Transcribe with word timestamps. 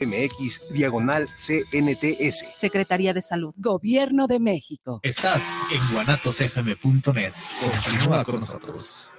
MX 0.00 0.72
diagonal 0.72 1.28
CNTS. 1.36 2.44
Secretaría 2.56 3.12
de 3.12 3.22
Salud, 3.22 3.54
Gobierno 3.56 4.26
de 4.26 4.40
México. 4.40 5.00
Estás 5.02 5.42
en 5.72 5.94
guanatosfm.net. 5.94 7.32
Continúa 7.60 8.24
con 8.24 8.36
nosotros. 8.36 9.10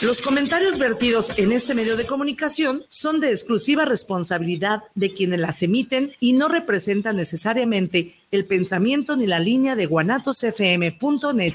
Los 0.00 0.20
comentarios 0.22 0.78
vertidos 0.78 1.32
en 1.36 1.52
este 1.52 1.72
medio 1.72 1.96
de 1.96 2.04
comunicación 2.04 2.82
son 2.88 3.20
de 3.20 3.30
exclusiva 3.30 3.84
responsabilidad 3.84 4.82
de 4.94 5.14
quienes 5.14 5.38
las 5.40 5.62
emiten 5.62 6.12
y 6.18 6.32
no 6.32 6.48
representan 6.48 7.16
necesariamente 7.16 8.14
el 8.30 8.44
pensamiento 8.44 9.16
ni 9.16 9.26
la 9.26 9.38
línea 9.38 9.76
de 9.76 9.86
guanatosfm.net. 9.86 11.54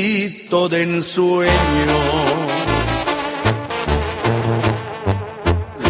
rinconcito 0.51 0.69
de 0.69 0.83
ensueño. 0.83 1.51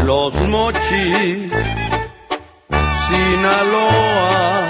Los 0.06 0.34
mochis, 0.48 1.52
Sinaloa, 3.08 4.68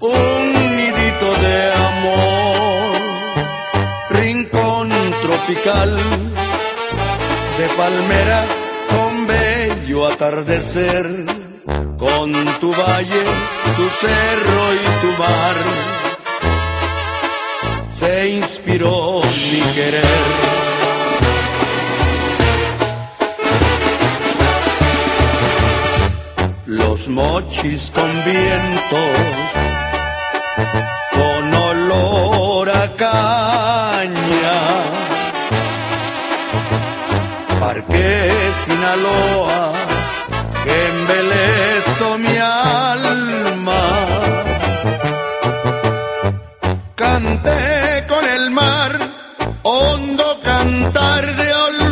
un 0.00 0.76
nidito 0.76 1.28
de 1.44 1.72
amor, 1.90 3.00
rincón 4.10 4.88
tropical 5.22 5.98
de 7.58 7.68
palmera 7.76 8.46
con 8.90 9.26
bello 9.26 10.06
atardecer, 10.06 11.04
hondo 50.08 50.24
cantar 50.42 51.26
de 51.26 51.52
olvido 51.52 51.87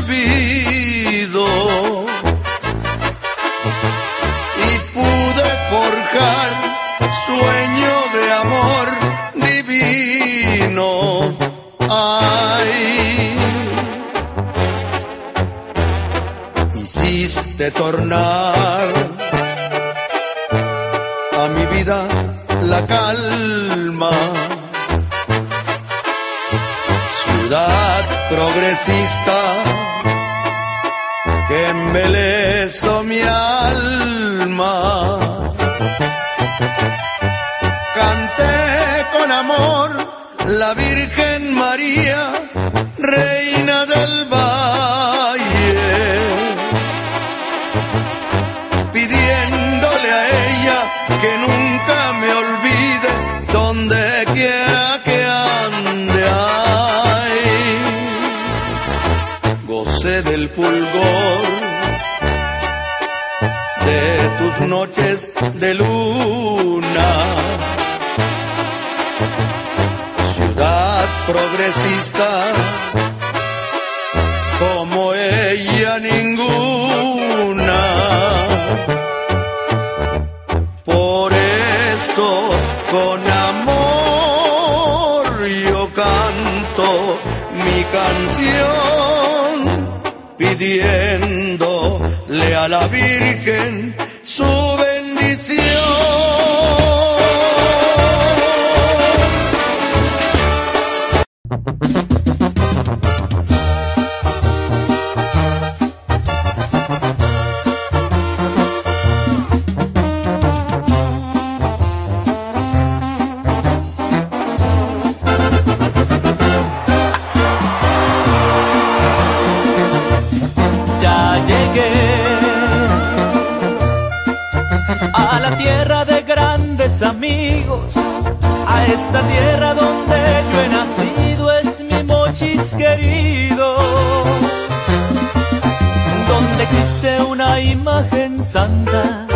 existe 136.66 137.22
una 137.22 137.60
imagen 137.60 138.42
santa 138.44 139.26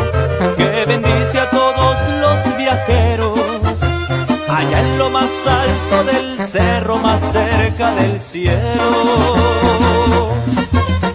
que 0.56 0.84
bendice 0.86 1.40
a 1.40 1.50
todos 1.50 1.96
los 2.20 2.56
viajeros, 2.58 3.40
allá 4.48 4.80
en 4.80 4.98
lo 4.98 5.10
más 5.10 5.30
alto 5.46 6.04
del 6.04 6.42
cerro, 6.42 6.96
más 6.98 7.20
cerca 7.32 7.94
del 7.94 8.20
cielo. 8.20 8.94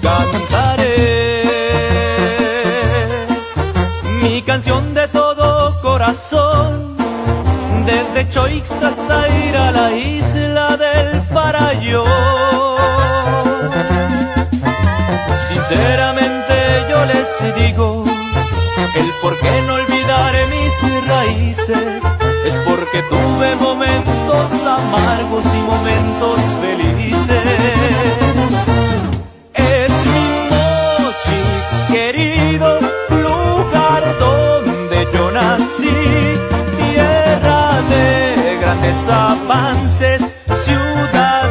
Cantaré 0.01 0.95
mi 4.21 4.41
canción 4.41 4.93
de 4.93 5.07
todo 5.07 5.81
corazón 5.81 6.95
desde 7.85 8.29
Choix 8.29 8.71
hasta 8.83 9.27
ir 9.45 9.57
a 9.57 9.71
la 9.71 9.91
isla 9.93 10.77
del 10.77 11.21
Parayo. 11.33 12.03
Sinceramente 15.47 16.53
yo 16.89 17.05
les 17.05 17.55
digo, 17.55 18.03
el 18.95 19.11
por 19.21 19.37
qué 19.37 19.61
no 19.67 19.73
olvidar 19.73 20.33
mis 20.49 21.07
raíces 21.07 22.03
es 22.45 22.53
porque 22.67 23.03
tuve 23.09 23.55
momentos 23.55 24.51
amargos 24.65 25.45
y 25.45 25.61
momentos 25.61 26.39
felices. 26.61 27.45
Es 29.53 29.91
mi 30.13 30.29
mochis 31.03 31.65
querido, 31.89 32.79
lugar 33.09 34.03
donde 34.19 35.07
yo 35.13 35.31
nací, 35.31 35.97
tierra 36.77 37.81
de 37.89 38.57
grandes 38.61 39.09
avances, 39.09 40.21
ciudad 40.63 41.44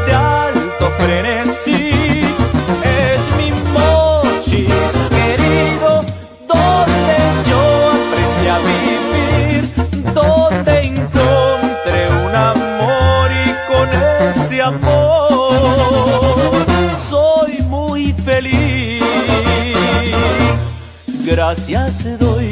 Gracias 21.37 22.05
doy 22.21 22.49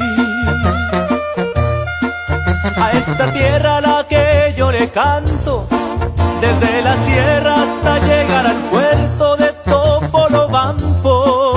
a 2.77 2.91
esta 2.91 3.27
tierra 3.33 3.77
a 3.77 3.81
la 3.81 4.07
que 4.09 4.53
yo 4.57 4.73
le 4.73 4.89
canto, 4.89 5.69
desde 6.41 6.83
la 6.83 6.97
sierra 6.97 7.63
hasta 7.63 8.01
llegar 8.01 8.45
al 8.45 8.57
puerto 8.73 9.37
de 9.37 9.53
Topolobampo. 9.65 11.53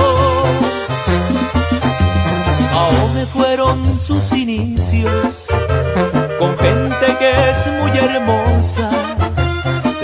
Ahome 2.72 3.26
fueron 3.34 3.84
sus 3.98 4.30
inicios, 4.30 5.46
con 6.38 6.56
gente 6.56 7.16
que 7.18 7.50
es 7.50 7.66
muy 7.80 7.90
hermosa, 7.98 8.88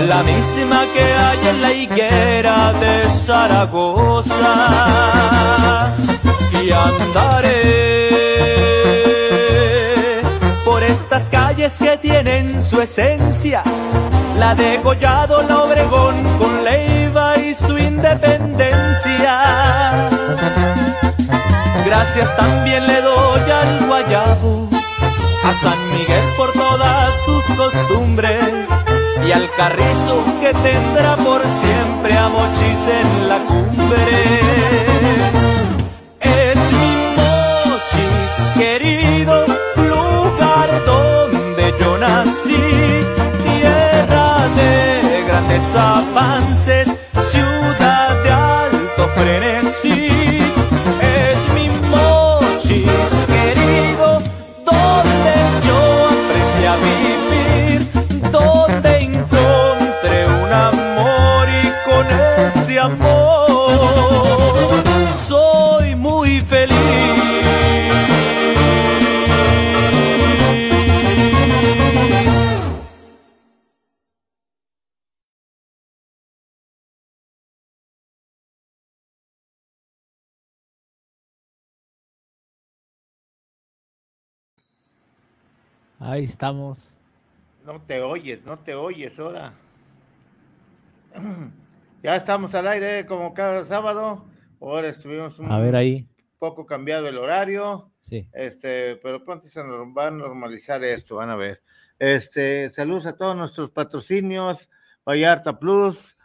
la 0.09 0.25
misma 0.25 0.85
que 0.93 1.05
hay 1.05 1.39
en 1.51 1.63
la 1.63 1.73
higuera 1.73 2.73
de 2.73 3.05
Zaragoza. 3.25 4.43
Y 6.63 6.71
andaré 6.71 7.83
por 10.65 10.83
estas 10.83 11.29
calles 11.29 11.77
que 11.79 11.97
tienen 11.97 12.63
su 12.63 12.81
esencia, 12.81 13.65
la 14.39 14.55
de 14.55 14.81
Collado, 14.81 15.43
la 15.43 15.65
Obregón, 15.65 16.15
con 16.39 16.63
Leiva 16.63 17.37
y 17.39 17.53
su 17.55 17.77
independencia. 17.77 20.09
Gracias 21.85 22.37
también 22.37 22.87
le 22.87 23.03
doy 23.03 23.51
al 23.51 23.87
Guayabo, 23.89 24.69
a 25.45 25.55
San 25.55 25.93
Miguel 25.93 26.25
por 26.37 26.53
todas 26.53 27.11
sus 27.27 27.45
costumbres 27.57 28.69
y 29.27 29.33
al 29.33 29.51
Carrizo 29.57 30.25
que 30.41 30.55
tendrá 30.55 31.17
por 31.17 31.43
siempre 31.43 32.17
a 32.17 32.29
Mochis 32.29 32.89
en 32.89 33.29
la 33.29 33.39
Ahí 86.05 86.25
estamos. 86.25 86.99
No 87.65 87.81
te 87.81 88.03
oyes, 88.03 88.45
no 88.45 88.59
te 88.59 88.75
oyes 88.75 89.19
ahora. 89.19 89.53
Ya 92.03 92.17
estamos 92.17 92.53
al 92.57 92.67
aire 92.67 93.07
como 93.07 93.33
cada 93.33 93.65
sábado. 93.65 94.25
Ahora 94.61 94.89
estuvimos 94.89 95.39
un 95.39 95.53
A 95.53 95.61
ver 95.61 95.77
ahí. 95.77 96.09
poco 96.37 96.67
cambiado 96.67 97.07
el 97.07 97.17
horario. 97.17 97.93
Sí. 98.01 98.29
Este, 98.33 98.97
pero 98.97 99.25
pronto 99.25 99.47
se 99.47 99.63
nos 99.63 99.87
va 99.97 100.09
a 100.09 100.11
normalizar 100.11 100.83
esto, 100.83 101.15
van 101.15 101.31
a 101.31 101.37
ver. 101.37 101.63
Este, 102.01 102.71
saludos 102.71 103.07
a 103.07 103.17
todos 103.17 103.37
nuestros 103.37 103.71
patrocinios, 103.71 104.69
Vallarta 105.09 105.61
Plus, 105.61 106.17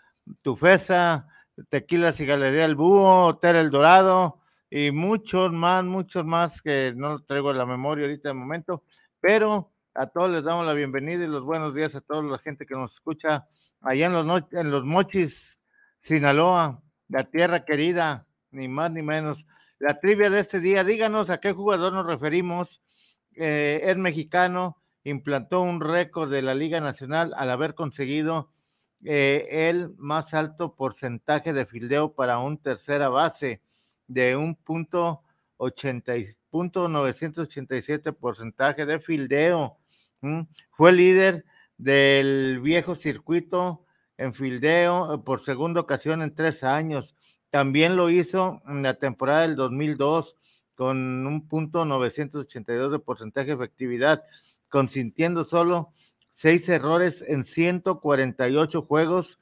Tufesa, 0.42 1.28
Tequilas 1.70 2.20
y 2.22 2.26
Galería 2.26 2.66
El 2.66 2.76
Búho, 2.76 3.28
Hotel 3.28 3.58
El 3.58 3.70
Dorado 3.70 4.40
y 4.72 4.90
muchos 4.90 5.54
más, 5.54 5.84
muchos 5.84 6.26
más 6.26 6.60
que 6.60 6.92
no 6.96 7.20
traigo 7.20 7.52
a 7.52 7.54
la 7.54 7.68
memoria 7.68 8.06
ahorita 8.06 8.30
de 8.30 8.34
momento, 8.34 8.84
pero 9.20 9.72
a 9.94 10.08
todos 10.08 10.30
les 10.30 10.44
damos 10.44 10.66
la 10.66 10.74
bienvenida 10.74 11.24
y 11.24 11.28
los 11.28 11.44
buenos 11.44 11.74
días 11.74 11.96
a 11.96 12.02
toda 12.02 12.22
la 12.24 12.38
gente 12.38 12.66
que 12.66 12.76
nos 12.76 12.94
escucha 12.94 13.48
allá 13.82 14.08
en 14.08 14.14
los, 14.14 14.54
en 14.54 14.72
los 14.72 14.86
Mochis, 14.86 15.60
Sinaloa, 15.98 16.84
la 17.08 17.24
tierra 17.24 17.66
querida, 17.66 18.28
ni 18.52 18.68
más 18.68 18.92
ni 18.92 19.02
menos. 19.02 19.46
La 19.80 20.00
trivia 20.00 20.30
de 20.30 20.40
este 20.40 20.60
día, 20.60 20.84
díganos 20.84 21.30
a 21.30 21.40
qué 21.40 21.52
jugador 21.52 21.94
nos 21.94 22.06
referimos. 22.06 22.82
Eh, 23.36 23.82
es 23.84 23.98
mexicano, 23.98 24.82
implantó 25.04 25.62
un 25.62 25.82
récord 25.82 26.32
de 26.32 26.42
la 26.42 26.56
Liga 26.56 26.80
Nacional 26.82 27.34
al 27.38 27.50
haber 27.50 27.76
conseguido 27.76 28.52
eh, 29.04 29.70
el 29.70 29.94
más 29.98 30.34
alto 30.34 30.76
porcentaje 30.76 31.54
de 31.54 31.66
fildeo 31.66 32.14
para 32.14 32.40
un 32.40 32.58
tercera 32.58 33.10
base 33.10 33.62
de 34.08 34.36
un 34.36 34.56
punto 34.56 35.22
80 35.58 36.18
y- 36.18 36.28
punto 36.50 36.88
987 36.88 38.14
porcentaje 38.14 38.86
de 38.86 39.00
fildeo. 39.00 39.78
Fue 40.72 40.92
líder 40.92 41.46
del 41.78 42.60
viejo 42.62 42.96
circuito 42.96 43.86
en 44.18 44.34
fildeo 44.34 45.14
eh, 45.14 45.18
por 45.20 45.42
segunda 45.42 45.82
ocasión 45.82 46.22
en 46.22 46.34
tres 46.34 46.64
años. 46.64 47.16
También 47.50 47.96
lo 47.96 48.10
hizo 48.10 48.62
en 48.68 48.82
la 48.84 48.96
temporada 48.96 49.44
del 49.44 49.56
2002 49.56 50.36
con 50.76 51.26
un 51.26 51.48
punto 51.48 51.86
982 51.86 52.92
de 52.92 53.00
porcentaje 53.00 53.48
de 53.48 53.54
efectividad, 53.54 54.24
consintiendo 54.70 55.44
solo 55.44 55.94
seis 56.32 56.68
errores 56.70 57.24
en 57.28 57.46
148 57.46 58.82
juegos. 58.84 59.40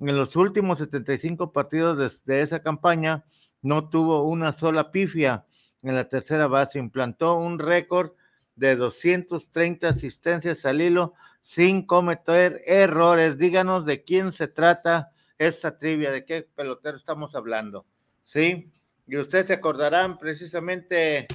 En 0.00 0.16
los 0.16 0.36
últimos 0.36 0.78
75 0.80 1.52
partidos 1.52 2.24
de 2.24 2.40
esa 2.42 2.60
campaña 2.62 3.24
no 3.62 3.88
tuvo 3.88 4.24
una 4.24 4.52
sola 4.52 4.90
pifia 4.90 5.46
en 5.90 5.96
la 5.96 6.08
tercera 6.08 6.46
base, 6.46 6.78
implantó 6.78 7.36
un 7.36 7.58
récord 7.58 8.12
de 8.56 8.76
230 8.76 9.88
asistencias 9.88 10.64
al 10.64 10.80
hilo 10.80 11.14
sin 11.40 11.86
cometer 11.86 12.62
errores. 12.66 13.38
Díganos 13.38 13.84
de 13.84 14.04
quién 14.04 14.32
se 14.32 14.48
trata 14.48 15.10
esta 15.38 15.76
trivia, 15.76 16.10
de 16.10 16.24
qué 16.24 16.42
pelotero 16.42 16.96
estamos 16.96 17.34
hablando, 17.34 17.86
¿sí? 18.22 18.70
Y 19.06 19.16
ustedes 19.16 19.48
se 19.48 19.54
acordarán 19.54 20.18
precisamente 20.18 21.26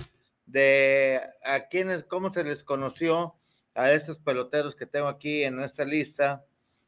de 0.45 1.21
a 1.43 1.67
quiénes, 1.67 2.03
cómo 2.03 2.31
se 2.31 2.43
les 2.43 2.63
conoció 2.63 3.35
a 3.75 3.91
estos 3.91 4.17
peloteros 4.17 4.75
que 4.75 4.85
tengo 4.85 5.07
aquí 5.07 5.43
en 5.43 5.59
esta 5.59 5.85
lista. 5.85 6.43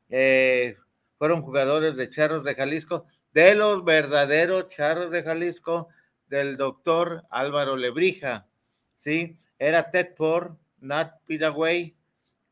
Eh, 0.10 0.78
fueron 1.18 1.44
jugadores 1.44 1.96
de 1.96 2.10
Charros 2.10 2.44
de 2.44 2.56
Jalisco, 2.56 3.06
de 3.34 3.54
los 3.54 3.86
verdaderos 3.86 4.70
Charros 4.70 5.12
de 5.12 5.22
Jalisco, 5.22 5.90
del 6.32 6.56
doctor 6.56 7.26
Álvaro 7.30 7.76
Lebrija, 7.76 8.48
¿sí? 8.98 9.38
Era 9.60 9.92
Ted 9.92 10.16
Ford, 10.16 10.54
Nat 10.80 11.20
Pidaway, 11.28 11.94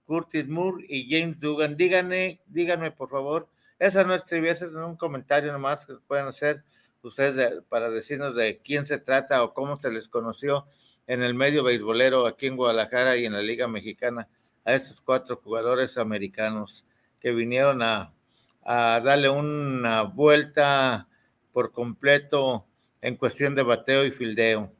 Curtis 0.05 0.47
Moore 0.49 0.85
y 0.89 1.09
James 1.09 1.39
Dugan. 1.39 1.77
Díganme, 1.77 2.41
díganme 2.45 2.91
por 2.91 3.09
favor, 3.09 3.47
esa 3.79 4.03
no 4.03 4.13
es 4.13 4.29
es 4.31 4.61
un 4.63 4.97
comentario 4.97 5.53
nomás 5.53 5.85
que 5.85 5.93
pueden 6.05 6.27
hacer 6.27 6.61
ustedes 7.01 7.35
de- 7.37 7.61
para 7.69 7.89
decirnos 7.89 8.35
de 8.35 8.59
quién 8.61 8.85
se 8.85 8.97
trata 8.99 9.41
o 9.43 9.53
cómo 9.53 9.77
se 9.77 9.89
les 9.89 10.09
conoció 10.09 10.65
en 11.07 11.23
el 11.23 11.33
medio 11.33 11.63
beisbolero 11.63 12.27
aquí 12.27 12.47
en 12.47 12.57
Guadalajara 12.57 13.15
y 13.15 13.25
en 13.25 13.33
la 13.33 13.41
Liga 13.41 13.67
Mexicana. 13.67 14.27
a 14.65 14.73
estos 14.75 14.99
cuatro 15.01 15.37
jugadores 15.37 15.97
americanos 15.97 16.85
que 17.21 17.31
vinieron 17.31 17.81
a, 17.81 18.13
a 18.61 18.99
darle 18.99 19.29
una 19.29 20.01
vuelta 20.03 21.07
por 21.53 21.71
completo 21.71 22.67
en 23.01 23.15
cuestión 23.15 23.55
de 23.55 23.63
bateo 23.63 24.05
y 24.05 24.11
fildeo, 24.11 24.71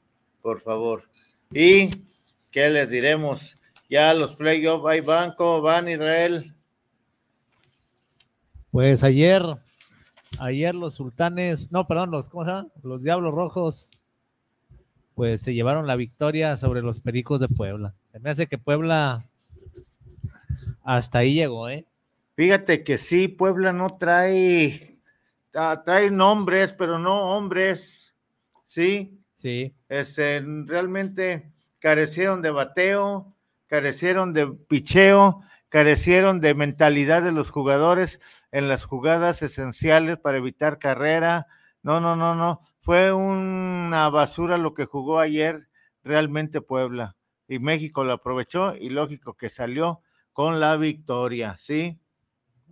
por 0.41 0.61
favor. 0.61 1.03
Y, 1.51 1.89
¿qué 2.51 2.69
les 2.69 2.89
diremos? 2.89 3.55
Ya 3.89 4.13
los 4.13 4.35
playoffs, 4.35 4.85
hay 4.88 5.01
banco, 5.01 5.61
van 5.61 5.89
Israel. 5.89 6.55
Pues 8.71 9.03
ayer, 9.03 9.41
ayer 10.38 10.75
los 10.75 10.93
sultanes, 10.93 11.71
no, 11.71 11.88
perdón, 11.88 12.11
los, 12.11 12.29
¿cómo 12.29 12.45
se 12.45 12.51
llama? 12.51 12.69
Los 12.83 13.01
Diablos 13.01 13.33
Rojos, 13.33 13.89
pues 15.15 15.41
se 15.41 15.53
llevaron 15.53 15.88
la 15.88 15.95
victoria 15.95 16.55
sobre 16.55 16.81
los 16.81 17.01
Pericos 17.01 17.39
de 17.39 17.49
Puebla. 17.49 17.95
Se 18.11 18.19
me 18.19 18.29
hace 18.29 18.47
que 18.47 18.57
Puebla 18.57 19.27
hasta 20.83 21.19
ahí 21.19 21.33
llegó, 21.33 21.67
¿eh? 21.67 21.85
Fíjate 22.35 22.83
que 22.83 22.97
sí, 22.97 23.27
Puebla 23.27 23.73
no 23.73 23.97
trae, 23.97 24.97
ah, 25.53 25.81
trae 25.83 26.09
nombres, 26.09 26.73
pero 26.73 26.97
no 26.97 27.35
hombres, 27.35 28.08
¿sí? 28.69 29.19
Sí. 29.33 29.75
Este, 29.89 30.41
realmente 30.65 31.51
carecieron 31.79 32.41
de 32.43 32.51
bateo, 32.51 33.35
carecieron 33.67 34.31
de 34.33 34.47
picheo, 34.47 35.41
carecieron 35.69 36.39
de 36.39 36.53
mentalidad 36.53 37.23
de 37.23 37.31
los 37.31 37.49
jugadores 37.49 38.21
en 38.51 38.67
las 38.67 38.85
jugadas 38.85 39.41
esenciales 39.41 40.19
para 40.19 40.38
evitar 40.38 40.77
carrera. 40.77 41.47
No, 41.81 41.99
no, 41.99 42.15
no, 42.15 42.35
no. 42.35 42.61
Fue 42.81 43.11
una 43.11 44.07
basura 44.09 44.57
lo 44.57 44.73
que 44.75 44.85
jugó 44.85 45.19
ayer 45.19 45.67
realmente 46.03 46.61
Puebla. 46.61 47.15
Y 47.47 47.57
México 47.57 48.03
lo 48.03 48.13
aprovechó 48.13 48.75
y 48.75 48.89
lógico 48.89 49.33
que 49.33 49.49
salió 49.49 50.01
con 50.31 50.59
la 50.59 50.77
victoria, 50.77 51.57
¿sí? 51.57 51.99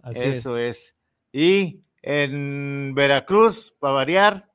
Así 0.03 0.19
Eso 0.21 0.57
es. 0.57 0.95
Y 1.31 1.81
en 2.03 2.93
Veracruz, 2.93 3.75
para 3.79 3.93
variar, 3.93 4.46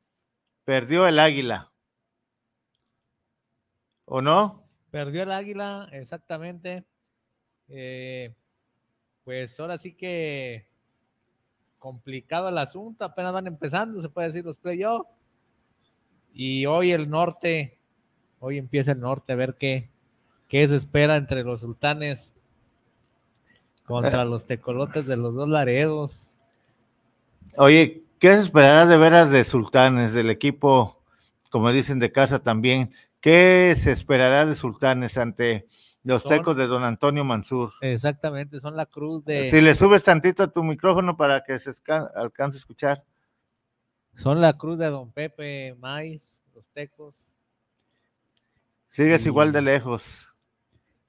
perdió 0.73 1.07
el 1.07 1.19
águila. 1.19 1.71
¿O 4.07 4.23
no? 4.23 4.67
Perdió 4.91 5.25
el 5.25 5.31
águila, 5.31 5.87
exactamente. 5.93 6.87
Eh, 7.69 8.35
pues 9.23 9.61
ahora 9.61 9.77
sí 9.77 9.93
que 9.93 10.67
complicado 11.79 12.49
el 12.49 12.57
asunto, 12.57 13.05
apenas 13.05 13.35
van 13.35 13.49
empezando, 13.49 14.01
se 14.01 14.09
puede 14.09 14.29
decir 14.29 14.47
los 14.47 14.57
playoffs. 14.57 15.11
Y 16.33 16.65
hoy 16.65 16.93
el 16.93 17.11
norte, 17.11 17.79
hoy 18.41 18.57
empieza 18.57 18.93
el 18.93 19.01
norte 19.01 19.35
a 19.35 19.37
ver 19.37 19.57
qué, 19.59 19.91
qué 20.49 20.67
se 20.67 20.77
espera 20.77 21.19
entre 21.19 21.45
los 21.45 21.61
sultanes 21.61 22.33
contra 23.85 24.25
los 24.25 24.47
tecolotes 24.47 25.05
de 25.05 25.19
los 25.19 25.35
dos 25.35 25.51
laredos. 25.51 26.39
Oye, 27.59 28.07
¿qué 28.23 28.33
se 28.35 28.41
esperará 28.43 28.87
de 28.87 28.97
veras 28.97 29.33
de 29.33 29.43
Sultanes, 29.43 30.13
del 30.13 30.31
equipo, 30.31 31.03
como 31.51 31.73
dicen 31.73 31.99
de 31.99 32.13
casa 32.13 32.39
también? 32.41 32.93
¿Qué 33.21 33.75
se 33.77 33.91
esperará 33.91 34.47
de 34.47 34.55
Sultanes 34.55 35.19
ante 35.19 35.67
los 36.05 36.23
Son- 36.23 36.31
tecos 36.31 36.57
de 36.57 36.69
don 36.69 36.85
Antonio 36.85 37.25
Mansur? 37.25 37.73
Exactamente, 37.81 38.61
son 38.61 38.77
la 38.77 38.87
cruz 38.87 39.25
de, 39.25 39.51
Si 39.51 39.61
le 39.61 39.75
subes 39.75 40.05
tantito 40.05 40.45
a 40.45 40.53
tu 40.53 40.63
micrófono 40.63 41.17
para 41.17 41.43
que 41.43 41.59
se 41.59 41.73
alcance 42.15 42.57
a 42.57 42.61
escuchar. 42.61 43.05
son 44.15 44.41
la 44.41 44.53
cruz 44.57 44.79
de 44.79 44.87
don 44.87 45.11
Pepe 45.11 45.75
Maiz, 45.81 46.45
los 46.55 46.69
tecos. 46.69 47.37
Sigues 48.89 49.27
igual 49.27 49.51
de 49.53 49.63
lejos. 49.63 50.29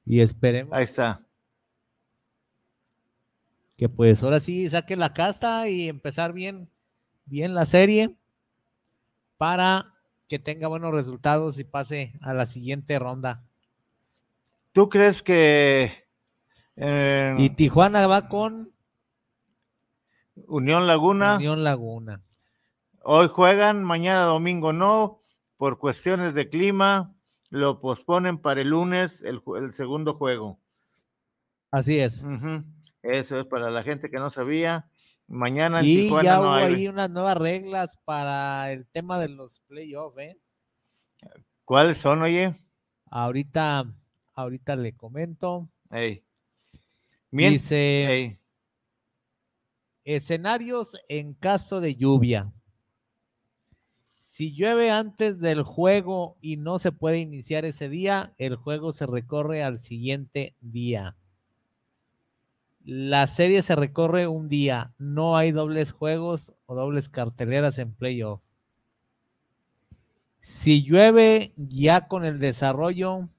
Y 0.06 0.22
esperemos 0.22 0.74
Ahí 0.74 0.86
está. 0.86 1.22
que 3.78 3.88
pues 3.90 4.24
ahora 4.24 4.40
sí 4.40 4.68
saquen 4.70 5.00
la 5.00 5.14
casta 5.14 5.68
y 5.70 5.90
empezar 5.90 6.34
bien, 6.34 6.70
bien 7.26 7.54
la 7.54 7.66
serie 7.66 8.16
para 9.38 9.94
que 10.28 10.40
tenga 10.40 10.68
buenos 10.68 10.92
resultados 10.92 11.60
y 11.60 11.64
pase 11.64 12.14
a 12.22 12.34
la 12.34 12.46
siguiente 12.46 12.98
ronda. 13.00 13.44
¿Tú 14.72 14.90
crees 14.90 15.22
que 15.22 15.92
eh, 16.76 17.36
Y 17.38 17.52
Tijuana 17.52 18.08
va 18.08 18.28
con 18.28 18.70
Unión 20.48 20.88
Laguna 20.88 21.36
Unión 21.36 21.64
Laguna. 21.64 22.22
hoy 23.04 23.28
juegan, 23.28 23.84
mañana 23.84 24.24
domingo 24.24 24.74
no, 24.74 25.22
por 25.58 25.78
cuestiones 25.78 26.34
de 26.34 26.50
clima, 26.50 27.14
lo 27.50 27.80
posponen 27.80 28.40
para 28.40 28.62
el 28.62 28.70
lunes 28.70 29.22
el, 29.22 29.42
el 29.58 29.74
segundo 29.74 30.16
juego. 30.16 30.60
Así 31.70 32.00
es. 32.00 32.26
Eso 33.04 33.40
es 33.40 33.46
para 33.46 33.70
la 33.70 33.84
gente 33.84 34.10
que 34.10 34.18
no 34.18 34.30
sabía. 34.30 34.88
Mañana 35.34 35.80
en 35.80 35.86
Y 35.86 35.96
Tijuana 36.04 36.24
ya 36.24 36.36
no 36.38 36.42
hubo 36.44 36.52
hay. 36.54 36.74
ahí 36.76 36.88
unas 36.88 37.10
nuevas 37.10 37.38
reglas 37.38 37.98
para 38.06 38.72
el 38.72 38.86
tema 38.88 39.18
de 39.20 39.30
los 39.30 39.62
playoffs, 39.62 40.18
¿eh? 40.20 40.38
¿Cuáles 41.66 41.98
son, 41.98 42.22
oye? 42.22 42.56
Ahorita, 43.10 43.86
ahorita 44.34 44.76
le 44.76 44.96
comento. 44.96 45.70
Ey. 45.90 46.24
Mien- 47.32 47.54
Dice 47.54 48.06
ey. 48.14 48.40
escenarios 50.04 50.98
en 51.08 51.34
caso 51.34 51.82
de 51.82 51.96
lluvia. 51.96 52.54
Si 54.20 54.54
llueve 54.56 54.90
antes 54.92 55.40
del 55.40 55.64
juego 55.64 56.38
y 56.42 56.58
no 56.58 56.80
se 56.80 56.92
puede 56.92 57.20
iniciar 57.20 57.66
ese 57.66 57.88
día, 57.90 58.34
el 58.38 58.56
juego 58.56 58.92
se 58.94 59.06
recorre 59.06 59.64
al 59.64 59.80
siguiente 59.80 60.56
día. 60.60 61.16
La 62.86 63.28
serie 63.28 63.62
se 63.64 63.76
recorre 63.76 64.28
un 64.28 64.50
día. 64.50 64.94
No 64.98 65.38
hay 65.38 65.52
dobles 65.52 65.92
juegos 65.94 66.54
o 66.66 66.76
dobles 66.76 67.08
carteleras 67.10 67.78
en 67.78 67.94
playoff. 67.94 68.42
Si 70.42 70.84
llueve 70.84 71.54
ya 71.56 72.08
con 72.08 72.26
el 72.26 72.40
desarrollo, 72.40 73.30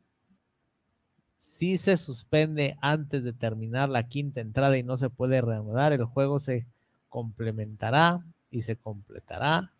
si 1.36 1.76
se 1.76 1.98
suspende 1.98 2.76
antes 2.80 3.22
de 3.24 3.34
terminar 3.34 3.90
la 3.90 4.08
quinta 4.08 4.40
entrada 4.40 4.78
y 4.78 4.82
no 4.82 4.96
se 4.96 5.10
puede 5.10 5.42
reanudar, 5.42 5.92
el 5.92 6.04
juego 6.04 6.40
se 6.40 6.66
complementará 7.10 8.24
y 8.50 8.62
se 8.62 8.76
completará 8.76 9.72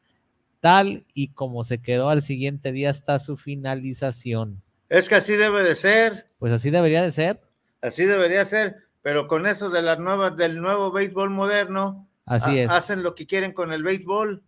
tal 0.60 1.06
y 1.12 1.28
como 1.28 1.64
se 1.64 1.78
quedó 1.82 2.08
al 2.10 2.22
siguiente 2.22 2.72
día 2.72 2.90
hasta 2.90 3.18
su 3.18 3.36
finalización. 3.36 4.62
Es 4.88 5.08
que 5.08 5.14
así 5.16 5.34
debe 5.34 5.62
de 5.62 5.74
ser, 5.74 6.26
Pues 6.38 6.52
así 6.52 6.70
debería 6.70 7.02
de 7.02 7.12
ser. 7.12 7.40
así 7.82 8.04
debería 8.04 8.44
ser, 8.44 8.83
pero 9.04 9.28
con 9.28 9.46
eso 9.46 9.68
de 9.68 9.82
las 9.82 9.98
nuevas, 9.98 10.34
del 10.34 10.62
nuevo 10.62 10.90
béisbol 10.90 11.28
moderno, 11.28 12.08
Así 12.24 12.58
es. 12.58 12.70
hacen 12.70 13.02
lo 13.02 13.14
que 13.14 13.26
quieren 13.26 13.52
con 13.52 13.70
el 13.70 13.82
béisbol, 13.82 14.42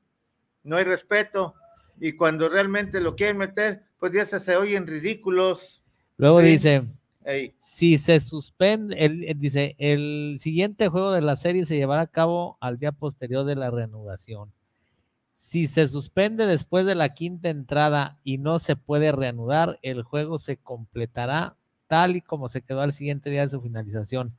no 0.64 0.76
hay 0.76 0.84
respeto, 0.84 1.54
y 2.00 2.12
cuando 2.12 2.48
realmente 2.48 3.00
lo 3.02 3.16
quieren 3.16 3.36
meter, 3.36 3.82
pues 3.98 4.12
ya 4.12 4.24
se, 4.24 4.40
se 4.40 4.56
oyen 4.56 4.86
ridículos. 4.86 5.82
Luego 6.16 6.40
sí. 6.40 6.46
dice, 6.46 6.82
Ey, 7.26 7.54
si 7.58 7.98
se 7.98 8.18
suspende, 8.18 8.96
el- 9.04 9.38
dice, 9.38 9.76
el 9.78 10.38
siguiente 10.40 10.88
juego 10.88 11.12
de 11.12 11.20
la 11.20 11.36
serie 11.36 11.66
se 11.66 11.76
llevará 11.76 12.00
a 12.00 12.06
cabo 12.06 12.56
al 12.62 12.78
día 12.78 12.92
posterior 12.92 13.44
de 13.44 13.56
la 13.56 13.70
reanudación. 13.70 14.54
Si 15.32 15.66
se 15.66 15.86
suspende 15.86 16.46
después 16.46 16.86
de 16.86 16.94
la 16.94 17.12
quinta 17.12 17.50
entrada 17.50 18.18
y 18.24 18.38
no 18.38 18.58
se 18.58 18.74
puede 18.74 19.12
reanudar, 19.12 19.78
el 19.82 20.02
juego 20.02 20.38
se 20.38 20.56
completará 20.56 21.56
tal 21.88 22.16
y 22.16 22.22
como 22.22 22.48
se 22.48 22.62
quedó 22.62 22.80
al 22.80 22.94
siguiente 22.94 23.28
día 23.28 23.42
de 23.42 23.50
su 23.50 23.60
finalización. 23.60 24.34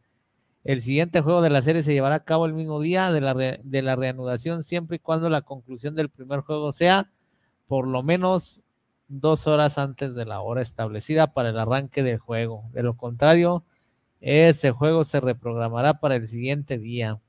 El 0.68 0.82
siguiente 0.82 1.22
juego 1.22 1.42
de 1.42 1.50
la 1.50 1.62
serie 1.62 1.82
se 1.82 1.94
llevará 1.94 2.16
a 2.16 2.24
cabo 2.26 2.46
el 2.46 2.52
mismo 2.52 2.82
día 2.82 3.14
de 3.14 3.22
la, 3.22 3.34
de 3.34 3.82
la 3.82 3.96
reanudación, 3.96 4.66
siempre 4.66 4.98
y 4.98 5.00
cuando 5.00 5.30
la 5.30 5.42
conclusión 5.42 5.96
del 5.96 6.10
primer 6.10 6.42
juego 6.42 6.74
sea 6.74 7.10
por 7.68 7.88
lo 7.88 8.04
menos 8.04 8.66
dos 9.08 9.48
horas 9.48 9.78
antes 9.78 10.14
de 10.14 10.26
la 10.26 10.42
hora 10.42 10.62
establecida 10.62 11.32
para 11.32 11.52
el 11.52 11.58
arranque 11.58 12.04
del 12.04 12.18
juego. 12.18 12.66
De 12.74 12.84
lo 12.84 12.98
contrario, 12.98 13.64
ese 14.20 14.72
juego 14.72 15.06
se 15.06 15.22
reprogramará 15.22 16.02
para 16.02 16.18
el 16.18 16.28
siguiente 16.28 16.78
día. 16.78 17.22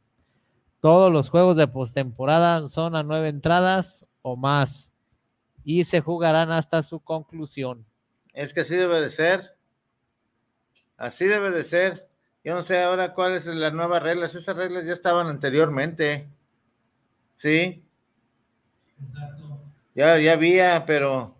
Todos 0.81 1.13
los 1.13 1.31
juegos 1.31 1.57
de 1.57 1.69
postemporada 1.69 2.67
son 2.67 2.97
a 2.97 3.05
nueve 3.05 3.29
entradas 3.29 4.09
o 4.23 4.35
más 4.35 4.93
y 5.63 5.85
se 5.85 6.01
jugarán 6.01 6.51
hasta 6.51 6.83
su 6.83 6.99
conclusión. 6.99 7.87
es 8.33 8.53
que 8.53 8.63
así 8.63 8.75
debe 8.75 9.01
de 9.01 9.11
ser, 9.11 9.57
así 10.97 11.25
debe 11.27 11.53
de 11.53 11.63
ser. 11.63 12.08
Yo 12.49 12.55
no 12.55 12.63
sé 12.63 12.83
ahora 12.83 13.13
cuáles 13.13 13.45
son 13.45 13.61
las 13.61 13.75
nuevas 13.75 14.03
reglas, 14.03 14.35
esas 14.35 14.57
reglas 14.57 14.87
ya 14.87 14.95
estaban 14.95 15.27
anteriormente, 15.27 16.31
¿sí? 17.37 17.85
Ya, 19.95 20.17
ya 20.17 20.33
había, 20.33 20.87
pero 20.87 21.37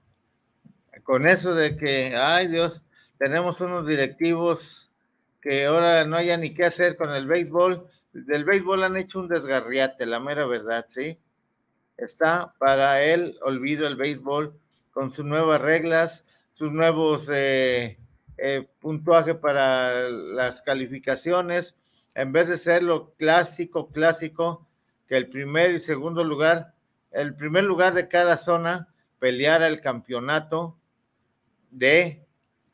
con 1.05 1.27
eso 1.27 1.55
de 1.55 1.79
que, 1.79 2.15
ay 2.15 2.49
Dios, 2.49 2.83
tenemos 3.17 3.59
unos 3.63 3.87
directivos 3.87 4.91
que 5.41 5.65
ahora 5.65 6.05
no 6.05 6.15
haya 6.15 6.37
ni 6.37 6.53
qué 6.53 6.67
hacer 6.67 6.99
con 6.99 7.09
el 7.15 7.27
béisbol. 7.27 7.87
Del 8.13 8.45
béisbol 8.45 8.85
han 8.85 8.99
hecho 8.99 9.21
un 9.21 9.29
desgarriate, 9.29 10.05
la 10.05 10.21
mera 10.21 10.45
verdad, 10.45 10.85
¿sí? 10.91 11.19
Está 11.97 12.53
para 12.59 13.03
el 13.03 13.39
olvido 13.41 13.87
el 13.87 13.97
béisbol 13.97 14.53
con 14.91 15.11
sus 15.11 15.25
nuevas 15.25 15.63
reglas, 15.63 16.27
sus 16.51 16.71
nuevos 16.71 17.31
eh, 17.33 17.97
eh, 18.39 18.69
puntuaje 18.79 19.35
para 19.35 20.09
las 20.09 20.63
calificaciones, 20.63 21.75
en 22.15 22.33
vez 22.33 22.49
de 22.49 22.57
ser 22.57 22.83
lo 22.83 23.13
clásico, 23.15 23.89
clásico, 23.89 24.67
que 25.09 25.17
el 25.17 25.29
primer 25.29 25.73
y 25.73 25.81
segundo 25.81 26.23
lugar, 26.23 26.75
el 27.11 27.35
primer 27.35 27.65
lugar 27.65 27.95
de 27.95 28.09
cada 28.09 28.37
zona 28.37 28.89
peleara 29.19 29.67
el 29.67 29.81
campeonato 29.81 30.79
de 31.71 32.25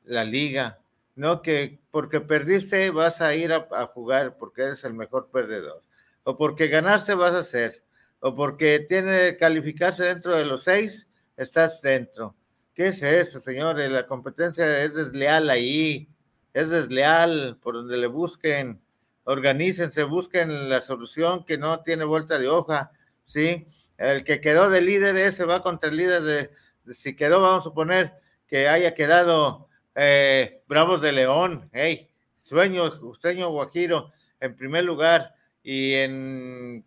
la 0.05 0.25
liga, 0.25 0.81
no 1.15 1.41
que 1.41 1.79
porque 1.91 2.21
perdiste 2.21 2.91
vas 2.91 3.21
a 3.21 3.35
ir 3.35 3.53
a, 3.53 3.67
a 3.73 3.87
jugar 3.87 4.37
porque 4.37 4.63
eres 4.63 4.85
el 4.85 4.95
mejor 4.95 5.31
perdedor, 5.31 5.83
o 6.25 6.37
porque 6.37 6.69
ganaste 6.69 7.15
vas 7.15 7.35
a 7.35 7.43
ser, 7.43 7.83
o 8.21 8.35
porque 8.35 8.81
tiene 8.81 9.37
calificarse 9.39 10.05
dentro 10.05 10.37
de 10.37 10.45
los 10.45 10.65
seis, 10.65 11.09
estás 11.37 11.81
dentro. 11.81 12.35
¿Qué 12.75 12.89
es 12.89 13.03
eso, 13.05 13.39
señores? 13.39 13.89
La 13.93 14.09
competencia 14.09 14.83
es 14.83 14.97
desleal 14.97 15.49
ahí, 15.49 16.09
es 16.53 16.71
desleal 16.71 17.57
por 17.63 17.75
donde 17.75 17.97
le 17.97 18.09
busquen, 18.09 18.83
organícense, 19.23 20.03
busquen 20.03 20.69
la 20.69 20.81
solución 20.81 21.45
que 21.45 21.57
no 21.57 21.83
tiene 21.83 22.03
vuelta 22.05 22.37
de 22.37 22.49
hoja, 22.49 22.91
¿sí? 23.25 23.69
El 23.97 24.25
que 24.25 24.41
quedó 24.41 24.71
de 24.71 24.81
líder, 24.81 25.17
ese 25.17 25.45
va 25.45 25.63
contra 25.63 25.89
el 25.89 25.97
líder 25.97 26.23
de, 26.23 26.51
si 26.93 27.15
quedó, 27.15 27.41
vamos 27.41 27.63
a 27.63 27.69
suponer 27.69 28.15
que 28.49 28.67
haya 28.69 28.93
quedado 28.95 29.69
eh, 29.95 30.65
Bravos 30.67 31.01
de 31.01 31.13
León, 31.13 31.71
hey, 31.73 32.11
sueño, 32.41 32.91
sueño 33.15 33.51
Guajiro 33.51 34.13
en 34.41 34.57
primer 34.57 34.83
lugar 34.83 35.37
y 35.63 35.93
en 35.93 36.85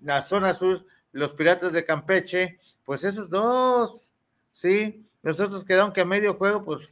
la 0.00 0.20
zona 0.22 0.52
sur, 0.52 0.84
los 1.12 1.32
Piratas 1.32 1.72
de 1.72 1.84
Campeche, 1.84 2.58
pues 2.84 3.04
esos 3.04 3.30
dos 3.30 4.13
Sí, 4.54 5.04
nosotros 5.20 5.64
quedaron 5.64 5.92
que 5.92 6.02
a 6.02 6.04
medio 6.04 6.34
juego, 6.34 6.64
pues 6.64 6.88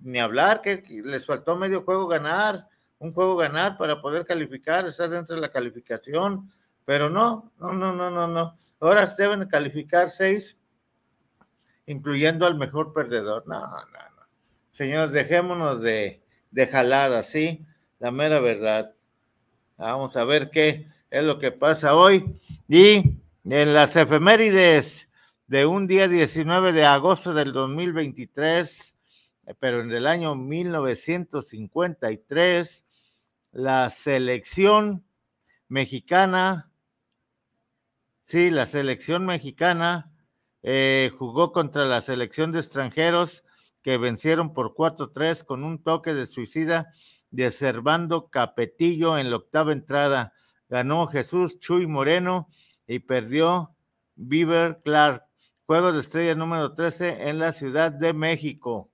ni 0.00 0.18
hablar, 0.18 0.62
que 0.62 0.82
les 1.04 1.26
faltó 1.26 1.54
medio 1.54 1.82
juego 1.82 2.06
ganar, 2.06 2.66
un 2.98 3.12
juego 3.12 3.36
ganar 3.36 3.76
para 3.76 4.00
poder 4.00 4.24
calificar, 4.24 4.86
estar 4.86 5.10
dentro 5.10 5.36
de 5.36 5.42
la 5.42 5.52
calificación, 5.52 6.50
pero 6.86 7.10
no, 7.10 7.52
no, 7.60 7.74
no, 7.74 7.92
no, 7.92 8.10
no, 8.10 8.26
no. 8.26 8.56
Ahora 8.80 9.06
deben 9.18 9.46
calificar 9.46 10.08
seis, 10.08 10.58
incluyendo 11.84 12.46
al 12.46 12.56
mejor 12.56 12.94
perdedor. 12.94 13.46
No, 13.46 13.60
no, 13.60 14.10
no. 14.16 14.26
Señores, 14.70 15.12
dejémonos 15.12 15.82
de, 15.82 16.22
de 16.50 16.66
jaladas, 16.66 17.26
¿sí? 17.26 17.66
La 17.98 18.10
mera 18.12 18.40
verdad. 18.40 18.94
Vamos 19.76 20.16
a 20.16 20.24
ver 20.24 20.50
qué 20.50 20.86
es 21.10 21.22
lo 21.22 21.38
que 21.38 21.52
pasa 21.52 21.94
hoy. 21.94 22.40
Y 22.66 23.20
en 23.44 23.74
las 23.74 23.94
efemérides, 23.94 25.10
de 25.46 25.66
un 25.66 25.86
día 25.86 26.08
19 26.08 26.72
de 26.72 26.86
agosto 26.86 27.34
del 27.34 27.52
2023, 27.52 28.96
eh, 29.46 29.54
pero 29.58 29.82
en 29.82 29.92
el 29.92 30.06
año 30.06 30.34
1953, 30.34 32.86
la 33.52 33.90
selección 33.90 35.04
mexicana, 35.68 36.70
sí, 38.22 38.48
la 38.50 38.64
selección 38.66 39.26
mexicana 39.26 40.10
eh, 40.62 41.12
jugó 41.18 41.52
contra 41.52 41.84
la 41.84 42.00
selección 42.00 42.50
de 42.50 42.60
extranjeros 42.60 43.44
que 43.82 43.98
vencieron 43.98 44.54
por 44.54 44.74
4-3 44.74 45.44
con 45.44 45.62
un 45.62 45.82
toque 45.82 46.14
de 46.14 46.26
suicida 46.26 46.90
de 47.30 47.50
Servando 47.50 48.30
Capetillo 48.30 49.18
en 49.18 49.28
la 49.30 49.36
octava 49.36 49.72
entrada. 49.72 50.32
Ganó 50.70 51.06
Jesús 51.06 51.60
Chuy 51.60 51.86
Moreno 51.86 52.48
y 52.86 53.00
perdió 53.00 53.76
Beaver 54.16 54.80
Clark. 54.82 55.24
Juego 55.66 55.92
de 55.92 56.00
Estrella 56.00 56.34
número 56.34 56.74
13 56.74 57.28
en 57.28 57.38
la 57.38 57.52
Ciudad 57.52 57.90
de 57.90 58.12
México. 58.12 58.90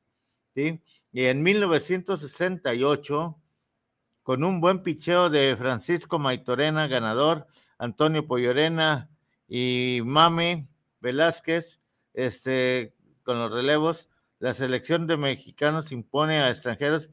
¿sí? 0.55 0.81
Y 1.11 1.25
en 1.25 1.43
1968, 1.43 3.37
con 4.23 4.45
un 4.45 4.61
buen 4.61 4.85
picheo 4.85 5.31
de 5.31 5.57
Francisco 5.57 6.21
Maitorena, 6.21 6.87
ganador, 6.87 7.49
Antonio 7.77 8.25
Pollorena 8.27 9.11
y 9.49 10.00
Mame 10.05 10.69
Velázquez, 11.00 11.80
este, 12.15 12.95
con 13.25 13.41
los 13.41 13.50
relevos, 13.50 14.09
la 14.39 14.54
selección 14.54 15.09
de 15.09 15.17
mexicanos 15.17 15.91
impone 15.91 16.39
a 16.39 16.50
extranjeros 16.50 17.11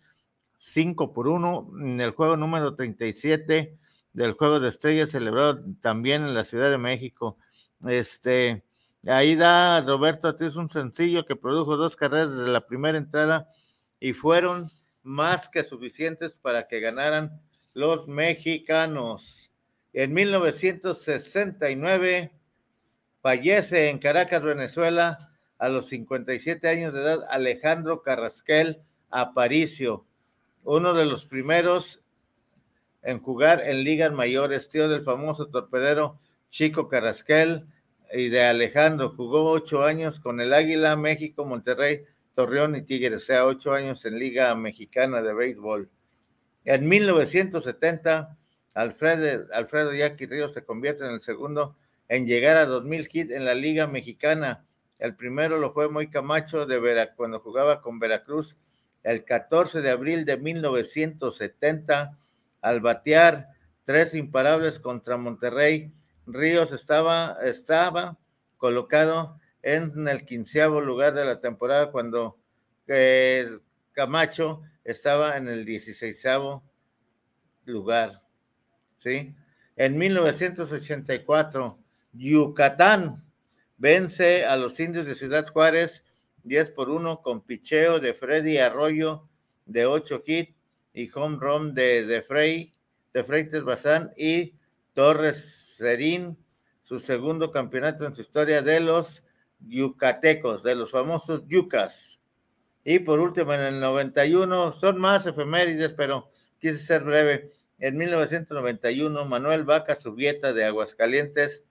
5 0.60 1.14
por 1.14 1.28
1 1.28 1.72
en 1.80 2.00
el 2.00 2.12
juego 2.12 2.38
número 2.38 2.76
37 2.76 3.78
del 4.14 4.34
Juego 4.34 4.60
de 4.60 4.70
Estrellas 4.70 5.12
celebrado 5.12 5.64
también 5.82 6.24
en 6.24 6.36
la 6.36 6.44
Ciudad 6.44 6.70
de 6.70 6.78
México. 6.78 7.38
Este, 7.88 8.67
Ahí 9.08 9.36
da 9.36 9.82
Roberto 9.82 10.36
es 10.38 10.56
un 10.58 10.70
sencillo 10.70 11.26
que 11.26 11.38
produjo 11.38 11.78
dos 11.78 11.96
carreras 11.96 12.36
desde 12.36 12.52
la 12.52 12.68
primera 12.68 12.98
entrada 12.98 13.50
y 14.02 14.12
fueron 14.12 14.70
más 15.02 15.48
que 15.48 15.64
suficientes 15.64 16.34
para 16.34 16.68
que 16.68 16.82
ganaran 16.82 17.40
los 17.74 18.10
mexicanos. 18.10 19.50
En 19.94 20.14
1969 20.14 22.34
fallece 23.22 23.88
en 23.90 24.00
Caracas, 24.00 24.44
Venezuela, 24.44 25.32
a 25.58 25.70
los 25.70 25.88
57 25.88 26.68
años 26.68 26.94
de 26.94 27.02
edad, 27.02 27.26
Alejandro 27.30 28.02
Carrasquel 28.02 28.82
Aparicio, 29.10 30.06
uno 30.66 30.94
de 30.94 31.06
los 31.06 31.26
primeros 31.26 32.02
en 33.04 33.22
jugar 33.22 33.62
en 33.64 33.86
ligas 33.86 34.12
mayores, 34.12 34.68
tío 34.68 34.90
del 34.90 35.06
famoso 35.06 35.48
torpedero 35.48 36.20
Chico 36.50 36.90
Carrasquel, 36.90 37.68
y 38.14 38.30
de 38.30 38.44
Alejandro. 38.44 39.14
Jugó 39.16 39.52
ocho 39.52 39.84
años 39.84 40.20
con 40.20 40.42
el 40.42 40.54
Águila, 40.54 40.96
México, 40.96 41.46
Monterrey, 41.46 42.04
Torreón 42.34 42.76
y 42.76 42.82
Tigres, 42.84 43.24
o 43.24 43.26
sea, 43.26 43.46
ocho 43.46 43.74
años 43.74 44.06
en 44.06 44.20
Liga 44.20 44.54
Mexicana 44.56 45.22
de 45.22 45.34
Béisbol. 45.34 45.90
En 46.66 46.88
1970, 46.88 48.38
Alfredo, 48.74 49.48
Alfredo 49.54 49.94
Yaqui 49.94 50.26
Ríos 50.26 50.54
se 50.54 50.64
convierte 50.64 51.06
en 51.06 51.12
el 51.12 51.22
segundo 51.22 51.76
en 52.08 52.28
llegar 52.28 52.58
a 52.58 52.66
2000 52.66 53.10
hits 53.12 53.32
en 53.32 53.46
la 53.46 53.56
Liga 53.56 53.88
Mexicana. 53.88 54.66
El 55.00 55.16
primero 55.16 55.58
lo 55.58 55.74
fue 55.74 55.90
Moy 55.90 56.10
Camacho 56.10 56.66
de 56.66 56.80
Vera, 56.80 57.14
cuando 57.16 57.40
jugaba 57.40 57.82
con 57.82 58.00
Veracruz 58.00 58.58
el 59.04 59.24
14 59.24 59.82
de 59.82 59.90
abril 59.90 60.26
de 60.26 60.38
1970 60.38 62.18
al 62.62 62.82
batear 62.82 63.48
tres 63.84 64.14
imparables 64.16 64.80
contra 64.80 65.18
Monterrey 65.18 65.94
Ríos 66.28 66.72
estaba, 66.74 67.38
estaba 67.42 68.18
colocado 68.58 69.40
en 69.64 70.08
el 70.08 70.26
quinceavo 70.26 70.82
lugar 70.82 71.14
de 71.14 71.26
la 71.26 71.40
temporada 71.40 71.92
cuando 71.92 72.38
eh, 72.88 73.50
Camacho 73.94 74.62
estaba 74.84 75.38
en 75.38 75.48
el 75.48 75.66
dieciséisavo 75.66 76.64
lugar. 77.66 78.22
¿sí? 79.00 79.34
En 79.76 79.98
1984, 79.98 81.80
Yucatán 82.14 83.24
vence 83.78 84.46
a 84.46 84.56
los 84.56 84.80
indios 84.80 85.06
de 85.06 85.16
Ciudad 85.16 85.48
Juárez 85.48 86.04
10 86.44 86.72
por 86.72 86.90
1 86.90 87.22
con 87.22 87.42
picheo 87.42 88.00
de 88.00 88.14
Freddy 88.14 88.58
Arroyo 88.58 89.28
de 89.66 89.86
8 89.86 90.24
hits 90.26 90.56
y 90.94 91.12
home 91.14 91.38
run 91.40 91.74
de, 91.74 92.06
de 92.06 92.22
Frey, 92.22 92.74
de 93.14 93.62
Bazán 93.62 94.14
y 94.18 94.57
Torres 94.98 95.76
Serín 95.78 96.36
su 96.82 97.00
segundo 97.00 97.52
campeonato 97.52 98.04
en 98.04 98.16
su 98.16 98.22
historia 98.22 98.64
de 98.64 98.80
los 98.80 99.24
yucatecos, 99.60 100.64
de 100.64 100.74
los 100.74 100.90
famosos 100.90 101.44
yucas. 101.48 102.20
Y 102.84 102.98
por 102.98 103.20
último, 103.20 103.54
en 103.54 103.60
el 103.60 103.80
91, 103.80 104.74
son 104.74 105.00
más 105.00 105.28
efemérides, 105.28 105.94
pero 105.94 106.32
quise 106.60 106.80
ser 106.80 107.04
breve. 107.04 107.52
En 107.78 107.96
1991, 107.96 109.24
Manuel 109.26 109.66
Vaca 109.66 109.96
Subieta 109.96 110.52
de 110.52 110.66
Aguascalientes 110.66 111.64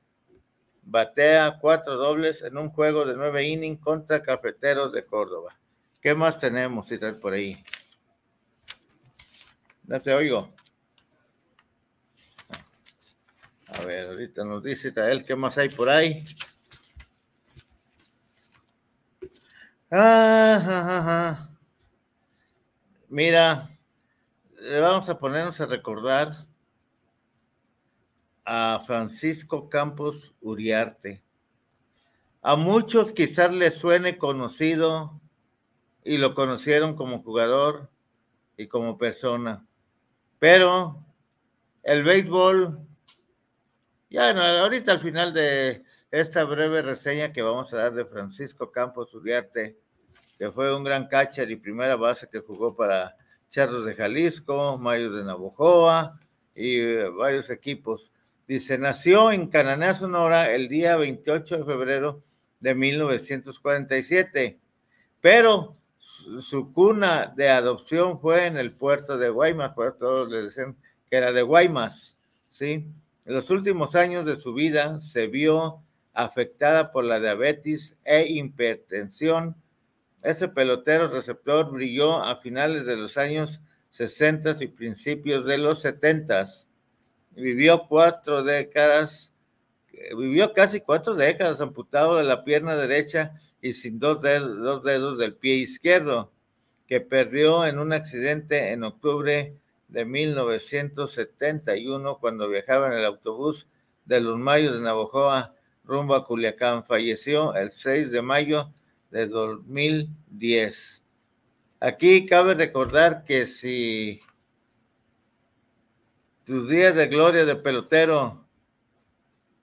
batea 0.84 1.58
cuatro 1.60 1.96
dobles 1.96 2.42
en 2.42 2.56
un 2.56 2.68
juego 2.68 3.04
de 3.06 3.16
nueve 3.16 3.42
innings 3.42 3.80
contra 3.80 4.22
Cafeteros 4.22 4.92
de 4.92 5.04
Córdoba. 5.04 5.58
¿Qué 6.00 6.14
más 6.14 6.38
tenemos, 6.38 6.94
por 7.20 7.32
ahí? 7.32 7.60
No 9.84 10.00
te 10.00 10.14
oigo. 10.14 10.55
A 13.68 13.82
ver, 13.84 14.08
ahorita 14.08 14.44
nos 14.44 14.62
dice 14.62 14.88
Israel 14.88 15.24
qué 15.24 15.34
más 15.34 15.58
hay 15.58 15.68
por 15.68 15.90
ahí. 15.90 16.24
Ah, 19.90 21.48
Mira, 23.08 23.70
vamos 24.80 25.08
a 25.08 25.18
ponernos 25.18 25.60
a 25.60 25.66
recordar 25.66 26.46
a 28.44 28.82
Francisco 28.84 29.68
Campos 29.68 30.34
Uriarte. 30.40 31.22
A 32.42 32.56
muchos 32.56 33.12
quizás 33.12 33.52
les 33.54 33.74
suene 33.74 34.18
conocido 34.18 35.20
y 36.04 36.18
lo 36.18 36.34
conocieron 36.34 36.96
como 36.96 37.22
jugador 37.22 37.90
y 38.56 38.66
como 38.66 38.98
persona, 38.98 39.66
pero 40.38 41.02
el 41.84 42.02
béisbol 42.02 42.85
ya, 44.08 44.30
ahorita 44.60 44.92
al 44.92 45.00
final 45.00 45.32
de 45.32 45.82
esta 46.10 46.44
breve 46.44 46.82
reseña 46.82 47.32
que 47.32 47.42
vamos 47.42 47.72
a 47.74 47.78
dar 47.78 47.94
de 47.94 48.04
Francisco 48.04 48.70
Campos 48.70 49.14
Uriarte, 49.14 49.76
que 50.38 50.50
fue 50.52 50.74
un 50.74 50.84
gran 50.84 51.08
catcher 51.08 51.50
y 51.50 51.56
primera 51.56 51.96
base 51.96 52.28
que 52.28 52.40
jugó 52.40 52.76
para 52.76 53.16
Charros 53.50 53.84
de 53.84 53.94
Jalisco, 53.94 54.78
Mayo 54.78 55.10
de 55.10 55.24
Navojoa 55.24 56.20
y 56.54 56.78
eh, 56.78 57.08
varios 57.08 57.50
equipos. 57.50 58.12
Dice, 58.46 58.78
nació 58.78 59.32
en 59.32 59.48
Cananea, 59.48 59.94
Sonora, 59.94 60.52
el 60.52 60.68
día 60.68 60.96
28 60.96 61.58
de 61.58 61.64
febrero 61.64 62.22
de 62.60 62.74
1947, 62.74 64.58
pero 65.20 65.76
su, 65.98 66.40
su 66.40 66.72
cuna 66.72 67.32
de 67.34 67.48
adopción 67.48 68.20
fue 68.20 68.46
en 68.46 68.56
el 68.56 68.72
puerto 68.72 69.18
de 69.18 69.30
Guaymas, 69.30 69.74
por 69.74 69.88
eso 69.88 69.96
todos 69.96 70.28
le 70.30 70.44
decían 70.44 70.76
que 71.10 71.16
era 71.16 71.32
de 71.32 71.42
Guaymas, 71.42 72.16
¿sí? 72.48 72.86
En 73.26 73.34
los 73.34 73.50
últimos 73.50 73.96
años 73.96 74.24
de 74.24 74.36
su 74.36 74.54
vida 74.54 75.00
se 75.00 75.26
vio 75.26 75.82
afectada 76.14 76.92
por 76.92 77.04
la 77.04 77.18
diabetes 77.18 77.96
e 78.04 78.24
hipertensión. 78.24 79.56
Ese 80.22 80.46
pelotero 80.46 81.08
receptor 81.08 81.72
brilló 81.72 82.22
a 82.22 82.36
finales 82.36 82.86
de 82.86 82.96
los 82.96 83.18
años 83.18 83.62
60 83.90 84.56
y 84.60 84.68
principios 84.68 85.44
de 85.44 85.58
los 85.58 85.80
70. 85.80 86.44
Vivió 87.32 87.88
cuatro 87.88 88.44
décadas, 88.44 89.34
vivió 90.16 90.52
casi 90.52 90.80
cuatro 90.80 91.14
décadas 91.14 91.60
amputado 91.60 92.16
de 92.16 92.24
la 92.24 92.44
pierna 92.44 92.76
derecha 92.76 93.32
y 93.60 93.72
sin 93.72 93.98
dos 93.98 94.22
dedos, 94.22 94.62
dos 94.62 94.84
dedos 94.84 95.18
del 95.18 95.34
pie 95.34 95.56
izquierdo, 95.56 96.32
que 96.86 97.00
perdió 97.00 97.66
en 97.66 97.80
un 97.80 97.92
accidente 97.92 98.70
en 98.70 98.84
octubre 98.84 99.56
de 99.88 100.04
1971 100.04 102.18
cuando 102.18 102.48
viajaba 102.48 102.88
en 102.88 102.94
el 102.94 103.04
autobús 103.04 103.68
de 104.04 104.20
los 104.20 104.38
Mayos 104.38 104.74
de 104.74 104.80
Navojoa 104.80 105.54
rumbo 105.84 106.14
a 106.14 106.24
Culiacán. 106.24 106.84
Falleció 106.84 107.54
el 107.54 107.70
6 107.70 108.12
de 108.12 108.22
mayo 108.22 108.72
de 109.10 109.26
2010. 109.26 111.04
Aquí 111.80 112.26
cabe 112.26 112.54
recordar 112.54 113.24
que 113.24 113.46
si 113.46 114.20
tus 116.44 116.68
días 116.68 116.96
de 116.96 117.06
gloria 117.06 117.44
de 117.44 117.56
pelotero 117.56 118.44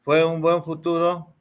fue 0.03 0.23
un 0.23 0.41
buen 0.41 0.63
futuro, 0.63 1.33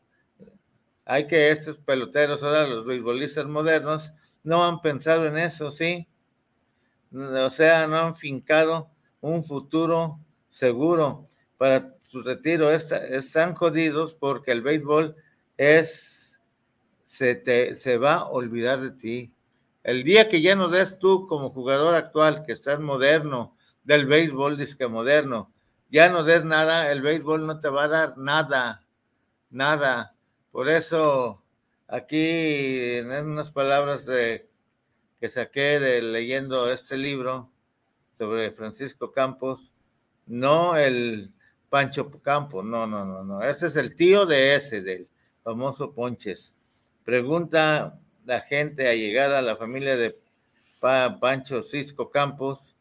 hay 1.04 1.26
que 1.26 1.50
estos 1.50 1.78
peloteros, 1.78 2.42
ahora 2.42 2.66
los 2.66 2.86
beisbolistas 2.86 3.46
modernos, 3.46 4.12
no 4.44 4.64
han 4.64 4.80
pensado 4.80 5.26
en 5.26 5.36
eso, 5.36 5.70
¿sí? 5.70 6.08
O 7.14 7.50
sea, 7.50 7.86
no 7.86 7.96
han 7.96 8.16
fincado 8.16 8.90
un 9.20 9.44
futuro 9.44 10.18
seguro 10.48 11.28
para 11.58 11.94
su 12.08 12.22
retiro. 12.22 12.70
están 12.70 13.54
jodidos 13.54 14.14
porque 14.14 14.52
el 14.52 14.62
béisbol 14.62 15.16
es, 15.56 16.40
se, 17.04 17.34
te, 17.34 17.74
se 17.74 17.98
va 17.98 18.14
a 18.14 18.28
olvidar 18.28 18.80
de 18.80 18.90
ti. 18.90 19.32
El 19.82 20.04
día 20.04 20.28
que 20.28 20.42
ya 20.42 20.54
no 20.54 20.68
des 20.68 20.98
tú 20.98 21.26
como 21.26 21.50
jugador 21.50 21.94
actual, 21.94 22.44
que 22.44 22.52
estás 22.52 22.80
moderno, 22.80 23.56
del 23.84 24.06
béisbol, 24.06 24.56
disque 24.56 24.86
moderno, 24.86 25.52
ya 25.90 26.08
no 26.08 26.22
des 26.22 26.44
nada, 26.44 26.90
el 26.92 27.02
béisbol 27.02 27.46
no 27.46 27.58
te 27.58 27.68
va 27.68 27.84
a 27.84 27.88
dar 27.88 28.18
nada, 28.18 28.86
nada. 29.50 30.14
Por 30.50 30.68
eso, 30.68 31.42
aquí 31.88 32.96
en 32.96 33.10
unas 33.26 33.50
palabras 33.50 34.06
de, 34.06 34.48
que 35.22 35.28
saqué 35.28 35.78
de 35.78 36.02
leyendo 36.02 36.68
este 36.68 36.96
libro 36.96 37.48
sobre 38.18 38.50
Francisco 38.50 39.12
Campos, 39.12 39.72
no 40.26 40.76
el 40.76 41.32
Pancho 41.70 42.10
Campos, 42.20 42.64
no, 42.64 42.88
no, 42.88 43.04
no, 43.04 43.22
no, 43.22 43.40
ese 43.40 43.68
es 43.68 43.76
el 43.76 43.94
tío 43.94 44.26
de 44.26 44.56
ese, 44.56 44.82
del 44.82 45.06
famoso 45.44 45.92
Ponches. 45.92 46.52
Pregunta 47.04 48.00
la 48.24 48.40
gente 48.40 48.88
allegada 48.88 49.38
a 49.38 49.42
la 49.42 49.54
familia 49.54 49.96
de 49.96 50.18
Pancho 50.80 51.62
Cisco 51.62 52.10
Campos 52.10 52.74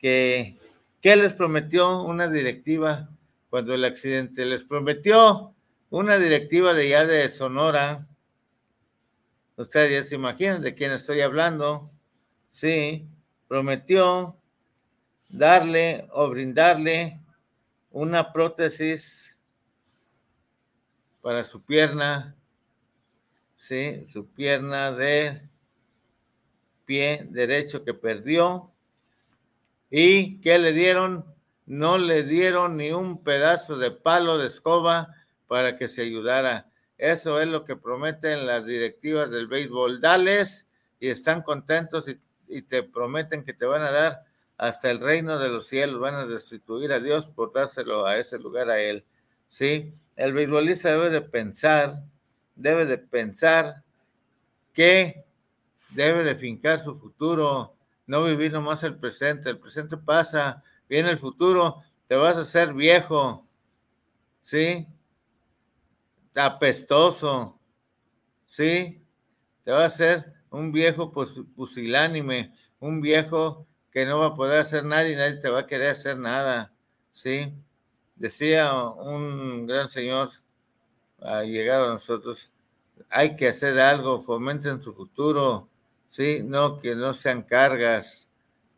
que 0.00 0.58
¿qué 1.00 1.14
les 1.14 1.32
prometió 1.34 2.02
una 2.02 2.26
directiva 2.26 3.08
cuando 3.50 3.72
el 3.72 3.84
accidente? 3.84 4.44
Les 4.44 4.64
prometió 4.64 5.54
una 5.90 6.18
directiva 6.18 6.74
de 6.74 6.88
ya 6.88 7.04
de 7.04 7.28
Sonora. 7.28 8.08
Ustedes 9.56 9.92
ya 9.92 10.08
se 10.08 10.14
imaginan 10.16 10.62
de 10.62 10.74
quién 10.74 10.92
estoy 10.92 11.20
hablando. 11.20 11.90
Sí, 12.50 13.08
prometió 13.48 14.36
darle 15.28 16.08
o 16.12 16.28
brindarle 16.28 17.20
una 17.90 18.32
prótesis 18.32 19.38
para 21.20 21.44
su 21.44 21.62
pierna 21.64 22.36
¿sí? 23.64 24.06
Su 24.06 24.30
pierna 24.30 24.92
de 24.92 25.48
pie 26.84 27.26
derecho 27.30 27.82
que 27.82 27.94
perdió. 27.94 28.70
¿Y 29.90 30.38
qué 30.42 30.58
le 30.58 30.74
dieron? 30.74 31.24
No 31.64 31.96
le 31.96 32.24
dieron 32.24 32.76
ni 32.76 32.92
un 32.92 33.24
pedazo 33.24 33.78
de 33.78 33.90
palo 33.90 34.36
de 34.36 34.48
escoba 34.48 35.14
para 35.46 35.78
que 35.78 35.88
se 35.88 36.02
ayudara. 36.02 36.70
Eso 36.98 37.40
es 37.40 37.48
lo 37.48 37.64
que 37.64 37.76
prometen 37.76 38.46
las 38.46 38.66
directivas 38.66 39.30
del 39.30 39.46
béisbol. 39.46 40.00
Dales 40.00 40.68
y 41.00 41.08
están 41.08 41.42
contentos 41.42 42.08
y, 42.08 42.62
te 42.62 42.82
prometen 42.82 43.44
que 43.44 43.52
te 43.52 43.66
van 43.66 43.82
a 43.82 43.90
dar 43.90 44.24
hasta 44.56 44.90
el 44.90 45.00
reino 45.00 45.38
de 45.38 45.48
los 45.48 45.66
cielos, 45.66 45.98
van 45.98 46.14
a 46.14 46.26
destituir 46.26 46.92
a 46.92 47.00
Dios 47.00 47.26
por 47.26 47.52
dárselo 47.52 48.06
a 48.06 48.16
ese 48.16 48.38
lugar 48.38 48.70
a 48.70 48.80
él. 48.80 49.04
¿Sí? 49.48 49.92
El 50.14 50.32
beisbolista 50.32 50.90
debe 50.90 51.10
de 51.10 51.22
pensar 51.22 52.02
debe 52.54 52.86
de 52.86 52.98
pensar 52.98 53.82
que 54.72 55.24
debe 55.90 56.24
de 56.24 56.34
fincar 56.34 56.80
su 56.80 56.98
futuro, 56.98 57.74
no 58.06 58.24
vivir 58.24 58.52
nomás 58.52 58.82
el 58.84 58.96
presente. 58.96 59.50
El 59.50 59.58
presente 59.58 59.96
pasa, 59.96 60.62
viene 60.88 61.10
el 61.10 61.18
futuro, 61.18 61.82
te 62.06 62.16
vas 62.16 62.36
a 62.36 62.40
hacer 62.40 62.72
viejo, 62.74 63.46
¿sí? 64.42 64.86
Apestoso, 66.36 67.60
¿sí? 68.46 69.02
Te 69.64 69.70
va 69.70 69.82
a 69.82 69.86
hacer 69.86 70.32
un 70.50 70.72
viejo 70.72 71.12
pusilánime, 71.12 72.52
un 72.80 73.00
viejo 73.00 73.66
que 73.90 74.04
no 74.04 74.18
va 74.20 74.28
a 74.28 74.34
poder 74.34 74.60
hacer 74.60 74.84
nada 74.84 75.08
y 75.08 75.14
nadie 75.14 75.36
te 75.36 75.48
va 75.48 75.60
a 75.60 75.66
querer 75.66 75.90
hacer 75.90 76.18
nada, 76.18 76.72
¿sí? 77.12 77.54
Decía 78.16 78.72
un 78.74 79.66
gran 79.66 79.90
señor, 79.90 80.30
llegado 81.44 81.86
a 81.86 81.92
nosotros, 81.92 82.52
hay 83.08 83.36
que 83.36 83.48
hacer 83.48 83.78
algo, 83.80 84.22
fomenten 84.22 84.82
su 84.82 84.94
futuro, 84.94 85.68
sí, 86.08 86.42
no 86.44 86.78
que 86.78 86.94
no 86.94 87.14
sean 87.14 87.42
cargas, 87.42 88.28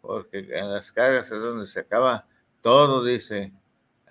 porque 0.01 0.38
en 0.38 0.73
las 0.73 0.92
cargas 0.92 1.33
es 1.33 1.40
donde 1.40 1.66
se 1.66 1.81
acaba 1.81 2.27
todo, 2.62 3.05
dice, 3.05 3.53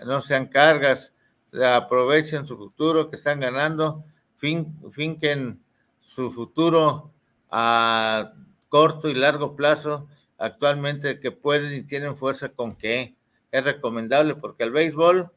no 0.06 0.22
sean 0.22 0.48
cargas, 0.48 1.14
aprovechen 1.64 2.48
su 2.48 2.58
futuro 2.58 3.10
que 3.10 3.16
están 3.16 3.40
ganando, 3.40 4.04
fin, 4.38 4.76
finquen 4.92 5.62
su 6.00 6.32
futuro 6.32 7.12
a 7.50 8.34
corto 8.70 9.10
y 9.10 9.14
largo 9.14 9.56
plazo, 9.56 10.08
actualmente 10.38 11.20
que 11.20 11.32
pueden 11.32 11.74
y 11.74 11.84
tienen 11.84 12.18
fuerza 12.18 12.50
con 12.50 12.76
que 12.76 13.16
es 13.52 13.64
recomendable 13.64 14.36
porque 14.36 14.64
el 14.64 14.72
béisbol 14.72 15.32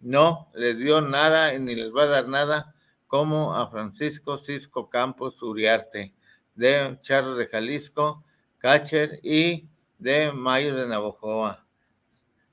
no 0.00 0.48
les 0.54 0.78
dio 0.78 1.00
nada 1.00 1.54
y 1.54 1.60
ni 1.60 1.74
les 1.74 1.94
va 1.94 2.04
a 2.04 2.06
dar 2.06 2.28
nada 2.28 2.74
como 3.06 3.54
a 3.54 3.70
Francisco 3.70 4.38
Cisco 4.38 4.88
Campos 4.88 5.42
Uriarte 5.42 6.14
de 6.54 6.98
Charros 7.02 7.36
de 7.36 7.46
Jalisco, 7.46 8.24
Cacher 8.58 9.20
y 9.22 9.68
de 9.98 10.32
Mayo 10.32 10.74
de 10.74 10.88
Navojoa. 10.88 11.66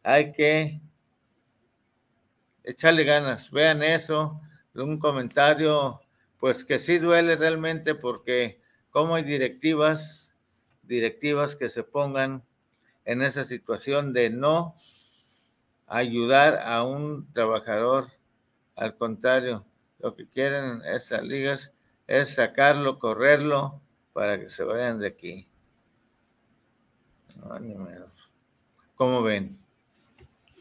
Hay 0.04 0.32
que 0.32 0.82
echarle 2.70 3.04
ganas, 3.04 3.50
vean 3.52 3.82
eso, 3.82 4.40
un 4.76 5.00
comentario, 5.00 6.02
pues 6.40 6.64
que 6.64 6.78
sí 6.78 7.00
duele 7.00 7.36
realmente 7.36 7.96
porque 7.96 8.62
como 8.92 9.16
hay 9.16 9.24
directivas, 9.24 10.36
directivas 10.84 11.56
que 11.56 11.70
se 11.70 11.84
pongan 11.84 12.44
en 13.06 13.22
esa 13.24 13.44
situación 13.44 14.14
de 14.14 14.30
no 14.30 14.76
ayudar 15.88 16.60
a 16.60 16.84
un 16.84 17.32
trabajador. 17.34 18.12
Al 18.76 18.96
contrario, 18.96 19.66
lo 19.98 20.16
que 20.16 20.28
quieren 20.28 20.82
estas 20.86 21.24
ligas 21.24 21.74
es 22.08 22.36
sacarlo, 22.36 23.00
correrlo 23.00 23.82
para 24.14 24.40
que 24.40 24.50
se 24.50 24.64
vayan 24.64 25.00
de 25.00 25.08
aquí. 25.08 25.48
No, 27.36 27.60
ni 27.60 27.74
menos. 27.76 28.32
¿Cómo 28.96 29.24
ven? 29.24 29.60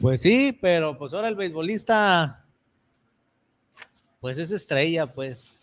Pues 0.01 0.23
sí, 0.23 0.57
pero 0.61 0.97
pues 0.97 1.13
ahora 1.13 1.29
el 1.29 1.37
beisbolista, 1.37 2.45
pues 4.21 4.39
es 4.39 4.51
estrella, 4.51 5.07
pues. 5.07 5.61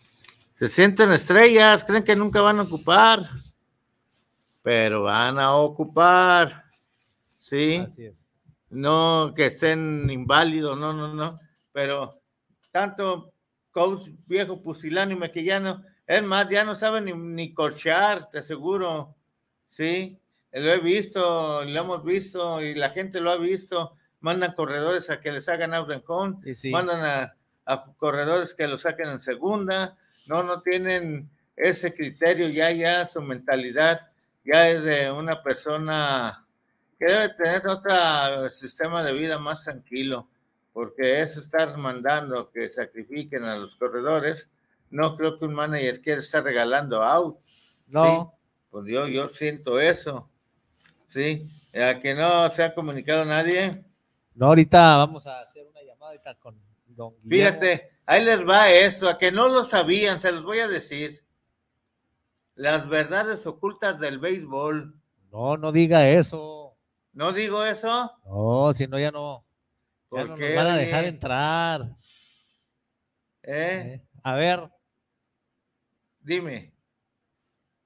Se 0.54 0.68
sienten 0.68 1.12
estrellas, 1.12 1.84
creen 1.84 2.04
que 2.04 2.16
nunca 2.16 2.40
van 2.40 2.58
a 2.58 2.62
ocupar, 2.62 3.28
pero 4.62 5.02
van 5.04 5.38
a 5.38 5.54
ocupar. 5.54 6.64
Sí. 7.38 7.76
Así 7.76 8.06
es 8.06 8.26
no 8.70 9.32
que 9.34 9.46
estén 9.46 10.08
inválidos, 10.10 10.78
no, 10.78 10.92
no, 10.92 11.14
no, 11.14 11.38
pero 11.72 12.20
tanto 12.70 13.32
coach 13.70 14.08
viejo 14.26 14.60
pusilánime 14.62 15.30
que 15.30 15.44
ya 15.44 15.60
no, 15.60 15.84
Es 16.06 16.22
más, 16.22 16.48
ya 16.48 16.64
no 16.64 16.74
saben 16.74 17.04
ni, 17.04 17.12
ni 17.12 17.54
corchear, 17.54 18.28
te 18.28 18.38
aseguro. 18.38 19.16
Sí, 19.68 20.18
lo 20.52 20.72
he 20.72 20.78
visto, 20.78 21.64
lo 21.64 21.80
hemos 21.80 22.04
visto 22.04 22.62
y 22.62 22.74
la 22.74 22.90
gente 22.90 23.20
lo 23.20 23.30
ha 23.30 23.36
visto. 23.36 23.96
Mandan 24.20 24.54
corredores 24.54 25.10
a 25.10 25.20
que 25.20 25.32
les 25.32 25.48
hagan 25.48 25.74
out 25.74 25.90
and 25.90 26.02
home, 26.06 26.54
sí. 26.54 26.70
mandan 26.70 27.04
a, 27.04 27.36
a 27.64 27.92
corredores 27.96 28.54
que 28.54 28.66
lo 28.66 28.78
saquen 28.78 29.08
en 29.08 29.20
segunda. 29.20 29.96
No, 30.26 30.42
no 30.42 30.62
tienen 30.62 31.30
ese 31.54 31.94
criterio, 31.94 32.48
ya, 32.48 32.70
ya 32.70 33.06
su 33.06 33.22
mentalidad 33.22 34.10
ya 34.46 34.68
es 34.68 34.84
de 34.84 35.10
una 35.10 35.42
persona 35.42 36.46
que 36.98 37.06
debe 37.06 37.28
tener 37.30 37.66
otro 37.66 38.48
sistema 38.48 39.02
de 39.02 39.12
vida 39.12 39.38
más 39.38 39.64
tranquilo, 39.64 40.28
porque 40.72 41.20
es 41.20 41.36
estar 41.36 41.76
mandando 41.76 42.50
que 42.50 42.68
sacrifiquen 42.68 43.44
a 43.44 43.56
los 43.56 43.76
corredores. 43.76 44.48
No 44.90 45.16
creo 45.16 45.38
que 45.38 45.46
un 45.46 45.54
manager 45.54 46.00
quiera 46.00 46.20
estar 46.20 46.44
regalando 46.44 47.02
out. 47.02 47.38
No. 47.88 48.04
Sí, 48.04 48.48
pues 48.70 48.86
yo, 48.86 49.08
yo 49.08 49.28
siento 49.28 49.80
eso. 49.80 50.30
Sí, 51.06 51.50
a 51.74 51.98
que 51.98 52.14
no 52.14 52.50
se 52.50 52.62
ha 52.62 52.74
comunicado 52.74 53.24
nadie. 53.24 53.84
No, 54.36 54.48
ahorita 54.48 54.98
vamos 54.98 55.26
a 55.26 55.40
hacer 55.40 55.66
una 55.66 55.82
llamada 55.82 56.12
ahorita 56.12 56.34
con 56.38 56.60
don 56.88 57.14
Guillermo. 57.22 57.58
Fíjate, 57.58 57.90
ahí 58.04 58.22
les 58.22 58.46
va 58.46 58.70
esto, 58.70 59.08
a 59.08 59.16
que 59.16 59.32
no 59.32 59.48
lo 59.48 59.64
sabían, 59.64 60.20
se 60.20 60.30
los 60.30 60.44
voy 60.44 60.58
a 60.58 60.68
decir. 60.68 61.24
Las 62.54 62.86
verdades 62.86 63.46
ocultas 63.46 63.98
del 63.98 64.18
béisbol. 64.18 64.94
No, 65.32 65.56
no 65.56 65.72
diga 65.72 66.08
eso. 66.08 66.76
¿No 67.14 67.32
digo 67.32 67.64
eso? 67.64 68.12
No, 68.26 68.74
si 68.74 68.86
no 68.86 68.98
ya 68.98 69.10
no. 69.10 69.42
Ya 69.42 70.08
¿Por 70.10 70.20
no 70.20 70.26
nos 70.28 70.38
qué, 70.38 70.54
van 70.54 70.66
a 70.66 70.76
dejar 70.76 71.04
entrar. 71.06 71.80
¿Eh? 73.42 74.02
¿eh? 74.02 74.06
A 74.22 74.34
ver, 74.34 74.70
Dime. 76.20 76.74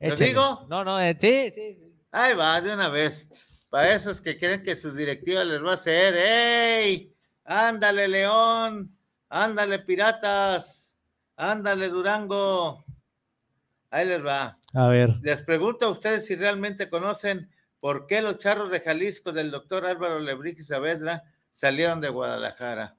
¿Lo 0.00 0.14
échale. 0.14 0.26
digo? 0.26 0.66
No, 0.68 0.82
no, 0.82 0.98
eh, 0.98 1.16
sí, 1.18 1.50
sí. 1.54 1.74
sí. 1.78 2.02
Ahí 2.10 2.34
va, 2.34 2.60
de 2.60 2.74
una 2.74 2.88
vez. 2.88 3.28
Para 3.70 3.94
esos 3.94 4.20
que 4.20 4.36
creen 4.36 4.64
que 4.64 4.74
su 4.74 4.92
directiva 4.92 5.44
les 5.44 5.64
va 5.64 5.70
a 5.70 5.74
hacer, 5.74 6.14
¡Ey! 6.16 7.14
Ándale, 7.44 8.08
León. 8.08 8.96
Ándale, 9.28 9.78
Piratas. 9.78 10.92
Ándale, 11.36 11.88
Durango. 11.88 12.84
Ahí 13.90 14.06
les 14.06 14.24
va. 14.24 14.58
A 14.74 14.88
ver. 14.88 15.10
Les 15.22 15.40
pregunto 15.42 15.86
a 15.86 15.90
ustedes 15.90 16.26
si 16.26 16.34
realmente 16.34 16.90
conocen 16.90 17.48
por 17.78 18.06
qué 18.06 18.20
los 18.20 18.38
charros 18.38 18.70
de 18.70 18.80
Jalisco 18.80 19.32
del 19.32 19.50
doctor 19.50 19.86
Álvaro 19.86 20.18
Lebrija 20.18 20.62
Saavedra 20.62 21.22
salieron 21.48 22.00
de 22.00 22.08
Guadalajara. 22.08 22.96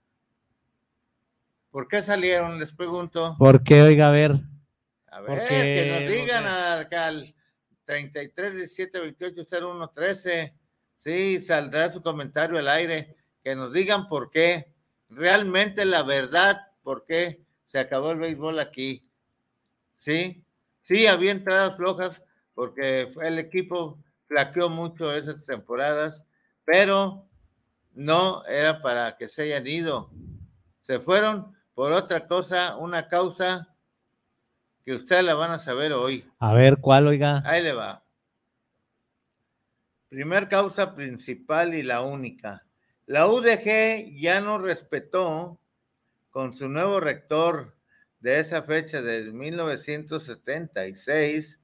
¿Por 1.70 1.88
qué 1.88 2.02
salieron? 2.02 2.60
Les 2.60 2.74
pregunto. 2.74 3.36
¿Por 3.38 3.64
qué, 3.64 3.82
oiga, 3.82 4.08
a 4.08 4.12
ver? 4.12 4.36
A 5.08 5.22
ver, 5.22 5.48
que 5.48 6.00
nos 6.00 6.12
digan 6.12 6.46
acá 6.46 7.08
al 7.08 7.34
33 7.86 8.56
17 8.56 9.00
28 9.00 9.42
01 9.50 9.90
13. 9.90 10.61
Sí, 11.02 11.42
saldrá 11.42 11.90
su 11.90 12.04
comentario 12.04 12.60
al 12.60 12.68
aire. 12.68 13.16
Que 13.44 13.56
nos 13.56 13.74
digan 13.74 14.06
por 14.06 14.30
qué. 14.30 14.72
Realmente 15.10 15.84
la 15.84 16.04
verdad, 16.04 16.68
por 16.84 17.06
qué 17.06 17.42
se 17.66 17.80
acabó 17.80 18.12
el 18.12 18.20
béisbol 18.20 18.60
aquí. 18.60 19.04
Sí, 19.96 20.46
sí, 20.78 21.08
había 21.08 21.32
entradas 21.32 21.76
flojas 21.76 22.22
porque 22.54 23.12
el 23.24 23.40
equipo 23.40 23.98
flaqueó 24.28 24.70
mucho 24.70 25.12
esas 25.12 25.44
temporadas, 25.44 26.28
pero 26.66 27.26
no 27.94 28.46
era 28.46 28.84
para 28.84 29.18
que 29.18 29.28
se 29.28 29.42
hayan 29.42 29.66
ido. 29.66 30.12
Se 30.82 31.00
fueron 31.00 31.58
por 31.74 31.94
otra 31.94 32.28
cosa, 32.28 32.78
una 32.78 33.08
causa 33.08 33.76
que 34.86 34.94
ustedes 34.94 35.24
la 35.24 35.34
van 35.34 35.50
a 35.50 35.58
saber 35.58 35.94
hoy. 35.94 36.30
A 36.38 36.54
ver, 36.54 36.78
¿cuál, 36.78 37.08
oiga? 37.08 37.42
Ahí 37.44 37.64
le 37.64 37.74
va. 37.74 38.04
Primer 40.12 40.50
causa 40.50 40.94
principal 40.94 41.74
y 41.74 41.84
la 41.84 42.02
única. 42.02 42.66
La 43.06 43.28
UDG 43.28 44.14
ya 44.20 44.42
no 44.42 44.58
respetó 44.58 45.58
con 46.32 46.54
su 46.54 46.68
nuevo 46.68 47.00
rector 47.00 47.78
de 48.20 48.42
esa 48.42 48.64
fecha 48.64 49.02
de 49.02 49.32
1976. 49.32 51.62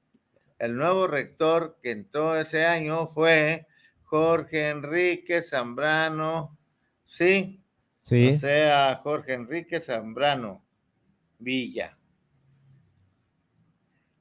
El 0.58 0.78
nuevo 0.78 1.06
rector 1.06 1.78
que 1.82 1.90
entró 1.90 2.40
ese 2.40 2.64
año 2.64 3.12
fue 3.12 3.66
Jorge 4.04 4.70
Enrique 4.70 5.42
Zambrano. 5.42 6.58
Sí, 7.04 7.62
Sí. 8.02 8.28
o 8.28 8.32
sea, 8.34 8.98
Jorge 9.02 9.34
Enrique 9.34 9.82
Zambrano 9.82 10.64
Villa. 11.38 11.97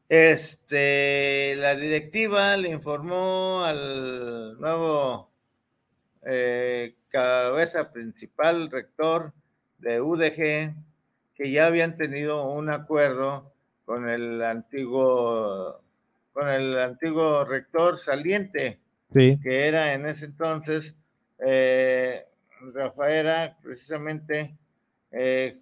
Este, 0.10 1.56
la 1.58 1.76
directiva 1.76 2.56
le 2.56 2.70
informó 2.70 3.64
al 3.64 4.58
nuevo 4.60 5.30
eh, 6.26 6.96
cabeza 7.10 7.92
principal, 7.92 8.72
rector 8.72 9.34
de 9.80 10.00
UDG, 10.02 10.74
que 11.36 11.52
ya 11.52 11.68
habían 11.68 11.98
tenido 11.98 12.50
un 12.50 12.70
acuerdo 12.70 13.54
con 13.86 14.10
el 14.10 14.42
antiguo, 14.44 15.82
con 16.32 16.50
el 16.50 16.78
antiguo 16.80 17.44
rector 17.46 17.98
saliente 17.98 18.80
Sí. 19.10 19.40
que 19.42 19.68
era 19.70 19.94
en 19.94 20.06
ese 20.06 20.26
entonces 20.26 20.94
eh, 21.40 22.26
Rafael, 22.74 23.54
precisamente 23.64 24.58
eh, 25.12 25.58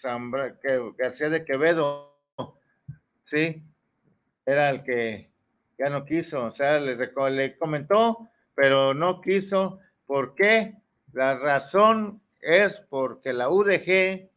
Zambra- 0.00 0.58
que- 0.60 0.92
García 0.96 1.28
de 1.30 1.44
Quevedo, 1.44 2.16
sí, 3.22 3.64
era 4.46 4.70
el 4.70 4.82
que 4.84 5.30
ya 5.78 5.90
no 5.90 6.04
quiso, 6.04 6.44
o 6.46 6.50
sea, 6.52 6.78
le, 6.78 6.96
le 6.96 7.56
comentó, 7.58 8.28
pero 8.54 8.94
no 8.94 9.20
quiso. 9.20 9.80
¿Por 10.06 10.34
qué? 10.34 10.76
La 11.12 11.36
razón 11.38 12.20
es 12.40 12.80
porque 12.88 13.32
la 13.32 13.50
UDG 13.50 14.30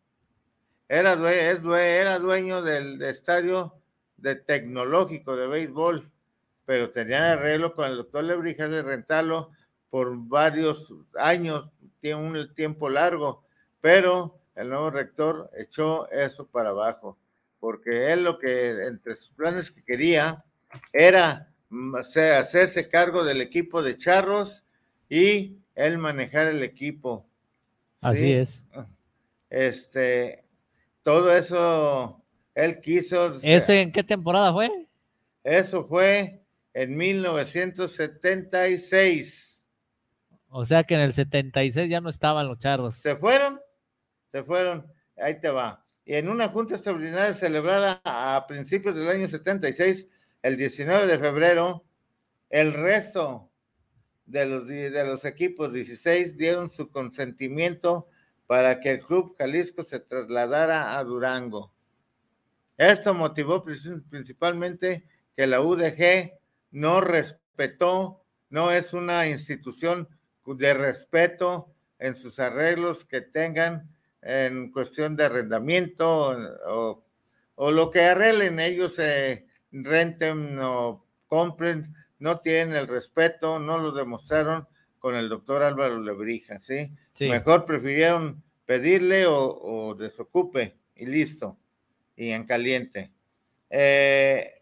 era, 0.89 1.15
due- 1.15 1.59
due- 1.59 1.97
era 1.99 2.19
dueño 2.19 2.61
del 2.61 3.01
estadio 3.03 3.75
de 4.17 4.35
tecnológico 4.35 5.35
de 5.35 5.47
béisbol, 5.47 6.11
pero 6.65 6.89
tenían 6.91 7.23
arreglo 7.23 7.73
con 7.73 7.85
el 7.89 7.97
doctor 7.97 8.23
Lebrija 8.23 8.67
de 8.67 8.81
rentarlo 8.81 9.51
por 9.89 10.15
varios 10.15 10.93
años, 11.15 11.69
tiene 11.99 12.21
un 12.21 12.53
tiempo 12.55 12.89
largo, 12.89 13.43
pero 13.79 14.40
el 14.61 14.69
nuevo 14.69 14.89
rector 14.91 15.49
echó 15.57 16.09
eso 16.11 16.47
para 16.47 16.69
abajo, 16.69 17.17
porque 17.59 18.11
él 18.13 18.23
lo 18.23 18.37
que 18.39 18.85
entre 18.85 19.15
sus 19.15 19.31
planes 19.31 19.71
que 19.71 19.83
quería 19.83 20.43
era 20.93 21.51
mm, 21.69 21.95
hacer- 21.95 22.35
hacerse 22.35 22.87
cargo 22.89 23.23
del 23.23 23.41
equipo 23.41 23.81
de 23.83 23.97
charros 23.97 24.63
y 25.09 25.57
él 25.75 25.97
manejar 25.97 26.47
el 26.47 26.63
equipo. 26.63 27.25
Así 28.01 28.19
¿sí? 28.21 28.33
es. 28.33 28.63
Este, 29.49 30.45
todo 31.03 31.33
eso 31.35 32.21
él 32.55 32.79
quiso. 32.81 33.35
¿Ese 33.41 33.81
en 33.81 33.91
qué 33.91 34.03
temporada 34.03 34.51
fue? 34.53 34.69
Eso 35.43 35.85
fue 35.85 36.41
en 36.73 36.95
1976. 36.97 39.49
O 40.53 40.65
sea 40.65 40.83
que 40.83 40.95
en 40.95 40.99
el 41.01 41.13
76 41.13 41.89
ya 41.89 42.01
no 42.01 42.09
estaban 42.09 42.45
los 42.47 42.57
charros. 42.57 42.95
¿Se 42.95 43.15
fueron? 43.15 43.60
Se 44.31 44.43
fueron. 44.43 44.91
Ahí 45.17 45.39
te 45.39 45.49
va. 45.49 45.85
Y 46.05 46.15
en 46.15 46.29
una 46.29 46.49
junta 46.49 46.75
extraordinaria 46.75 47.33
celebrada 47.33 48.01
a 48.03 48.45
principios 48.47 48.95
del 48.95 49.09
año 49.09 49.27
76, 49.27 50.07
el 50.41 50.57
19 50.57 51.05
de 51.07 51.19
febrero, 51.19 51.85
el 52.49 52.73
resto 52.73 53.49
de 54.25 54.45
los, 54.45 54.67
de 54.67 55.05
los 55.05 55.25
equipos 55.25 55.73
16 55.73 56.37
dieron 56.37 56.69
su 56.69 56.89
consentimiento 56.89 58.07
para 58.47 58.79
que 58.79 58.91
el 58.91 59.01
Club 59.01 59.35
Jalisco 59.37 59.83
se 59.83 59.99
trasladara 59.99 60.97
a 60.97 61.03
Durango. 61.03 61.73
Esto 62.77 63.13
motivó 63.13 63.63
princi- 63.63 64.03
principalmente 64.09 65.05
que 65.35 65.47
la 65.47 65.61
UDG 65.61 66.33
no 66.71 66.99
respetó, 67.01 68.23
no 68.49 68.71
es 68.71 68.93
una 68.93 69.27
institución 69.27 70.09
de 70.45 70.73
respeto 70.73 71.73
en 71.99 72.15
sus 72.15 72.39
arreglos 72.39 73.05
que 73.05 73.21
tengan 73.21 73.90
en 74.21 74.71
cuestión 74.71 75.15
de 75.15 75.25
arrendamiento 75.25 76.35
o, 76.67 77.03
o 77.55 77.71
lo 77.71 77.89
que 77.89 78.01
arreglen 78.01 78.59
ellos, 78.59 78.99
eh, 78.99 79.47
renten 79.71 80.59
o 80.59 81.05
compren, 81.27 81.93
no 82.19 82.39
tienen 82.39 82.75
el 82.75 82.87
respeto, 82.87 83.59
no 83.59 83.77
lo 83.77 83.91
demostraron 83.91 84.67
con 84.99 85.15
el 85.15 85.29
doctor 85.29 85.63
Álvaro 85.63 85.99
Lebrija, 85.99 86.59
¿sí? 86.59 86.91
Sí. 87.13 87.29
Mejor 87.29 87.65
prefirieron 87.65 88.43
pedirle 88.65 89.25
o, 89.25 89.59
o 89.59 89.95
desocupe 89.95 90.77
y 90.95 91.07
listo, 91.07 91.57
y 92.15 92.29
en 92.29 92.45
caliente. 92.45 93.11
Eh, 93.71 94.61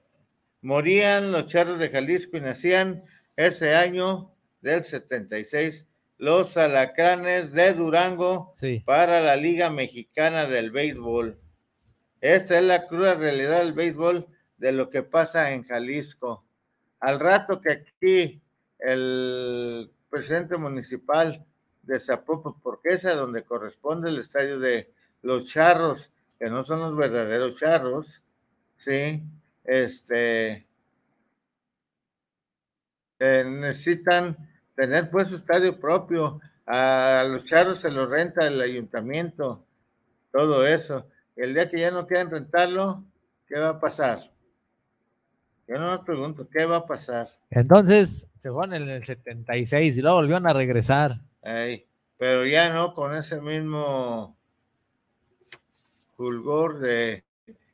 morían 0.61 1.31
los 1.31 1.47
charros 1.47 1.79
de 1.79 1.89
Jalisco 1.89 2.37
y 2.37 2.41
nacían 2.41 3.01
ese 3.35 3.75
año 3.75 4.31
del 4.61 4.83
76 4.83 5.88
los 6.19 6.57
alacranes 6.57 7.53
de 7.53 7.73
Durango 7.73 8.51
Sí. 8.53 8.83
para 8.85 9.21
la 9.21 9.35
Liga 9.37 9.69
Mexicana 9.71 10.45
del 10.45 10.69
Béisbol. 10.69 11.39
Esta 12.21 12.57
es 12.59 12.63
la 12.63 12.85
cruda 12.87 13.15
realidad 13.15 13.59
del 13.59 13.73
béisbol 13.73 14.27
de 14.57 14.73
lo 14.73 14.89
que 14.89 15.03
pasa 15.03 15.53
en 15.53 15.63
Jalisco. 15.63 16.45
Al 16.99 17.19
rato 17.21 17.61
que 17.61 17.71
aquí 17.71 18.41
el 18.77 19.89
presidente 20.09 20.57
municipal 20.57 21.45
de 21.83 21.97
Zapopan, 21.97 22.59
porque 22.61 22.89
es 22.89 23.05
a 23.05 23.15
donde 23.15 23.43
corresponde 23.43 24.09
el 24.09 24.17
estadio 24.19 24.59
de 24.59 24.91
los 25.21 25.45
charros, 25.45 26.11
que 26.37 26.49
no 26.49 26.65
son 26.65 26.81
los 26.81 26.97
verdaderos 26.97 27.57
charros, 27.57 28.21
sí, 28.75 29.23
este, 29.63 30.67
eh, 33.19 33.45
necesitan 33.45 34.48
tener 34.79 35.09
pues 35.09 35.27
su 35.27 35.35
estadio 35.35 35.77
propio. 35.77 36.39
A 36.65 37.25
los 37.27 37.43
charros 37.45 37.79
se 37.79 37.91
lo 37.91 38.05
renta 38.05 38.47
el 38.47 38.61
ayuntamiento, 38.61 39.65
todo 40.31 40.65
eso. 40.65 41.07
El 41.35 41.53
día 41.53 41.67
que 41.67 41.79
ya 41.79 41.91
no 41.91 42.07
quieran 42.07 42.29
rentarlo, 42.29 43.03
¿qué 43.47 43.59
va 43.59 43.69
a 43.69 43.79
pasar? 43.79 44.31
Yo 45.67 45.79
no 45.79 45.91
me 45.91 45.99
pregunto, 45.99 46.47
¿qué 46.49 46.65
va 46.65 46.77
a 46.77 46.85
pasar? 46.85 47.27
Entonces 47.49 48.29
se 48.35 48.51
fueron 48.51 48.75
en 48.75 48.89
el 48.89 49.03
76 49.03 49.97
y 49.97 50.01
luego 50.01 50.17
volvieron 50.17 50.47
a 50.47 50.53
regresar. 50.53 51.19
Pero 51.41 52.45
ya 52.45 52.71
no 52.73 52.93
con 52.93 53.15
ese 53.15 53.41
mismo 53.41 54.37
fulgor 56.15 56.79
de 56.79 57.25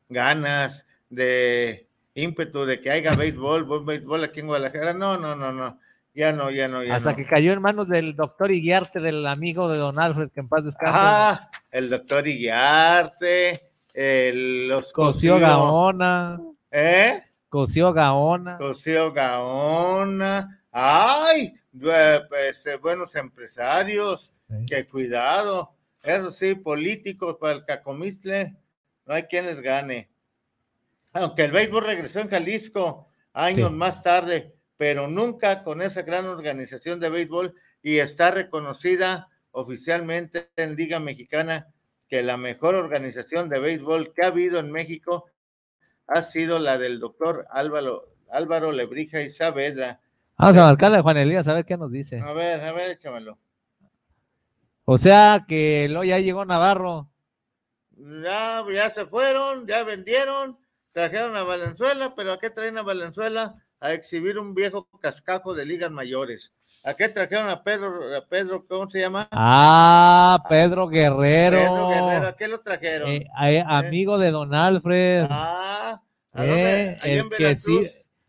ganas, 0.10 0.88
de 1.10 1.88
ímpetu 2.16 2.66
de 2.66 2.82
que 2.82 2.92
haya 2.92 3.14
béisbol, 3.16 3.64
buen 3.64 3.86
béisbol 3.86 4.24
aquí 4.24 4.40
en 4.40 4.48
Guadalajara. 4.48 4.94
No, 4.94 5.18
no, 5.18 5.36
no, 5.36 5.52
no. 5.52 5.80
Ya 6.16 6.32
no, 6.32 6.50
ya 6.50 6.68
no, 6.70 6.82
ya 6.82 6.96
Hasta 6.96 7.12
no. 7.12 7.18
que 7.18 7.26
cayó 7.26 7.52
en 7.52 7.62
manos 7.62 7.90
del 7.90 8.16
doctor 8.16 8.50
Iguiarte, 8.52 9.00
del 9.02 9.28
amigo 9.28 9.68
de 9.70 9.78
Don 9.78 10.00
Alfred, 10.00 10.30
que 10.32 10.40
en 10.40 10.48
paz 10.48 10.64
descanse. 10.64 10.98
Ah, 10.98 11.50
el 11.72 11.90
doctor 11.90 12.26
Iguarte, 12.26 13.62
el, 13.94 14.70
los 14.70 14.94
Coció 14.94 15.38
Gaona, 15.40 16.40
¿Eh? 16.72 17.22
Coció 17.50 17.94
Gaona. 17.94 18.58
Cosío 18.58 19.12
Gaona. 19.14 20.62
¡Ay! 20.72 21.54
eh, 21.84 22.22
pues, 22.28 22.66
eh, 22.66 22.78
buenos 22.78 23.16
empresarios. 23.16 24.32
Sí. 24.50 24.66
Que 24.68 24.88
cuidado. 24.88 25.74
Eso 26.04 26.32
sí, 26.32 26.56
políticos 26.56 27.38
para 27.40 27.54
el 27.54 27.66
cacomistle. 27.66 28.56
No 29.06 29.14
hay 29.14 29.24
quien 29.24 29.46
les 29.46 29.62
gane. 29.62 30.10
Aunque 31.14 31.44
el 31.46 31.52
béisbol 31.52 31.86
regresó 31.86 32.20
en 32.20 32.30
Jalisco 32.30 33.08
años 33.34 33.70
Sí. 33.70 33.76
más 33.76 34.04
tarde, 34.04 34.55
pero 34.78 35.08
nunca 35.08 35.64
con 35.64 35.82
esa 35.82 36.02
gran 36.02 36.26
organización 36.26 37.00
de 37.00 37.10
béisbol 37.10 37.56
y 37.82 38.00
está 38.00 38.32
reconocida 38.32 39.30
oficialmente 39.52 40.50
en 40.56 40.76
Liga 40.76 41.00
Mexicana 41.00 41.68
que 42.08 42.22
la 42.24 42.38
mejor 42.38 42.76
organización 42.76 43.50
de 43.50 43.60
béisbol 43.60 44.14
que 44.14 44.24
ha 44.24 44.28
habido 44.28 44.60
en 44.60 44.72
México 44.72 45.26
ha 46.08 46.22
sido 46.22 46.60
la 46.60 46.78
del 46.78 47.00
doctor 47.00 47.48
Álvaro, 47.50 48.14
Álvaro 48.30 48.72
Lebrija 48.72 49.22
y 49.22 49.30
Saavedra. 49.30 50.02
Vamos 50.38 50.58
a 50.58 50.66
marcarle 50.66 50.98
a 50.98 51.02
Juan 51.02 51.18
Elías 51.18 51.48
a 51.48 51.54
ver 51.54 51.66
qué 51.66 51.78
nos 51.78 51.92
dice. 51.92 52.20
A 52.20 52.34
ver, 52.34 52.60
a 52.62 52.74
ver, 52.74 52.92
échamelo. 52.92 53.40
O 54.84 54.98
sea 54.98 55.46
que 55.48 55.88
luego 55.90 56.04
ya 56.04 56.20
llegó 56.20 56.46
Navarro. 56.46 57.10
Ya, 57.98 58.64
ya 58.72 58.90
se 58.90 59.06
fueron, 59.06 59.66
ya 59.66 59.84
vendieron, 59.84 60.60
trajeron 60.92 61.36
a 61.38 61.44
Valenzuela, 61.44 62.14
pero 62.16 62.34
¿a 62.34 62.40
qué 62.40 62.50
traen 62.50 62.78
a 62.78 62.84
Valenzuela? 62.84 63.65
A 63.86 63.94
exhibir 63.94 64.40
un 64.40 64.56
viejo 64.56 64.90
cascajo 65.00 65.54
de 65.54 65.64
ligas 65.64 65.92
mayores. 65.92 66.52
¿A 66.84 66.96
qué 66.96 67.08
trajeron 67.08 67.50
a 67.50 67.64
Pedro, 67.64 68.16
a 68.18 68.26
Pedro, 68.28 68.66
¿cómo 68.66 68.90
se 68.90 69.00
llama? 69.00 69.28
Ah, 69.32 70.44
Pedro 70.50 70.88
Guerrero. 70.88 71.60
Pedro 71.60 71.90
Guerrero, 71.90 72.28
¿a 72.30 72.36
qué 72.36 72.48
lo 72.48 72.62
trajeron? 72.62 73.10
Eh, 73.10 73.28
eh, 73.44 73.64
amigo 73.68 74.18
de 74.18 74.32
Don 74.32 74.56
Alfred. 74.56 75.28
ah, 75.30 76.02
¿a? 76.34 76.44
Eh, 76.44 76.98
el 77.04 77.20
en 77.20 77.30
que 77.30 77.56
sí 77.56 77.82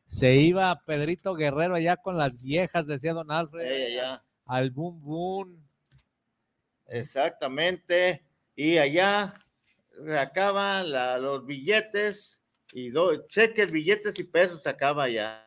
se 0.07 0.35
iba 0.35 0.83
Pedrito 0.85 1.35
Guerrero 1.35 1.75
allá 1.75 1.97
con 1.97 2.19
las 2.19 2.39
viejas, 2.39 2.87
decía 2.87 3.15
Don 3.15 3.31
Alfred. 3.31 3.65
Ey, 3.67 3.99
allá. 3.99 4.23
Al 4.45 4.71
boom 4.71 5.01
boom. 5.01 5.67
Exactamente. 6.87 8.23
Y 8.55 8.77
allá 8.77 9.35
sacaba 10.07 10.83
la- 10.83 11.17
los 11.19 11.47
billetes 11.47 12.43
y 12.73 12.91
do- 12.91 13.27
cheques, 13.29 13.71
billetes 13.71 14.19
y 14.19 14.25
pesos 14.25 14.63
sacaba 14.63 15.05
allá. 15.05 15.46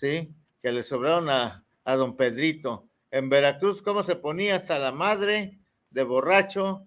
Sí, 0.00 0.34
que 0.62 0.72
le 0.72 0.82
sobraron 0.82 1.28
a, 1.28 1.62
a 1.84 1.94
don 1.94 2.16
Pedrito. 2.16 2.88
En 3.10 3.28
Veracruz, 3.28 3.82
¿cómo 3.82 4.02
se 4.02 4.16
ponía 4.16 4.56
hasta 4.56 4.78
la 4.78 4.92
madre 4.92 5.58
de 5.90 6.04
borracho? 6.04 6.86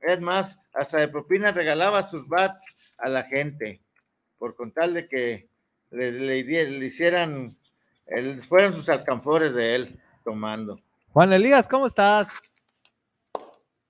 Es 0.00 0.20
más, 0.20 0.60
hasta 0.72 0.98
de 0.98 1.08
propina 1.08 1.50
regalaba 1.50 2.04
sus 2.04 2.28
bat 2.28 2.56
a 2.98 3.08
la 3.08 3.24
gente, 3.24 3.82
por 4.38 4.54
contar 4.54 4.92
de 4.92 5.08
que 5.08 5.48
le, 5.90 6.12
le 6.12 6.44
le 6.44 6.86
hicieran, 6.86 7.58
el- 8.06 8.40
fueron 8.42 8.74
sus 8.74 8.88
alcanfores 8.88 9.54
de 9.54 9.74
él 9.74 10.00
tomando. 10.24 10.78
Juan 11.12 11.32
Elías, 11.32 11.66
¿cómo 11.66 11.88
estás? 11.88 12.28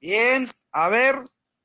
Bien, 0.01 0.49
a 0.73 0.89
ver, 0.89 1.17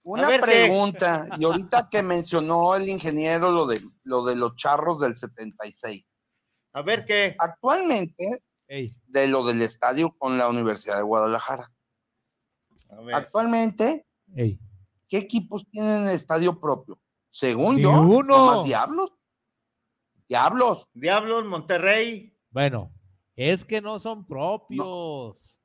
una 0.04 0.28
A 0.28 0.30
ver, 0.32 0.42
¿qué? 0.42 0.46
pregunta. 0.48 1.26
Y 1.40 1.46
ahorita 1.46 1.88
que 1.90 2.04
mencionó 2.04 2.76
el 2.76 2.90
ingeniero 2.90 3.50
lo 3.50 3.66
de, 3.66 3.80
lo 4.04 4.26
de 4.26 4.36
los 4.36 4.58
charros 4.58 5.00
del 5.00 5.16
76. 5.16 6.07
A 6.78 6.84
ver 6.84 7.06
qué. 7.06 7.36
Actualmente, 7.40 8.44
Ey, 8.68 8.92
de 9.08 9.28
lo 9.28 9.44
del 9.44 9.64
estadio 9.64 10.12
con 10.16 10.38
la 10.38 10.48
Universidad 10.48 10.98
de 10.98 11.02
Guadalajara. 11.02 11.72
A 12.92 13.02
ver. 13.02 13.16
Actualmente, 13.16 14.06
ey. 14.36 14.60
¿qué 15.08 15.18
equipos 15.18 15.66
tienen 15.72 16.08
estadio 16.08 16.60
propio? 16.60 17.00
Según 17.32 17.78
yo, 17.80 17.92
nomás 18.24 18.66
Diablos. 18.66 19.12
Diablos. 20.30 20.88
Diablos, 20.94 21.46
Monterrey. 21.46 22.38
Bueno, 22.52 22.92
es 23.36 23.66
que 23.66 23.82
no 23.82 23.98
son 24.00 24.28
propios. 24.28 25.60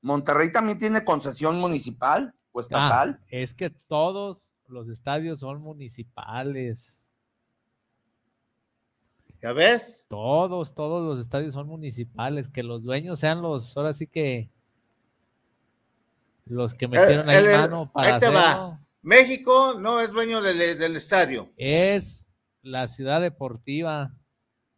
Monterrey 0.00 0.50
también 0.52 0.78
tiene 0.78 1.04
concesión 1.04 1.58
municipal 1.58 2.34
o 2.52 2.60
Ah, 2.60 2.62
estatal. 2.62 3.20
es 3.28 3.52
que 3.54 3.68
todos 3.68 4.54
los 4.68 4.88
estadios 4.88 5.40
son 5.40 5.60
municipales. 5.60 7.05
¿Ya 9.46 9.52
ves? 9.52 10.06
Todos, 10.08 10.74
todos 10.74 11.06
los 11.08 11.20
estadios 11.20 11.54
son 11.54 11.68
municipales. 11.68 12.48
Que 12.48 12.64
los 12.64 12.82
dueños 12.82 13.20
sean 13.20 13.42
los, 13.42 13.76
ahora 13.76 13.94
sí 13.94 14.08
que 14.08 14.50
los 16.46 16.74
que 16.74 16.88
metieron 16.88 17.28
ahí 17.28 17.36
el- 17.36 17.46
el- 17.46 17.56
mano 17.60 17.88
para 17.92 18.14
ahí 18.14 18.20
te 18.20 18.28
va. 18.28 18.50
hacerlo. 18.50 18.80
México 19.02 19.74
no 19.78 20.00
es 20.00 20.10
dueño 20.10 20.42
del, 20.42 20.76
del 20.76 20.96
estadio, 20.96 21.48
Es 21.56 22.26
la 22.62 22.88
ciudad 22.88 23.20
deportiva. 23.20 24.12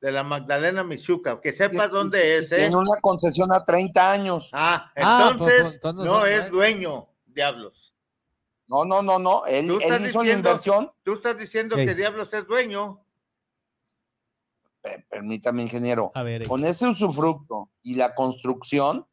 de 0.03 0.13
la 0.13 0.23
Magdalena 0.23 0.85
Michuca. 0.85 1.41
Que 1.41 1.51
sepa 1.51 1.87
Y- 1.87 1.89
dónde 1.89 2.37
es, 2.37 2.53
¿eh? 2.53 2.57
Tiene 2.57 2.77
una 2.77 3.01
concesión 3.01 3.51
a 3.51 3.65
30 3.65 4.13
años. 4.13 4.51
Ah, 4.53 4.93
Ah, 4.97 5.33
pues, 5.39 5.51
entonces 5.51 5.63
pues, 5.63 5.75
entonces 5.77 6.05
no 6.05 6.27
es 6.27 6.51
dueño, 6.51 7.09
Diablos. 7.25 7.95
No, 8.67 8.85
no, 8.85 9.01
no, 9.03 9.19
no. 9.19 9.47
Él, 9.47 9.67
Tú 9.67 9.79
él 9.81 9.89
la 9.89 9.99
diciendo- 9.99 10.31
inversión. 10.31 10.93
Tú 11.03 11.15
estás 11.15 11.39
diciendo 11.39 11.75
Sí. 11.75 11.87
que 11.87 11.95
Diablos 11.95 12.35
es 12.35 12.47
dueño. 12.47 13.03
Pe- 14.89 15.05
Permítame, 15.11 15.63
ingeniero. 15.63 16.11
A 16.15 16.23
ver, 16.23 16.47
Con 16.49 16.65
ese 16.65 16.89
usufructo 16.89 17.71
y 17.83 17.95
la 17.97 18.15
construcción, 18.15 19.07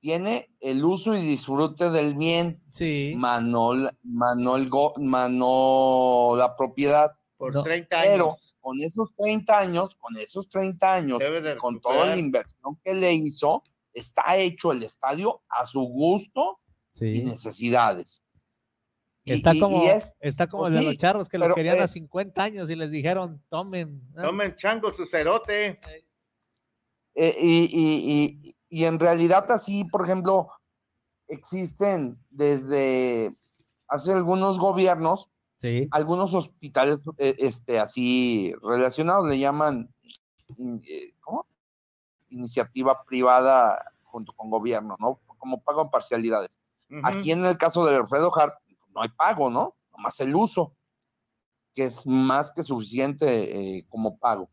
tiene 0.00 0.48
el 0.60 0.84
uso 0.84 1.14
y 1.14 1.20
disfrute 1.20 1.90
del 1.90 2.14
bien, 2.14 2.62
sí. 2.70 3.14
mano, 3.16 3.74
la- 3.74 3.94
mano, 4.04 4.56
el 4.56 4.68
go- 4.68 4.94
mano 4.98 6.34
la 6.36 6.54
propiedad. 6.56 7.12
Por 7.36 7.54
No, 7.54 7.62
30 7.62 8.00
Pero 8.02 8.26
años. 8.32 8.54
con 8.60 8.80
esos 8.80 9.14
30 9.16 9.58
años, 9.58 9.94
con 9.96 10.16
esos 10.16 10.48
30 10.48 10.94
años, 10.94 11.18
Debe 11.18 11.40
de 11.40 11.56
con 11.56 11.80
toda 11.80 12.06
la 12.06 12.16
inversión 12.16 12.78
que 12.84 12.94
le 12.94 13.12
hizo, 13.12 13.62
está 13.92 14.36
hecho 14.36 14.72
el 14.72 14.82
estadio 14.82 15.42
a 15.48 15.66
su 15.66 15.80
gusto 15.80 16.60
y 17.00 17.22
necesidades. 17.22 18.22
Está 19.34 19.54
y- 19.54 19.60
como, 19.60 19.82
y 19.84 19.88
es, 19.88 20.14
está 20.20 20.46
como 20.46 20.64
pues 20.64 20.72
el 20.74 20.78
de 20.78 20.80
sí, 20.80 20.86
los 20.86 20.96
charros 20.98 21.28
que 21.28 21.38
lo 21.38 21.54
querían 21.54 21.78
eh, 21.78 21.82
a 21.82 21.88
50 21.88 22.42
años 22.42 22.70
y 22.70 22.76
les 22.76 22.90
dijeron, 22.90 23.42
tomen. 23.48 24.02
Tomen 24.14 24.54
chango 24.56 24.90
su 24.94 25.06
cerote. 25.06 25.80
eh, 27.14 27.36
y, 27.40 27.64
y- 27.64 28.40
y- 28.42 28.54
y 28.70 28.84
en 28.84 28.98
realidad 28.98 29.50
así, 29.50 29.84
por 29.84 30.04
ejemplo, 30.04 30.48
existen 31.26 32.18
desde 32.30 33.32
hace 33.88 34.12
algunos 34.12 34.58
gobiernos 34.58 35.28
Sí, 35.60 35.88
algunos 35.90 36.34
hospitales 36.34 37.02
eh, 37.18 37.34
este, 37.40 37.80
así 37.80 38.54
relacionados, 38.62 39.26
le 39.28 39.40
llaman 39.40 39.92
in- 40.56 40.80
eh, 40.88 41.10
¿cómo? 41.20 41.46
iniciativa 42.28 43.02
privada 43.04 43.92
junto 44.04 44.32
con 44.34 44.50
gobierno, 44.50 44.94
¿no? 45.00 45.18
Como 45.38 45.60
pago 45.60 45.82
en 45.82 45.90
parcialidades. 45.90 46.60
Aquí 47.02 47.32
en 47.32 47.44
el 47.44 47.58
caso 47.58 47.84
del 47.84 47.96
Alfredo 47.96 48.30
Hart, 48.38 48.54
no 48.98 49.02
hay 49.04 49.08
pago, 49.10 49.48
¿no? 49.48 49.76
Nomás 49.92 50.18
el 50.20 50.34
uso, 50.34 50.74
que 51.72 51.84
es 51.84 52.04
más 52.06 52.52
que 52.52 52.64
suficiente 52.64 53.78
eh, 53.78 53.86
como 53.88 54.18
pago. 54.18 54.50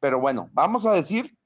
Pero 0.00 0.18
bueno, 0.20 0.50
vamos 0.52 0.84
a 0.84 0.92
decir 0.92 1.36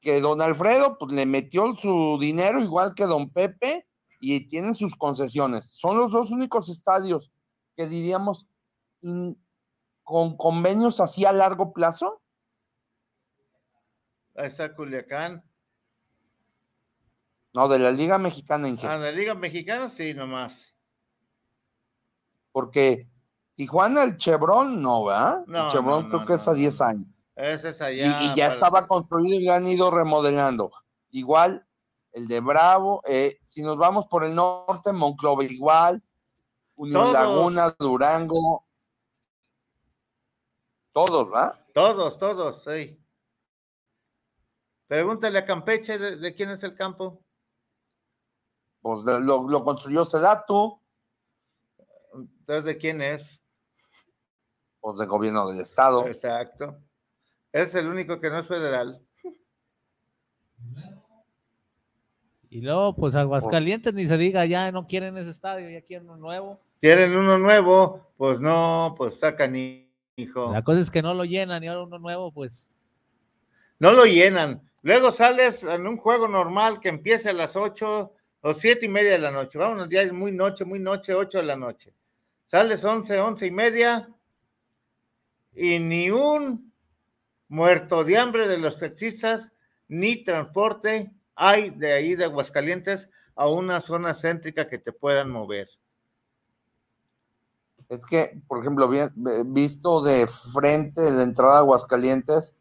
que 0.00 0.20
don 0.20 0.40
Alfredo 0.42 0.98
pues 0.98 1.12
le 1.12 1.24
metió 1.26 1.72
su 1.74 2.18
dinero 2.20 2.60
igual 2.62 2.94
que 2.94 3.04
don 3.04 3.30
Pepe 3.30 3.86
y 4.20 4.48
tienen 4.48 4.74
sus 4.74 4.96
concesiones. 4.96 5.70
Son 5.78 5.96
los 5.96 6.10
dos 6.10 6.30
únicos 6.32 6.68
estadios 6.68 7.32
que 7.76 7.86
diríamos 7.86 8.48
in- 9.00 9.40
con 10.02 10.36
convenios 10.36 10.98
así 11.00 11.24
a 11.24 11.32
largo 11.32 11.72
plazo. 11.72 12.20
Ahí 14.34 14.46
está 14.46 14.74
Culiacán. 14.74 15.44
No, 17.54 17.68
de 17.68 17.78
la 17.78 17.90
Liga 17.92 18.18
Mexicana 18.18 18.66
en 18.68 18.74
Ah, 18.74 18.78
general. 18.78 19.00
la 19.02 19.12
Liga 19.12 19.34
Mexicana, 19.34 19.88
sí, 19.88 20.14
nomás. 20.14 20.74
Porque 22.58 23.08
Tijuana, 23.54 24.02
el 24.02 24.16
Chevron, 24.16 24.82
no, 24.82 25.04
¿verdad? 25.04 25.44
No, 25.46 25.66
el 25.66 25.70
Chevron 25.72 26.02
no, 26.02 26.08
creo 26.08 26.20
no, 26.22 26.26
que 26.26 26.34
es 26.34 26.48
a 26.48 26.52
10 26.54 26.80
años. 26.80 27.06
Ese 27.36 27.68
es 27.68 27.78
Y, 27.80 27.84
allá. 27.84 28.22
y 28.22 28.28
ya 28.34 28.46
para- 28.46 28.52
estaba 28.54 28.86
construido 28.88 29.38
y 29.38 29.48
han 29.48 29.64
ido 29.68 29.92
remodelando. 29.92 30.72
Igual 31.10 31.64
el 32.14 32.26
de 32.26 32.40
Bravo, 32.40 33.00
eh, 33.06 33.38
si 33.44 33.62
nos 33.62 33.76
vamos 33.76 34.06
por 34.08 34.24
el 34.24 34.34
norte, 34.34 34.92
Monclova 34.92 35.44
igual, 35.44 36.02
Unión 36.74 37.00
Todos. 37.00 37.12
Laguna, 37.12 37.76
Durango, 37.78 38.66
todos, 40.92 41.30
¿verdad? 41.30 41.64
Todos, 41.72 42.18
todos, 42.18 42.64
sí. 42.64 43.00
Pregúntale 44.88 45.38
a 45.38 45.44
Campeche 45.44 45.96
de, 45.96 46.16
de 46.16 46.34
quién 46.34 46.50
es 46.50 46.64
el 46.64 46.74
campo. 46.74 47.22
Pues 48.80 49.04
de- 49.04 49.20
lo, 49.20 49.48
lo 49.48 49.62
construyó 49.62 50.04
Sedatu, 50.04 50.80
Entonces, 52.48 52.64
¿de 52.64 52.78
quién 52.78 53.02
es? 53.02 53.42
pues 54.80 54.96
del 54.96 55.06
gobierno 55.06 55.50
del 55.50 55.60
estado. 55.60 56.06
Exacto. 56.06 56.78
Es 57.52 57.74
el 57.74 57.88
único 57.88 58.18
que 58.20 58.30
no 58.30 58.38
es 58.38 58.46
federal. 58.46 59.04
Y 62.48 62.62
luego, 62.62 62.96
pues 62.96 63.14
Aguascalientes 63.14 63.92
ni 63.92 64.06
se 64.06 64.16
diga, 64.16 64.46
ya 64.46 64.72
no 64.72 64.86
quieren 64.86 65.18
ese 65.18 65.28
estadio, 65.28 65.68
ya 65.68 65.82
quieren 65.82 66.08
uno 66.08 66.16
nuevo. 66.16 66.58
¿Quieren 66.80 67.14
uno 67.14 67.36
nuevo? 67.36 68.12
Pues 68.16 68.40
no, 68.40 68.94
pues 68.96 69.18
sacan 69.18 69.54
hijo. 70.16 70.50
La 70.50 70.64
cosa 70.64 70.80
es 70.80 70.90
que 70.90 71.02
no 71.02 71.12
lo 71.12 71.26
llenan 71.26 71.62
y 71.62 71.66
ahora 71.66 71.82
uno 71.82 71.98
nuevo, 71.98 72.32
pues. 72.32 72.72
No 73.78 73.92
lo 73.92 74.06
llenan. 74.06 74.62
Luego 74.80 75.12
sales 75.12 75.64
en 75.64 75.86
un 75.86 75.98
juego 75.98 76.26
normal 76.26 76.80
que 76.80 76.88
empieza 76.88 77.28
a 77.28 77.34
las 77.34 77.56
8 77.56 78.14
o 78.40 78.54
siete 78.54 78.86
y 78.86 78.88
media 78.88 79.10
de 79.10 79.18
la 79.18 79.32
noche. 79.32 79.58
Vámonos, 79.58 79.90
ya 79.90 80.00
es 80.00 80.14
muy 80.14 80.32
noche, 80.32 80.64
muy 80.64 80.78
noche, 80.78 81.12
8 81.12 81.36
de 81.36 81.44
la 81.44 81.56
noche. 81.56 81.92
Sales 82.48 82.82
11, 82.82 83.20
11 83.20 83.46
y 83.46 83.50
media 83.50 84.08
y 85.54 85.78
ni 85.78 86.10
un 86.10 86.72
muerto 87.48 88.04
de 88.04 88.16
hambre 88.16 88.48
de 88.48 88.58
los 88.58 88.80
taxistas 88.80 89.52
ni 89.86 90.24
transporte 90.24 91.12
hay 91.34 91.70
de 91.70 91.92
ahí 91.92 92.14
de 92.14 92.24
Aguascalientes 92.24 93.08
a 93.36 93.48
una 93.48 93.80
zona 93.80 94.14
céntrica 94.14 94.66
que 94.66 94.78
te 94.78 94.92
puedan 94.92 95.30
mover. 95.30 95.68
Es 97.88 98.04
que, 98.04 98.40
por 98.48 98.60
ejemplo, 98.60 98.88
vi- 98.88 98.98
visto 99.46 100.02
de 100.02 100.26
frente 100.26 101.06
en 101.06 101.18
la 101.18 101.22
entrada 101.22 101.56
a 101.56 101.60
Aguascalientes, 101.60 102.54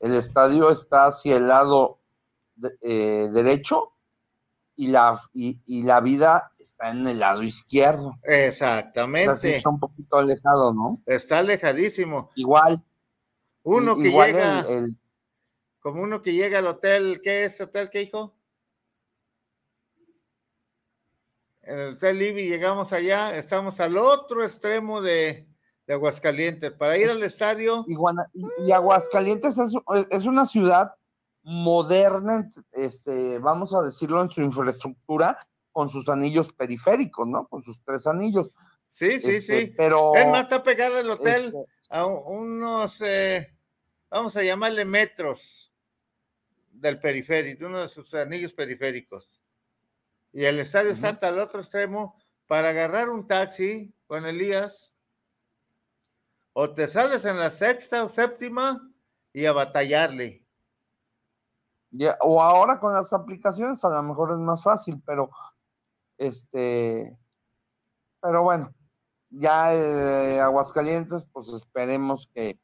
el 0.00 0.12
estadio 0.14 0.70
está 0.70 1.06
hacia 1.06 1.36
el 1.36 1.46
lado 1.46 1.98
de- 2.56 2.76
eh, 2.82 3.28
derecho 3.32 3.92
y 4.84 4.88
la, 4.88 5.18
y, 5.34 5.60
y 5.66 5.82
la 5.84 6.00
vida 6.00 6.52
está 6.58 6.90
en 6.90 7.06
el 7.06 7.18
lado 7.18 7.42
izquierdo. 7.42 8.08
O 8.08 8.18
Exactamente. 8.22 9.34
sea, 9.36 9.50
sí 9.50 9.56
está 9.56 9.68
un 9.68 9.78
poquito 9.78 10.16
alejado, 10.16 10.72
¿no? 10.72 11.02
Está 11.06 11.38
alejadísimo. 11.38 12.30
Igual. 12.34 12.84
Uno 13.62 13.94
que 13.96 14.08
igual 14.08 14.32
llega, 14.32 14.60
el- 14.60 14.66
el- 14.84 14.98
como 15.80 16.02
uno 16.02 16.22
que 16.22 16.32
llega 16.32 16.58
al 16.58 16.66
hotel, 16.66 17.20
¿qué 17.22 17.44
es 17.44 17.60
hotel 17.60 17.90
qué 17.90 18.02
hijo? 18.02 18.34
En 21.62 21.78
el 21.78 21.94
hotel 21.94 22.18
Libby 22.18 22.48
llegamos 22.48 22.92
allá, 22.92 23.36
estamos 23.36 23.80
al 23.80 23.96
otro 23.98 24.42
extremo 24.44 25.00
de, 25.02 25.46
de 25.86 25.92
Aguascalientes. 25.94 26.72
Para 26.72 26.96
ir 26.96 27.10
al 27.10 27.22
estadio, 27.22 27.84
y- 27.86 28.66
y 28.66 28.72
Aguascalientes 28.72 29.58
es, 29.58 29.74
es 30.10 30.24
una 30.24 30.46
ciudad 30.46 30.94
moderna, 31.42 32.48
este, 32.72 33.38
vamos 33.38 33.74
a 33.74 33.82
decirlo, 33.82 34.20
en 34.20 34.28
su 34.30 34.42
infraestructura, 34.42 35.38
con 35.72 35.88
sus 35.88 36.08
anillos 36.08 36.52
periféricos, 36.52 37.26
¿no? 37.26 37.46
Con 37.48 37.62
sus 37.62 37.82
tres 37.84 38.06
anillos. 38.06 38.56
sí, 38.88 39.20
sí, 39.20 39.30
Este, 39.36 39.66
sí. 39.66 39.74
Pero. 39.76 40.14
Es 40.16 40.26
más, 40.28 40.42
está 40.44 40.62
pegado 40.62 40.96
al 40.98 41.10
hotel 41.10 41.46
este, 41.46 41.58
a 41.88 42.06
un- 42.06 42.22
unos, 42.62 43.00
eh, 43.02 43.56
vamos 44.10 44.36
a 44.36 44.42
llamarle 44.42 44.84
metros 44.84 45.72
del 46.72 46.98
periférico, 46.98 47.66
uno 47.66 47.80
de 47.82 47.88
sus 47.88 48.12
anillos 48.14 48.52
periféricos. 48.52 49.40
Y 50.32 50.44
el 50.44 50.58
estadio 50.60 50.90
está 50.92 51.10
hasta 51.10 51.28
el 51.28 51.38
otro 51.38 51.60
extremo 51.60 52.16
para 52.46 52.70
agarrar 52.70 53.10
un 53.10 53.26
taxi 53.26 53.92
con 54.06 54.26
Elías. 54.26 54.92
O 56.52 56.74
te 56.74 56.88
sales 56.88 57.24
en 57.24 57.38
la 57.38 57.50
sexta 57.50 58.02
o 58.04 58.08
séptima 58.08 58.90
y 59.32 59.44
a 59.46 59.52
batallarle. 59.52 60.39
Ya, 61.90 62.16
o 62.20 62.40
ahora 62.40 62.78
con 62.78 62.94
las 62.94 63.12
aplicaciones 63.12 63.84
a 63.84 63.90
lo 63.90 64.02
mejor 64.02 64.32
es 64.32 64.38
más 64.38 64.62
fácil, 64.62 65.02
pero 65.04 65.30
este, 66.18 67.18
pero 68.20 68.42
bueno, 68.42 68.72
ya 69.30 69.74
eh, 69.74 70.40
Aguascalientes, 70.40 71.26
pues 71.32 71.48
esperemos 71.48 72.30
que 72.34 72.60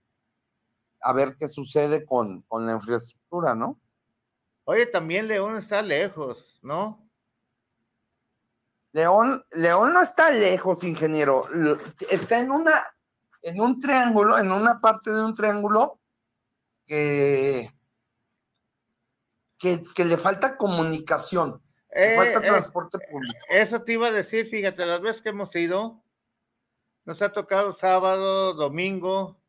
a 1.01 1.13
ver 1.13 1.37
qué 1.39 1.49
sucede 1.49 2.05
con, 2.05 2.43
con 2.43 2.67
la 2.67 2.73
infraestructura, 2.73 3.55
¿no? 3.55 3.81
Oye, 4.65 4.87
también 4.87 5.29
León 5.29 5.57
está 5.57 5.81
lejos, 5.83 6.59
¿no? 6.63 7.09
León, 8.93 9.45
León 9.53 9.93
no 9.93 10.03
está 10.03 10.31
lejos, 10.31 10.83
ingeniero, 10.83 11.47
está 12.11 12.41
en 12.41 12.51
una, 12.51 12.73
en 13.43 13.61
un 13.61 13.79
triángulo, 13.79 14.39
en 14.39 14.51
una 14.51 14.81
parte 14.81 15.13
de 15.13 15.23
un 15.23 15.35
triángulo 15.35 16.01
que, 16.85 17.76
que, 19.67 19.85
que 19.95 20.05
le 20.05 20.17
falta 20.17 20.57
comunicación, 20.57 21.61
le 21.91 22.15
Eh, 22.15 22.17
falta 22.17 22.47
eh, 22.47 22.49
transporte 22.49 22.99
público. 23.11 23.39
Eso 23.49 23.83
te 23.83 23.95
iba 23.95 24.09
a 24.09 24.13
decir, 24.13 24.47
fíjate, 24.47 24.87
las 24.87 25.01
veces 25.01 25.23
que 25.23 25.31
hemos 25.31 25.55
ido, 25.57 26.03
nos 27.05 27.21
ha 27.23 27.33
tocado 27.33 27.73
sábado, 27.73 28.55
domingo, 28.55 29.41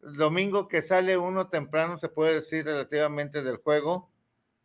domingo 0.00 0.68
que 0.68 0.82
sale 0.82 1.16
uno 1.16 1.48
temprano, 1.48 1.98
se 1.98 2.08
puede 2.08 2.34
decir 2.34 2.64
relativamente 2.64 3.42
del 3.42 3.56
juego. 3.56 4.10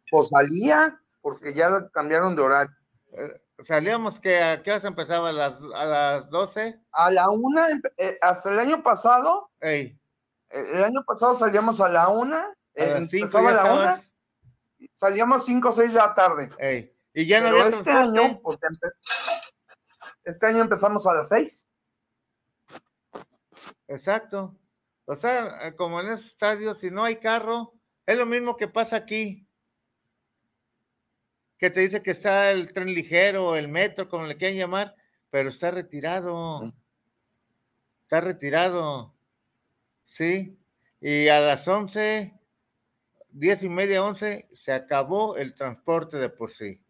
Pues 0.09 0.29
salía, 0.29 1.01
porque 1.21 1.53
ya 1.53 1.69
lo 1.69 1.89
cambiaron 1.91 2.35
de 2.35 2.41
horario. 2.41 2.75
Eh, 3.13 3.41
Salíamos 3.63 4.19
que 4.19 4.41
a 4.41 4.63
qué 4.63 4.71
hora 4.71 4.79
se 4.79 4.87
empezaba 4.87 5.29
a 5.29 5.33
las, 5.33 5.59
a 5.75 5.85
las 5.85 6.29
12. 6.29 6.79
A 6.91 7.11
la 7.11 7.29
una, 7.29 7.67
eh, 7.97 8.17
hasta 8.21 8.51
el 8.51 8.57
año 8.57 8.81
pasado, 8.81 9.51
Ey, 9.59 9.99
el 10.49 10.83
año 10.83 11.03
pasado 11.05 11.35
salíamos 11.35 11.79
a 11.79 11.89
la 11.89 12.07
una, 12.07 12.39
a 12.39 12.53
eh, 12.73 12.99
las 12.99 13.09
5 13.09 13.25
empezaba 13.25 13.49
a 13.49 13.53
la 13.53 13.73
una. 13.73 14.01
Salíamos 14.93 15.45
cinco 15.45 15.69
o 15.69 15.71
seis 15.71 15.93
de 15.93 15.99
la 15.99 16.13
tarde. 16.13 16.49
Ey, 16.59 16.95
y 17.13 17.25
ya 17.25 17.39
no 17.39 17.49
Pero 17.49 17.63
había 17.63 17.77
este 17.77 17.91
año, 17.91 18.39
porque 18.41 18.67
este 20.23 20.45
año 20.47 20.61
empezamos 20.61 21.05
a 21.07 21.13
las 21.15 21.29
seis. 21.29 21.67
Exacto. 23.87 24.57
O 25.05 25.15
sea, 25.15 25.67
eh, 25.67 25.75
como 25.75 25.99
en 25.99 26.07
esos 26.07 26.27
estadios, 26.27 26.77
si 26.77 26.89
no 26.89 27.03
hay 27.03 27.17
carro, 27.17 27.73
es 28.05 28.17
lo 28.17 28.25
mismo 28.25 28.55
que 28.55 28.67
pasa 28.67 28.95
aquí. 28.95 29.47
Que 31.57 31.69
te 31.69 31.81
dice 31.81 32.01
que 32.01 32.11
está 32.11 32.51
el 32.51 32.71
tren 32.71 32.93
ligero, 32.93 33.55
el 33.55 33.67
metro, 33.67 34.09
como 34.09 34.25
le 34.25 34.37
quieran 34.37 34.57
llamar, 34.57 34.95
pero 35.29 35.49
está 35.49 35.71
retirado. 35.71 36.61
Sí. 36.61 36.73
Está 38.03 38.21
retirado. 38.21 39.13
Sí. 40.05 40.57
Y 41.01 41.27
a 41.27 41.39
las 41.39 41.67
11, 41.67 42.33
10 43.31 43.63
y 43.63 43.69
media, 43.69 44.03
11, 44.03 44.47
se 44.53 44.73
acabó 44.73 45.35
el 45.37 45.53
transporte 45.53 46.17
de 46.17 46.29
por 46.29 46.51
sí. 46.51 46.81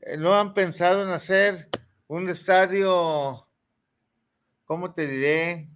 Eh, 0.00 0.16
¿No 0.16 0.34
han 0.34 0.54
pensado 0.54 1.02
en 1.02 1.10
hacer 1.10 1.68
un 2.06 2.28
estadio, 2.28 3.46
cómo 4.64 4.92
te 4.94 5.06
diré? 5.06 5.68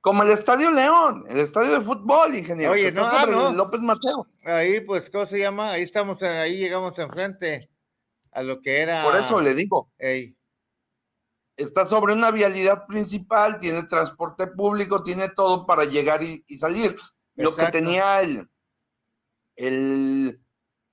Como 0.00 0.24
el 0.24 0.30
Estadio 0.30 0.72
León, 0.72 1.24
el 1.28 1.38
estadio 1.38 1.74
de 1.74 1.80
fútbol, 1.80 2.36
ingeniero. 2.36 2.72
Oye, 2.72 2.90
no, 2.90 3.06
ah, 3.06 3.24
no. 3.24 3.52
López 3.52 3.80
Mateo. 3.80 4.26
Ahí, 4.44 4.80
pues, 4.80 5.08
¿cómo 5.08 5.26
se 5.26 5.38
llama? 5.38 5.70
Ahí 5.70 5.82
estamos, 5.82 6.20
ahí 6.24 6.56
llegamos 6.56 6.98
enfrente 6.98 7.60
a 8.32 8.42
lo 8.42 8.60
que 8.60 8.80
era. 8.80 9.04
Por 9.04 9.14
eso 9.14 9.40
le 9.40 9.54
digo, 9.54 9.92
Ey, 9.98 10.36
está 11.56 11.86
sobre 11.86 12.14
una 12.14 12.32
vialidad 12.32 12.84
principal, 12.86 13.60
tiene 13.60 13.84
transporte 13.84 14.48
público, 14.48 15.04
tiene 15.04 15.28
todo 15.28 15.66
para 15.66 15.84
llegar 15.84 16.20
y, 16.20 16.44
y 16.48 16.58
salir. 16.58 16.96
Lo 17.34 17.54
que 17.54 17.66
tenía 17.66 18.20
el, 18.20 18.48
el, 19.56 20.42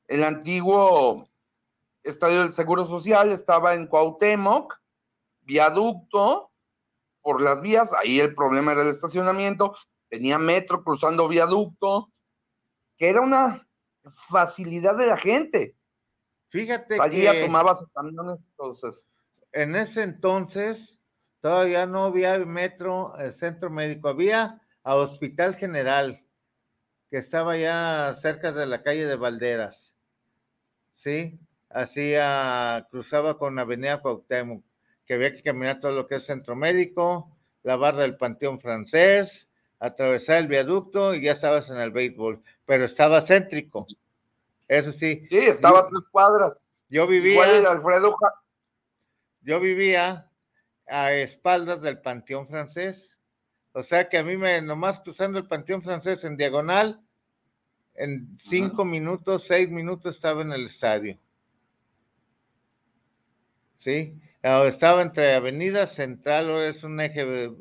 el 0.07 0.23
antiguo 0.23 1.27
estadio 2.03 2.41
del 2.41 2.51
Seguro 2.51 2.85
Social 2.85 3.31
estaba 3.31 3.75
en 3.75 3.87
Cuauhtémoc, 3.87 4.79
viaducto 5.41 6.51
por 7.21 7.41
las 7.41 7.61
vías, 7.61 7.91
ahí 7.93 8.19
el 8.19 8.33
problema 8.33 8.71
era 8.71 8.83
el 8.83 8.89
estacionamiento, 8.89 9.75
tenía 10.07 10.39
metro 10.39 10.83
cruzando 10.83 11.27
viaducto, 11.27 12.11
que 12.97 13.09
era 13.09 13.21
una 13.21 13.67
facilidad 14.09 14.97
de 14.97 15.07
la 15.07 15.17
gente. 15.17 15.75
Fíjate 16.49 16.97
Salía, 16.97 17.33
que 17.33 17.45
tomaba 17.45 17.75
sus 17.75 17.91
camiones, 17.91 18.37
entonces. 18.49 19.05
en 19.51 19.75
ese 19.75 20.03
entonces 20.03 20.99
todavía 21.41 21.85
no 21.85 22.05
había 22.05 22.37
metro, 22.39 23.15
el 23.17 23.31
centro 23.31 23.69
médico, 23.69 24.09
había 24.09 24.61
a 24.83 24.95
Hospital 24.95 25.55
General, 25.55 26.25
que 27.09 27.17
estaba 27.17 27.57
ya 27.57 28.13
cerca 28.15 28.51
de 28.51 28.65
la 28.65 28.83
calle 28.83 29.05
de 29.05 29.15
Valderas. 29.15 29.95
¿Sí? 30.91 31.39
Hacía, 31.69 32.87
cruzaba 32.91 33.37
con 33.37 33.57
Avenida 33.59 34.01
Cuauhtémoc, 34.01 34.63
que 35.05 35.13
había 35.15 35.33
que 35.33 35.43
caminar 35.43 35.79
todo 35.79 35.91
lo 35.91 36.07
que 36.07 36.15
es 36.15 36.25
centro 36.25 36.55
médico, 36.55 37.35
la 37.63 37.75
barra 37.75 37.99
del 37.99 38.17
Panteón 38.17 38.59
Francés, 38.59 39.49
atravesar 39.79 40.37
el 40.37 40.47
viaducto 40.47 41.15
y 41.15 41.21
ya 41.21 41.31
estabas 41.31 41.69
en 41.69 41.77
el 41.77 41.91
béisbol, 41.91 42.41
pero 42.65 42.85
estaba 42.85 43.21
céntrico. 43.21 43.85
Eso 44.67 44.91
sí. 44.91 45.25
Sí, 45.29 45.37
estaba 45.37 45.79
a 45.79 45.87
tres 45.87 46.03
cuadras. 46.11 46.61
Yo 46.89 47.07
vivía. 47.07 47.33
Igual 47.33 47.65
Alfredo 47.65 48.15
yo 49.41 49.59
vivía 49.59 50.29
a 50.87 51.13
espaldas 51.13 51.81
del 51.81 51.99
Panteón 52.01 52.47
Francés. 52.47 53.17
O 53.73 53.83
sea 53.83 54.09
que 54.09 54.17
a 54.17 54.23
mí 54.23 54.37
me, 54.37 54.61
nomás 54.61 54.99
cruzando 54.99 55.37
el 55.37 55.47
Panteón 55.47 55.81
Francés 55.81 56.23
en 56.23 56.37
diagonal, 56.37 57.01
en 57.95 58.37
cinco 58.39 58.85
minutos, 58.85 59.43
seis 59.43 59.69
minutos 59.69 60.15
estaba 60.15 60.41
en 60.41 60.51
el 60.51 60.65
estadio. 60.65 61.19
¿Sí? 63.77 64.19
Estaba 64.41 65.01
entre 65.01 65.33
Avenida 65.33 65.85
Central, 65.85 66.49
o 66.49 66.61
es 66.61 66.83
un 66.83 66.99
eje, 67.01 67.51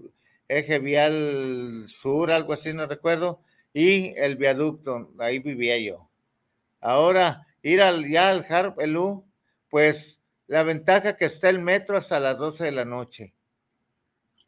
eje 0.48 0.78
vial 0.78 1.84
sur, 1.88 2.30
algo 2.30 2.52
así, 2.52 2.72
no 2.72 2.86
recuerdo, 2.86 3.40
y 3.72 4.16
el 4.16 4.36
viaducto, 4.36 5.12
ahí 5.18 5.40
vivía 5.40 5.78
yo. 5.78 6.08
Ahora, 6.80 7.46
ir 7.62 7.82
al, 7.82 8.08
ya 8.08 8.30
al 8.30 8.46
Harp 8.48 8.80
Elú, 8.80 9.24
pues 9.68 10.20
la 10.46 10.62
ventaja 10.62 11.16
que 11.16 11.26
está 11.26 11.48
el 11.50 11.60
metro 11.60 11.96
hasta 11.98 12.20
las 12.20 12.38
12 12.38 12.64
de 12.64 12.72
la 12.72 12.84
noche. 12.84 13.34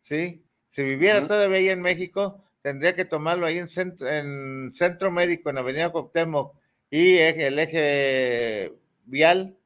¿Sí? 0.02 0.44
Si 0.71 0.83
viviera 0.83 1.27
todavía 1.27 1.59
ahí 1.59 1.68
en 1.68 1.81
México, 1.81 2.43
tendría 2.62 2.95
que 2.95 3.05
tomarlo 3.05 3.47
ahí 3.47 3.59
en 3.59 3.68
centro, 3.68 4.09
en 4.09 4.71
centro 4.73 5.11
Médico, 5.11 5.51
en 5.51 5.59
Avenida 5.59 5.91
Cuauhtémoc, 5.91 6.55
y 6.91 7.18
el 7.18 7.59
eje 7.59 8.73
vial 9.05 9.57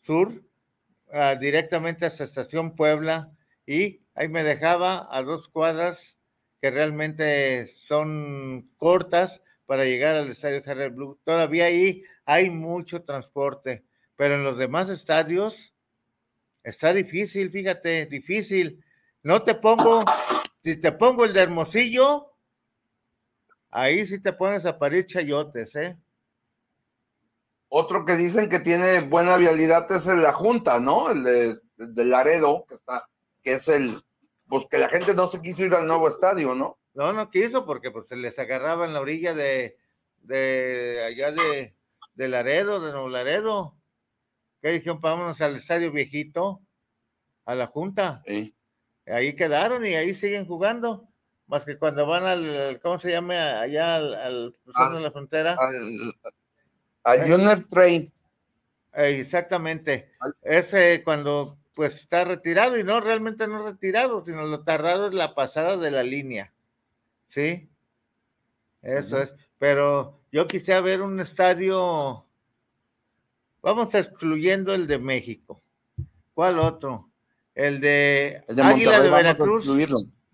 sur, 0.00 0.32
ah, 1.12 1.34
directamente 1.36 2.06
hasta 2.06 2.24
Estación 2.24 2.76
Puebla, 2.76 3.32
y 3.66 4.00
ahí 4.14 4.28
me 4.28 4.42
dejaba 4.42 5.08
a 5.10 5.22
dos 5.22 5.48
cuadras 5.48 6.18
que 6.60 6.70
realmente 6.70 7.66
son 7.66 8.70
cortas 8.76 9.42
para 9.66 9.84
llegar 9.84 10.14
al 10.14 10.28
estadio 10.28 10.62
Harry 10.66 10.90
Blue. 10.90 11.18
Todavía 11.24 11.66
ahí 11.66 12.02
hay 12.24 12.50
mucho 12.50 13.02
transporte, 13.02 13.84
pero 14.16 14.36
en 14.36 14.44
los 14.44 14.58
demás 14.58 14.88
estadios 14.90 15.74
está 16.62 16.92
difícil, 16.92 17.50
fíjate, 17.50 18.06
difícil. 18.06 18.84
No 19.22 19.42
te 19.42 19.54
pongo, 19.54 20.04
si 20.62 20.78
te 20.78 20.92
pongo 20.92 21.24
el 21.24 21.32
de 21.32 21.40
Hermosillo, 21.40 22.32
ahí 23.70 24.06
sí 24.06 24.20
te 24.20 24.32
pones 24.32 24.64
a 24.64 24.78
parir 24.78 25.06
chayotes, 25.06 25.74
¿eh? 25.76 25.98
Otro 27.68 28.04
que 28.04 28.16
dicen 28.16 28.48
que 28.48 28.60
tiene 28.60 29.00
buena 29.00 29.36
vialidad 29.36 29.90
es 29.90 30.06
el 30.06 30.22
la 30.22 30.32
Junta, 30.32 30.78
¿no? 30.78 31.10
El 31.10 31.24
de, 31.24 31.54
el 31.78 31.94
de 31.94 32.04
Laredo, 32.04 32.64
que 32.68 32.74
está, 32.74 33.08
que 33.42 33.52
es 33.54 33.66
el, 33.68 33.96
pues 34.46 34.66
que 34.70 34.78
la 34.78 34.88
gente 34.88 35.14
no 35.14 35.26
se 35.26 35.40
quiso 35.40 35.64
ir 35.64 35.74
al 35.74 35.86
nuevo 35.86 36.08
estadio, 36.08 36.54
¿no? 36.54 36.78
No, 36.94 37.12
no 37.12 37.30
quiso 37.30 37.64
porque 37.64 37.90
pues 37.90 38.08
se 38.08 38.16
les 38.16 38.38
agarraba 38.38 38.84
en 38.84 38.92
la 38.92 39.00
orilla 39.00 39.34
de, 39.34 39.78
de 40.18 41.02
allá 41.06 41.32
de, 41.32 41.74
de 42.14 42.28
Laredo, 42.28 42.80
de 42.80 42.92
Nuevo 42.92 43.08
Laredo. 43.08 43.76
¿Qué 44.60 44.68
dijeron? 44.68 45.00
Vámonos 45.00 45.40
al 45.40 45.56
estadio 45.56 45.90
viejito, 45.90 46.60
a 47.46 47.54
la 47.54 47.66
Junta. 47.66 48.22
Sí. 48.26 48.54
Ahí 49.06 49.34
quedaron 49.34 49.84
y 49.84 49.94
ahí 49.94 50.14
siguen 50.14 50.46
jugando. 50.46 51.08
Más 51.46 51.64
que 51.64 51.76
cuando 51.76 52.06
van 52.06 52.24
al, 52.24 52.80
¿cómo 52.82 52.98
se 52.98 53.10
llama? 53.10 53.60
Allá 53.60 53.96
al, 53.96 54.14
al 54.14 54.56
cruzando 54.64 54.96
Al- 54.98 55.02
la 55.02 55.10
frontera. 55.10 55.56
Al, 55.58 56.14
al 57.04 57.30
Junior 57.30 57.62
Train. 57.68 58.12
Eh, 58.94 59.20
Exactamente. 59.20 60.12
Ese 60.42 61.02
cuando 61.04 61.58
pues 61.74 61.94
está 61.96 62.24
retirado 62.24 62.78
y 62.78 62.84
no 62.84 63.00
realmente 63.00 63.48
no 63.48 63.64
retirado, 63.64 64.24
sino 64.24 64.44
lo 64.44 64.62
tardado 64.62 65.08
es 65.08 65.14
la 65.14 65.34
pasada 65.34 65.76
de 65.76 65.90
la 65.90 66.02
línea. 66.02 66.52
¿Sí? 67.26 67.68
Eso 68.82 69.20
es. 69.20 69.34
Pero 69.58 70.20
yo 70.30 70.46
quisiera 70.46 70.80
ver 70.80 71.00
un 71.02 71.18
estadio, 71.20 72.26
vamos 73.62 73.94
excluyendo 73.94 74.74
el 74.74 74.86
de 74.86 74.98
México. 74.98 75.62
¿Cuál 76.34 76.58
otro? 76.58 77.08
El 77.54 77.80
de, 77.80 78.42
El 78.48 78.56
de 78.56 78.62
Águila 78.62 79.00
de 79.00 79.10
Veracruz. 79.10 79.70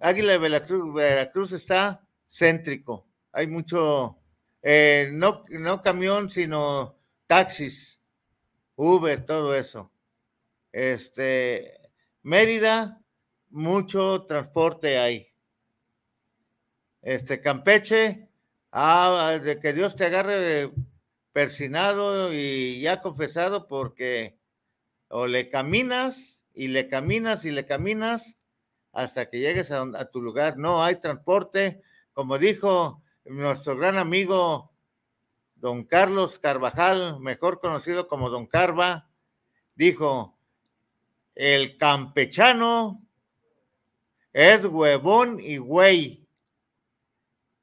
Águila 0.00 0.32
de 0.32 0.38
Veracruz, 0.38 0.94
Veracruz 0.94 1.52
está 1.52 2.06
céntrico. 2.28 3.06
Hay 3.32 3.46
mucho, 3.48 4.18
eh, 4.62 5.10
no, 5.12 5.42
no 5.50 5.82
camión, 5.82 6.28
sino 6.28 6.96
taxis, 7.26 8.00
Uber, 8.76 9.24
todo 9.24 9.54
eso. 9.54 9.90
Este, 10.70 11.90
Mérida, 12.22 13.02
mucho 13.50 14.24
transporte 14.24 14.98
hay. 14.98 15.28
Este, 17.02 17.40
Campeche, 17.40 18.28
ah, 18.70 19.38
de 19.42 19.58
que 19.58 19.72
Dios 19.72 19.96
te 19.96 20.06
agarre 20.06 20.70
persinado 21.32 22.32
y 22.32 22.80
ya 22.80 23.00
confesado 23.00 23.66
porque 23.66 24.38
o 25.08 25.26
le 25.26 25.48
caminas 25.50 26.37
y 26.58 26.66
le 26.66 26.88
caminas 26.88 27.44
y 27.44 27.52
le 27.52 27.66
caminas 27.66 28.44
hasta 28.92 29.30
que 29.30 29.38
llegues 29.38 29.70
a, 29.70 30.10
tu 30.10 30.20
lugar. 30.20 30.56
No 30.56 30.82
hay 30.82 30.96
transporte, 30.96 31.80
como 32.12 32.36
dijo 32.36 33.00
nuestro 33.24 33.76
gran 33.76 33.96
amigo 33.96 34.72
don 35.54 35.84
Carlos 35.84 36.40
Carvajal, 36.40 37.20
mejor 37.20 37.60
conocido 37.60 38.08
como 38.08 38.28
don 38.28 38.48
Carva, 38.48 39.08
dijo, 39.76 40.36
el 41.36 41.76
campechano 41.76 43.04
es 44.32 44.64
huevón 44.64 45.38
y 45.38 45.58
güey, 45.58 46.26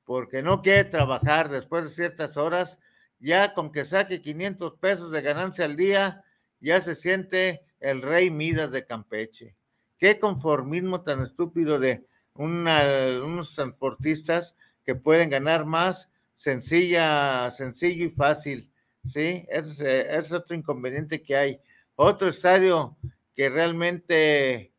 porque 0.05 0.41
no 0.41 0.61
quiere 0.61 0.85
trabajar 0.85 1.49
después 1.49 1.83
de 1.83 1.89
ciertas 1.89 2.37
horas, 2.37 2.79
ya 3.19 3.53
con 3.53 3.73
que 3.73 3.83
saque 3.83 4.21
500 4.21 4.75
pesos 4.75 5.11
de 5.11 5.21
ganancia 5.21 5.65
al 5.65 5.75
día, 5.75 6.24
ya 6.65 6.81
se 6.81 6.95
siente 6.95 7.61
el 7.79 8.01
rey 8.01 8.31
Midas 8.31 8.71
de 8.71 8.85
Campeche. 8.85 9.55
Qué 9.97 10.19
conformismo 10.19 11.01
tan 11.03 11.21
estúpido 11.23 11.79
de 11.79 12.05
una- 12.33 12.81
unos 13.23 13.53
transportistas 13.55 14.55
que 14.83 14.95
pueden 14.95 15.29
ganar 15.29 15.65
más 15.65 16.11
sencilla, 16.35 17.49
sencillo 17.51 18.05
y 18.05 18.09
fácil, 18.09 18.71
¿sí? 19.05 19.45
Ese 19.49 20.17
es, 20.17 20.31
eh, 20.31 20.35
otro 20.35 20.55
inconveniente 20.55 21.21
que 21.21 21.35
hay. 21.35 21.59
Otro 21.95 22.27
estadio 22.29 22.97
que 23.35 23.49
realmente, 23.49 24.73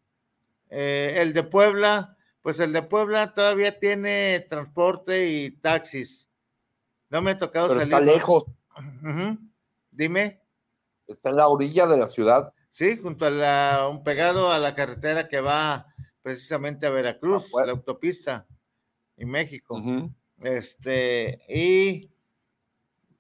eh, 0.69 1.15
el 1.19 1.33
de 1.33 1.43
Puebla, 1.45 2.17
pues 2.43 2.61
el 2.61 2.73
de 2.73 2.83
Puebla 2.83 3.33
todavía 3.33 3.79
tiene 3.79 4.45
transporte 4.49 5.29
y 5.29 5.51
taxis. 5.53 6.29
No 7.09 7.23
me 7.23 7.31
ha 7.33 7.39
tocado 7.39 7.69
Pero 7.69 7.81
salir. 7.81 7.95
está 7.95 8.05
lejos. 8.05 8.47
Dime. 9.91 10.41
Está 11.07 11.31
en 11.31 11.37
la 11.37 11.49
orilla 11.49 11.87
de 11.87 11.99
la 11.99 12.09
ciudad. 12.09 12.53
Sí, 12.71 12.99
junto 12.99 13.27
a 13.27 13.31
la, 13.31 13.89
un 13.91 14.05
pegado 14.05 14.51
a 14.51 14.59
la 14.59 14.75
carretera 14.75 15.29
que 15.29 15.41
va 15.41 15.87
precisamente 16.23 16.87
a 16.87 16.91
Veracruz, 16.91 17.47
Ah, 17.47 17.49
bueno. 17.53 17.67
la 17.67 17.73
autopista 17.73 18.47
en 19.17 19.31
México. 19.31 19.81
Este, 20.43 21.41
y 21.49 22.11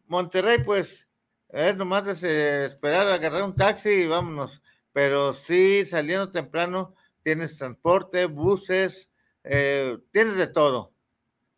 Monterrey, 0.07 0.63
pues, 0.65 1.09
es 1.49 1.77
nomás 1.77 2.23
esperar 2.23 3.09
agarrar 3.09 3.43
un 3.45 3.55
taxi 3.55 3.89
y 3.91 4.07
vámonos. 4.07 4.63
Pero 4.93 5.33
sí, 5.33 5.85
saliendo 5.85 6.31
temprano, 6.31 6.95
tienes 7.23 7.57
transporte, 7.57 8.27
buses, 8.27 9.11
eh, 9.45 9.99
tienes 10.11 10.37
de 10.37 10.47
todo. 10.49 10.93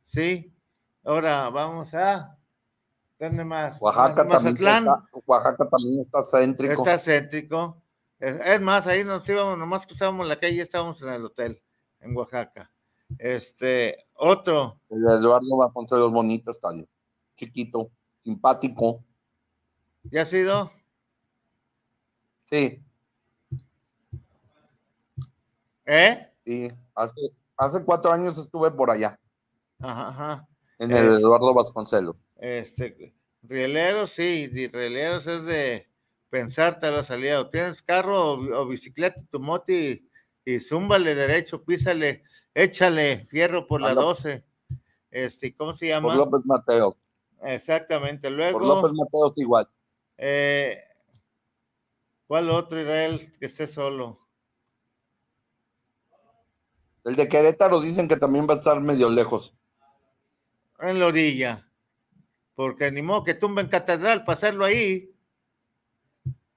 Sí. 0.03 0.53
Ahora 1.05 1.49
vamos 1.51 1.95
a. 1.95 2.38
¿Dónde 3.19 3.45
más? 3.45 3.81
Oaxaca 3.81 4.15
también, 4.29 4.43
Mazatlán. 4.45 4.83
está, 4.87 5.09
Oaxaca 5.27 5.69
también 5.69 6.01
está 6.01 6.23
céntrico. 6.23 6.73
Está 6.87 6.99
céntrico. 6.99 7.83
Es, 8.21 8.61
más, 8.61 8.87
ahí 8.87 9.05
nos 9.05 9.29
íbamos, 9.29 9.59
nomás 9.59 9.87
cruzábamos 9.87 10.27
la 10.27 10.39
calle 10.39 10.55
y 10.55 10.61
estábamos 10.61 11.01
en 11.03 11.09
el 11.11 11.25
hotel, 11.25 11.63
en 12.01 12.17
Oaxaca. 12.17 12.71
Este, 13.19 14.07
otro, 14.15 14.81
El 14.91 14.99
Eduardo 15.03 15.57
Vasconcelos 15.57 16.11
bonito 16.13 16.51
estadio. 16.51 16.87
Chiquito, 17.37 17.91
simpático. 18.21 19.05
¿ya 20.05 20.23
ha 20.23 20.25
sido? 20.25 20.71
Sí, 22.51 22.85
¿Eh? 25.87 26.31
sí. 26.45 26.69
Hace, 26.95 27.15
hace 27.57 27.85
cuatro 27.85 28.13
años 28.13 28.37
estuve 28.39 28.71
por 28.71 28.91
allá. 28.91 29.19
Ajá, 29.81 30.09
ajá. 30.09 30.49
En 30.79 30.91
el 30.93 31.09
Es- 31.09 31.21
Eduardo 31.21 31.55
Vasconcelos. 31.55 32.17
Este, 32.39 33.15
rieleros, 33.43 34.13
sí, 34.13 34.49
rieleros 34.73 35.27
es 35.27 35.45
de 35.45 35.89
pensarte 36.31 36.87
a 36.87 36.91
la 36.91 37.03
salida. 37.03 37.41
O 37.41 37.49
tienes 37.49 37.83
carro 37.83 38.33
o, 38.35 38.63
o 38.63 38.67
bicicleta, 38.67 39.21
tu 39.31 39.41
moto 39.41 39.73
y, 39.73 40.09
y 40.45 40.61
zúmbale 40.61 41.15
derecho, 41.15 41.65
písale, 41.65 42.23
échale 42.55 43.27
fierro 43.31 43.67
por 43.67 43.81
la 43.83 43.91
Anda. 43.91 44.03
12. 44.03 44.45
Este, 45.11 45.55
¿cómo 45.55 45.73
se 45.73 45.89
llama? 45.89 46.09
Por 46.09 46.17
López 46.17 46.41
Mateos. 46.47 46.95
Exactamente. 47.43 48.31
Luego, 48.31 48.59
Por 48.59 48.67
López 48.69 48.93
Mateos 48.93 49.39
igual. 49.39 49.69
eh, 50.17 50.85
¿cuál 52.27 52.51
otro 52.51 52.81
Israel 52.81 53.33
que 53.39 53.47
esté 53.47 53.67
solo? 53.67 54.21
El 57.05 57.17
de 57.17 57.29
Querétaro 57.29 57.81
dicen 57.81 58.07
que 58.07 58.17
también 58.17 58.47
va 58.49 58.55
a 58.55 58.59
estar 58.59 58.81
medio 58.81 59.09
lejos. 59.09 59.55
En 60.81 60.99
la 60.99 61.07
orilla. 61.07 61.68
Porque 62.59 62.91
ni 62.91 63.03
modo 63.03 63.23
que 63.23 63.35
tumben 63.35 63.69
catedral 63.69 64.25
para 64.25 64.37
hacerlo 64.37 64.65
ahí. 64.65 65.15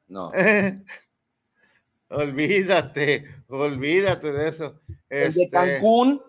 No. 0.08 0.32
olvídate, 2.10 3.44
olvídate 3.48 4.32
de 4.32 4.48
eso. 4.50 4.82
El 5.08 5.32
de 5.32 5.44
Este, 5.44 5.50
Cancún, 5.52 6.20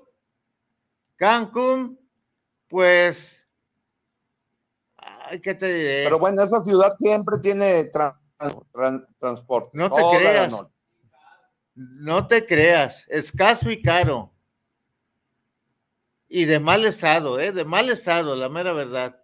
Cancún, 1.16 1.98
pues, 2.68 3.48
ay, 4.98 5.40
¿qué 5.40 5.54
te 5.54 5.72
diré? 5.72 6.04
pero 6.04 6.18
bueno, 6.18 6.42
esa 6.42 6.60
ciudad 6.60 6.94
siempre 6.98 7.38
tiene 7.40 7.90
tra- 7.90 8.18
tran- 8.74 9.08
transporte. 9.18 9.70
No 9.72 9.90
te 9.90 10.02
toda 10.02 10.18
creas. 10.18 10.62
No 11.74 12.26
te 12.26 12.44
creas, 12.44 13.06
escaso 13.08 13.70
y 13.70 13.80
caro. 13.80 14.34
Y 16.28 16.44
de 16.44 16.60
mal 16.60 16.84
estado, 16.84 17.40
¿eh? 17.40 17.52
De 17.52 17.64
mal 17.64 17.88
estado, 17.88 18.36
la 18.36 18.50
mera 18.50 18.74
verdad. 18.74 19.21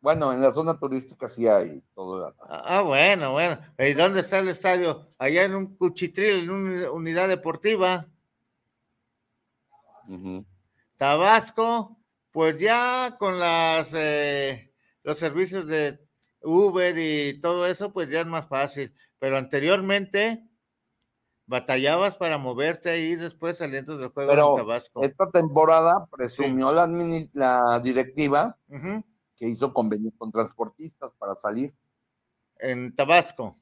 Bueno, 0.00 0.32
en 0.32 0.40
la 0.40 0.52
zona 0.52 0.78
turística 0.78 1.28
sí 1.28 1.48
hay 1.48 1.82
todo. 1.94 2.34
Ah, 2.48 2.82
bueno, 2.82 3.32
bueno. 3.32 3.58
¿Y 3.78 3.94
dónde 3.94 4.20
está 4.20 4.38
el 4.38 4.48
estadio? 4.48 5.08
Allá 5.18 5.44
en 5.44 5.54
un 5.54 5.76
cuchitril, 5.76 6.44
en 6.44 6.50
una 6.50 6.90
unidad 6.90 7.28
deportiva. 7.28 8.06
Ujú. 10.08 10.44
Tabasco, 10.96 11.98
pues 12.30 12.58
ya 12.60 13.16
con 13.18 13.38
las 13.38 13.92
eh, 13.94 14.72
los 15.02 15.18
servicios 15.18 15.66
de 15.66 15.98
Uber 16.42 16.96
y 16.96 17.40
todo 17.40 17.66
eso, 17.66 17.92
pues 17.92 18.08
ya 18.08 18.20
es 18.20 18.26
más 18.26 18.48
fácil. 18.48 18.94
Pero 19.18 19.36
anteriormente 19.36 20.48
batallabas 21.46 22.16
para 22.16 22.38
moverte 22.38 22.90
ahí 22.90 23.16
después 23.16 23.58
saliendo 23.58 23.96
del 23.96 24.10
juego 24.10 24.30
Pero 24.30 24.50
en 24.50 24.64
Tabasco. 24.64 25.02
esta 25.02 25.30
temporada 25.30 26.06
presumió 26.10 26.70
la, 26.72 27.80
directiva 27.80 28.56
que 29.38 29.46
hizo 29.48 29.72
convenio 29.72 30.10
con 30.18 30.32
transportistas 30.32 31.12
para 31.18 31.34
salir 31.34 31.74
En 32.58 32.94
Tabasco, 32.94 33.56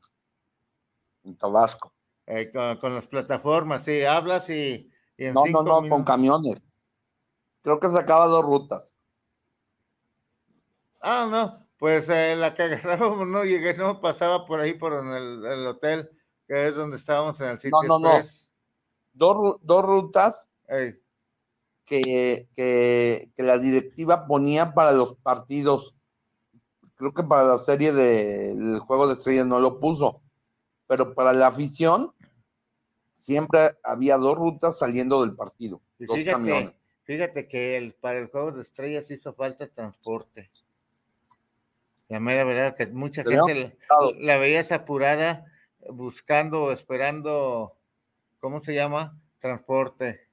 en 1.24 1.36
Tabasco. 1.36 1.92
eh, 2.26 2.50
con, 2.52 2.76
con 2.78 2.94
las 2.94 3.06
plataformas, 3.06 3.84
sí, 3.84 4.02
hablas 4.04 4.48
y, 4.48 4.90
y 5.16 5.26
en 5.26 5.34
No, 5.34 5.44
no, 5.46 5.62
no, 5.62 5.88
con 5.88 6.04
camiones. 6.04 6.62
Creo 7.62 7.78
que 7.78 7.88
sacaba 7.88 8.26
dos 8.26 8.44
rutas. 8.44 8.94
Ah, 11.00 11.28
no, 11.30 11.66
pues 11.78 12.08
eh, 12.08 12.34
la 12.36 12.54
que 12.54 12.62
agarrábamos 12.64 13.26
no 13.26 13.44
llegué, 13.44 13.74
no 13.74 14.00
pasaba 14.00 14.46
por 14.46 14.60
ahí 14.60 14.74
por 14.74 14.94
en 14.94 15.08
el, 15.08 15.44
el 15.44 15.66
hotel, 15.66 16.10
que 16.46 16.68
es 16.68 16.76
donde 16.76 16.96
estábamos 16.96 17.40
en 17.40 17.48
el 17.48 17.58
sitio. 17.58 17.78
No, 17.82 17.98
no, 17.98 18.18
no. 18.18 18.22
Dos, 19.12 19.56
dos 19.62 19.84
rutas 19.84 20.48
Ey, 20.68 21.00
que, 21.86 22.48
que, 22.54 23.30
que 23.34 23.42
la 23.42 23.58
directiva 23.58 24.26
ponía 24.26 24.74
para 24.74 24.92
los 24.92 25.14
partidos. 25.16 25.94
Creo 26.96 27.14
que 27.14 27.22
para 27.22 27.44
la 27.44 27.58
serie 27.58 27.92
del 27.92 28.78
Juego 28.80 29.06
de 29.06 29.14
Estrellas 29.14 29.46
no 29.46 29.60
lo 29.60 29.80
puso, 29.80 30.20
pero 30.86 31.14
para 31.14 31.32
la 31.32 31.46
afición 31.46 32.12
siempre 33.14 33.60
había 33.82 34.16
dos 34.16 34.36
rutas 34.36 34.78
saliendo 34.78 35.22
del 35.22 35.34
partido, 35.34 35.80
y 35.98 36.06
dos 36.06 36.16
fíjate, 36.16 36.32
camiones. 36.32 36.76
fíjate 37.04 37.48
que 37.48 37.76
el, 37.76 37.94
para 37.94 38.18
el 38.18 38.28
juego 38.28 38.52
de 38.52 38.62
estrellas 38.62 39.10
hizo 39.10 39.32
falta 39.32 39.66
transporte. 39.68 40.50
La 42.08 42.20
mera 42.20 42.44
verdad 42.44 42.76
que 42.76 42.86
mucha 42.86 43.24
gente 43.24 43.54
la, 43.54 43.74
la 44.20 44.36
veías 44.36 44.70
apurada 44.70 45.44
buscando, 45.90 46.72
esperando, 46.72 47.76
¿cómo 48.38 48.60
se 48.60 48.74
llama? 48.74 49.20
Transporte. 49.38 50.25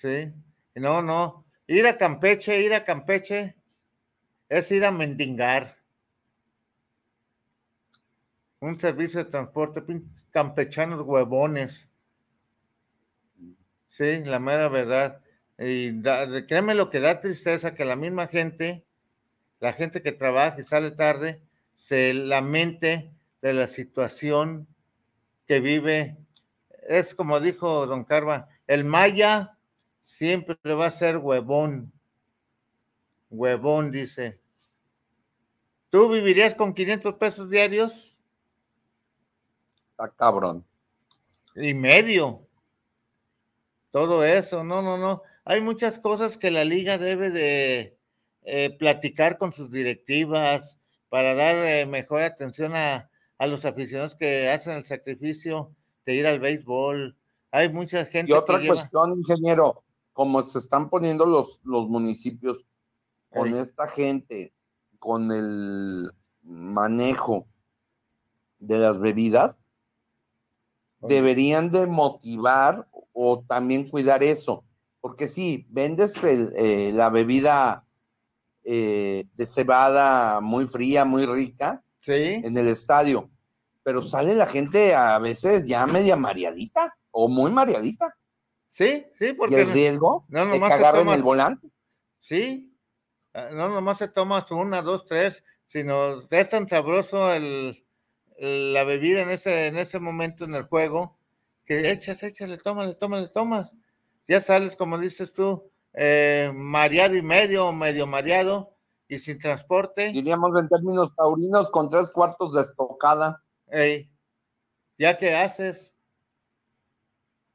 Sí. 0.00 0.32
No, 0.76 1.02
no. 1.02 1.44
Ir 1.66 1.86
a 1.86 1.98
Campeche, 1.98 2.58
ir 2.62 2.72
a 2.72 2.84
Campeche 2.86 3.54
es 4.48 4.70
ir 4.72 4.84
a 4.86 4.90
mendigar. 4.90 5.76
Un 8.60 8.74
servicio 8.74 9.22
de 9.22 9.30
transporte, 9.30 9.82
campechanos 10.30 11.02
huevones. 11.02 11.90
Sí, 13.88 14.24
la 14.24 14.38
mera 14.38 14.68
verdad. 14.68 15.20
Y 15.58 16.00
da- 16.00 16.46
créeme 16.46 16.74
lo 16.74 16.88
que 16.88 17.00
da 17.00 17.20
tristeza 17.20 17.74
que 17.74 17.84
la 17.84 17.96
misma 17.96 18.26
gente, 18.26 18.86
la 19.60 19.74
gente 19.74 20.00
que 20.02 20.12
trabaja 20.12 20.58
y 20.58 20.64
sale 20.64 20.92
tarde, 20.92 21.42
se 21.76 22.14
lamente 22.14 23.12
de 23.42 23.52
la 23.52 23.66
situación 23.66 24.66
que 25.46 25.60
vive. 25.60 26.16
Es 26.88 27.14
como 27.14 27.38
dijo 27.40 27.86
don 27.86 28.04
Carva, 28.04 28.48
el 28.66 28.84
maya 28.86 29.58
siempre 30.10 30.56
va 30.74 30.86
a 30.86 30.90
ser 30.90 31.18
huevón. 31.18 31.92
Huevón, 33.30 33.92
dice. 33.92 34.40
¿Tú 35.88 36.08
vivirías 36.10 36.54
con 36.54 36.74
500 36.74 37.14
pesos 37.14 37.48
diarios? 37.48 38.18
Está 39.92 40.08
cabrón. 40.10 40.64
y 41.54 41.74
medio. 41.74 42.46
Todo 43.90 44.24
eso, 44.24 44.62
no, 44.64 44.82
no, 44.82 44.98
no. 44.98 45.22
Hay 45.44 45.60
muchas 45.60 45.98
cosas 45.98 46.36
que 46.36 46.50
la 46.50 46.64
liga 46.64 46.98
debe 46.98 47.30
de 47.30 47.96
eh, 48.42 48.70
platicar 48.78 49.38
con 49.38 49.52
sus 49.52 49.70
directivas 49.70 50.78
para 51.08 51.34
dar 51.34 51.56
eh, 51.56 51.86
mejor 51.86 52.22
atención 52.22 52.74
a, 52.76 53.10
a 53.38 53.46
los 53.46 53.64
aficionados 53.64 54.14
que 54.14 54.48
hacen 54.48 54.76
el 54.76 54.86
sacrificio 54.86 55.74
de 56.06 56.14
ir 56.14 56.26
al 56.26 56.38
béisbol. 56.40 57.16
Hay 57.50 57.68
mucha 57.68 58.04
gente 58.06 58.30
Y 58.30 58.34
otra 58.34 58.58
que 58.58 58.64
lleva- 58.64 58.74
cuestión, 58.76 59.14
ingeniero, 59.16 59.82
como 60.20 60.42
se 60.42 60.58
están 60.58 60.90
poniendo 60.90 61.24
los, 61.24 61.62
los 61.64 61.88
municipios 61.88 62.66
con 63.30 63.54
esta 63.54 63.88
gente, 63.88 64.52
con 64.98 65.32
el 65.32 66.12
manejo 66.42 67.48
de 68.58 68.80
las 68.80 68.98
bebidas, 68.98 69.56
deberían 71.00 71.70
de 71.70 71.86
motivar 71.86 72.86
o 73.14 73.42
también 73.48 73.88
cuidar 73.88 74.22
eso. 74.22 74.62
Porque 75.00 75.26
si 75.26 75.64
vendes 75.70 76.22
el, 76.22 76.52
eh, 76.54 76.92
la 76.92 77.08
bebida 77.08 77.86
eh, 78.64 79.24
de 79.32 79.46
cebada 79.46 80.42
muy 80.42 80.66
fría, 80.66 81.06
muy 81.06 81.24
rica 81.24 81.82
Sí, 82.00 82.12
en 82.12 82.58
el 82.58 82.68
estadio, 82.68 83.30
pero 83.82 84.02
sale 84.02 84.34
la 84.34 84.46
gente 84.46 84.94
a 84.94 85.18
veces 85.18 85.66
ya 85.66 85.86
media 85.86 86.16
mareadita 86.16 86.94
o 87.10 87.30
muy 87.30 87.50
mareadita. 87.50 88.14
Sí, 88.70 89.04
sí, 89.18 89.26
Y 89.26 89.32
porque 89.34 89.60
el 89.62 89.70
riesgo 89.70 90.24
no 90.28 90.46
nomás 90.46 90.70
que 90.70 90.74
agarren 90.76 91.02
toma- 91.02 91.14
el 91.16 91.22
volante. 91.22 91.68
Sí, 92.16 92.74
ah, 93.34 93.50
no 93.52 93.68
nomás 93.68 93.98
se 93.98 94.08
tomas 94.08 94.50
una, 94.50 94.80
dos, 94.80 95.04
tres, 95.04 95.44
sino 95.66 96.20
es 96.30 96.48
tan 96.50 96.66
sabroso 96.68 97.32
el, 97.34 97.84
el- 98.38 98.72
la 98.72 98.84
bebida 98.84 99.20
en 99.20 99.30
ese, 99.30 99.66
en 99.66 99.76
ese 99.76 100.00
momento 100.00 100.44
en 100.44 100.54
el 100.54 100.62
juego 100.64 101.18
que 101.66 101.90
echas, 101.90 102.22
échale, 102.22 102.56
tómale, 102.56 102.94
tómale, 102.94 103.28
tomas. 103.28 103.74
Ya 104.26 104.40
sales, 104.40 104.76
como 104.76 104.96
dices 104.98 105.34
tú, 105.34 105.70
eh, 105.92 106.50
mareado 106.54 107.14
y 107.16 107.22
medio, 107.22 107.66
o 107.66 107.72
medio 107.72 108.06
mareado 108.06 108.76
y 109.08 109.18
sin 109.18 109.38
transporte. 109.38 110.10
Diríamos 110.12 110.50
en 110.58 110.68
términos 110.68 111.14
taurinos 111.16 111.70
con 111.70 111.88
tres 111.88 112.10
cuartos 112.12 112.54
de 112.54 112.62
estocada. 112.62 113.42
ey, 113.68 114.10
¿Ya 114.98 115.16
qué 115.18 115.34
haces? 115.34 115.96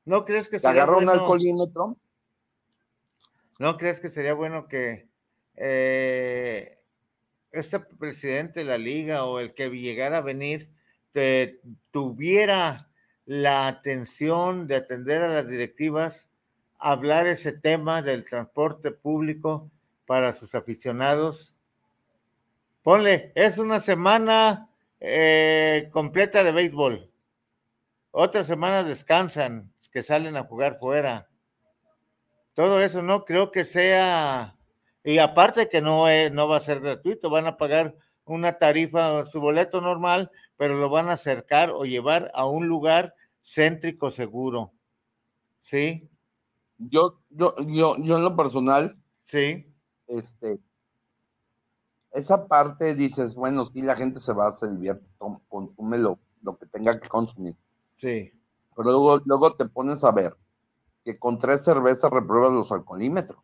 ¿No 0.05 0.23
crees 0.25 0.49
que 0.49 0.57
Se 0.59 0.67
sería 0.67 0.83
agarra 0.83 0.97
un 0.99 1.05
bueno? 1.05 1.21
alcoholímetro. 1.21 1.97
¿No 3.59 3.77
crees 3.77 3.99
que 3.99 4.09
sería 4.09 4.33
bueno 4.33 4.67
que 4.67 5.07
eh, 5.55 6.77
este 7.51 7.79
presidente 7.79 8.59
de 8.59 8.65
la 8.65 8.77
liga 8.77 9.25
o 9.25 9.39
el 9.39 9.53
que 9.53 9.69
llegara 9.69 10.17
a 10.17 10.21
venir 10.21 10.69
te- 11.13 11.61
tuviera 11.91 12.75
la 13.25 13.67
atención 13.67 14.67
de 14.67 14.75
atender 14.75 15.23
a 15.23 15.29
las 15.33 15.47
directivas, 15.47 16.29
hablar 16.77 17.27
ese 17.27 17.53
tema 17.53 18.01
del 18.01 18.25
transporte 18.25 18.91
público 18.91 19.71
para 20.05 20.33
sus 20.33 20.53
aficionados? 20.53 21.55
Ponle, 22.83 23.31
es 23.35 23.57
una 23.57 23.79
semana 23.79 24.69
eh, 24.99 25.89
completa 25.91 26.43
de 26.43 26.51
béisbol. 26.51 27.09
Otra 28.11 28.43
semana 28.43 28.83
descansan, 28.83 29.71
que 29.95 30.03
salen 30.03 30.35
a 30.35 30.43
jugar 30.43 30.77
fuera. 30.81 31.29
todo 32.53 32.81
eso 32.81 33.01
no 33.01 33.23
creo 33.23 33.49
que 33.49 33.63
sea, 33.63 34.57
y 35.05 35.19
aparte 35.19 35.69
que 35.69 35.79
no, 35.79 36.09
es, 36.09 36.33
no 36.33 36.49
va 36.49 36.57
a 36.57 36.59
ser 36.59 36.81
gratuito, 36.81 37.29
van 37.29 37.47
a 37.47 37.55
pagar 37.55 37.95
una 38.25 38.57
tarifa, 38.57 39.25
su 39.25 39.39
boleto 39.39 39.79
normal, 39.79 40.31
pero 40.57 40.73
lo 40.73 40.89
van 40.89 41.07
a 41.07 41.13
acercar 41.13 41.69
o 41.69 41.85
llevar 41.85 42.29
a 42.33 42.45
un 42.45 42.67
lugar 42.67 43.15
céntrico 43.41 44.11
seguro. 44.11 44.73
¿Sí? 45.61 46.09
Yo, 46.77 47.21
yo, 47.29 47.55
yo, 47.65 47.95
yo 47.97 48.17
en 48.17 48.23
lo 48.25 48.35
personal, 48.35 48.97
Sí, 49.23 49.65
este, 50.07 50.59
esa 52.11 52.47
parte 52.47 52.95
dices, 52.95 53.35
bueno, 53.35 53.65
sí, 53.65 53.81
la 53.81 53.95
gente 53.95 54.19
se 54.19 54.33
va, 54.33 54.51
se 54.51 54.69
divierte, 54.71 55.09
consume 55.47 55.99
lo, 55.99 56.19
lo 56.41 56.57
que 56.57 56.65
tenga 56.65 56.99
que 56.99 57.07
consumir. 57.07 57.55
sí. 57.95 58.33
Pero 58.75 58.89
luego, 58.91 59.21
luego 59.25 59.55
te 59.55 59.65
pones 59.65 60.03
a 60.03 60.11
ver 60.11 60.35
que 61.03 61.17
con 61.17 61.37
tres 61.39 61.63
cervezas 61.63 62.11
repruebas 62.11 62.53
los 62.53 62.71
alcoholímetros. 62.71 63.39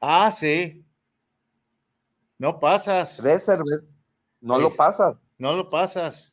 Ah, 0.00 0.30
sí. 0.30 0.84
No 2.38 2.60
pasas, 2.60 3.16
Tres 3.16 3.44
cervezas, 3.44 3.86
no 4.40 4.58
lo 4.58 4.70
pasas. 4.70 5.16
no 5.38 5.54
lo 5.54 5.68
pasas. 5.68 6.32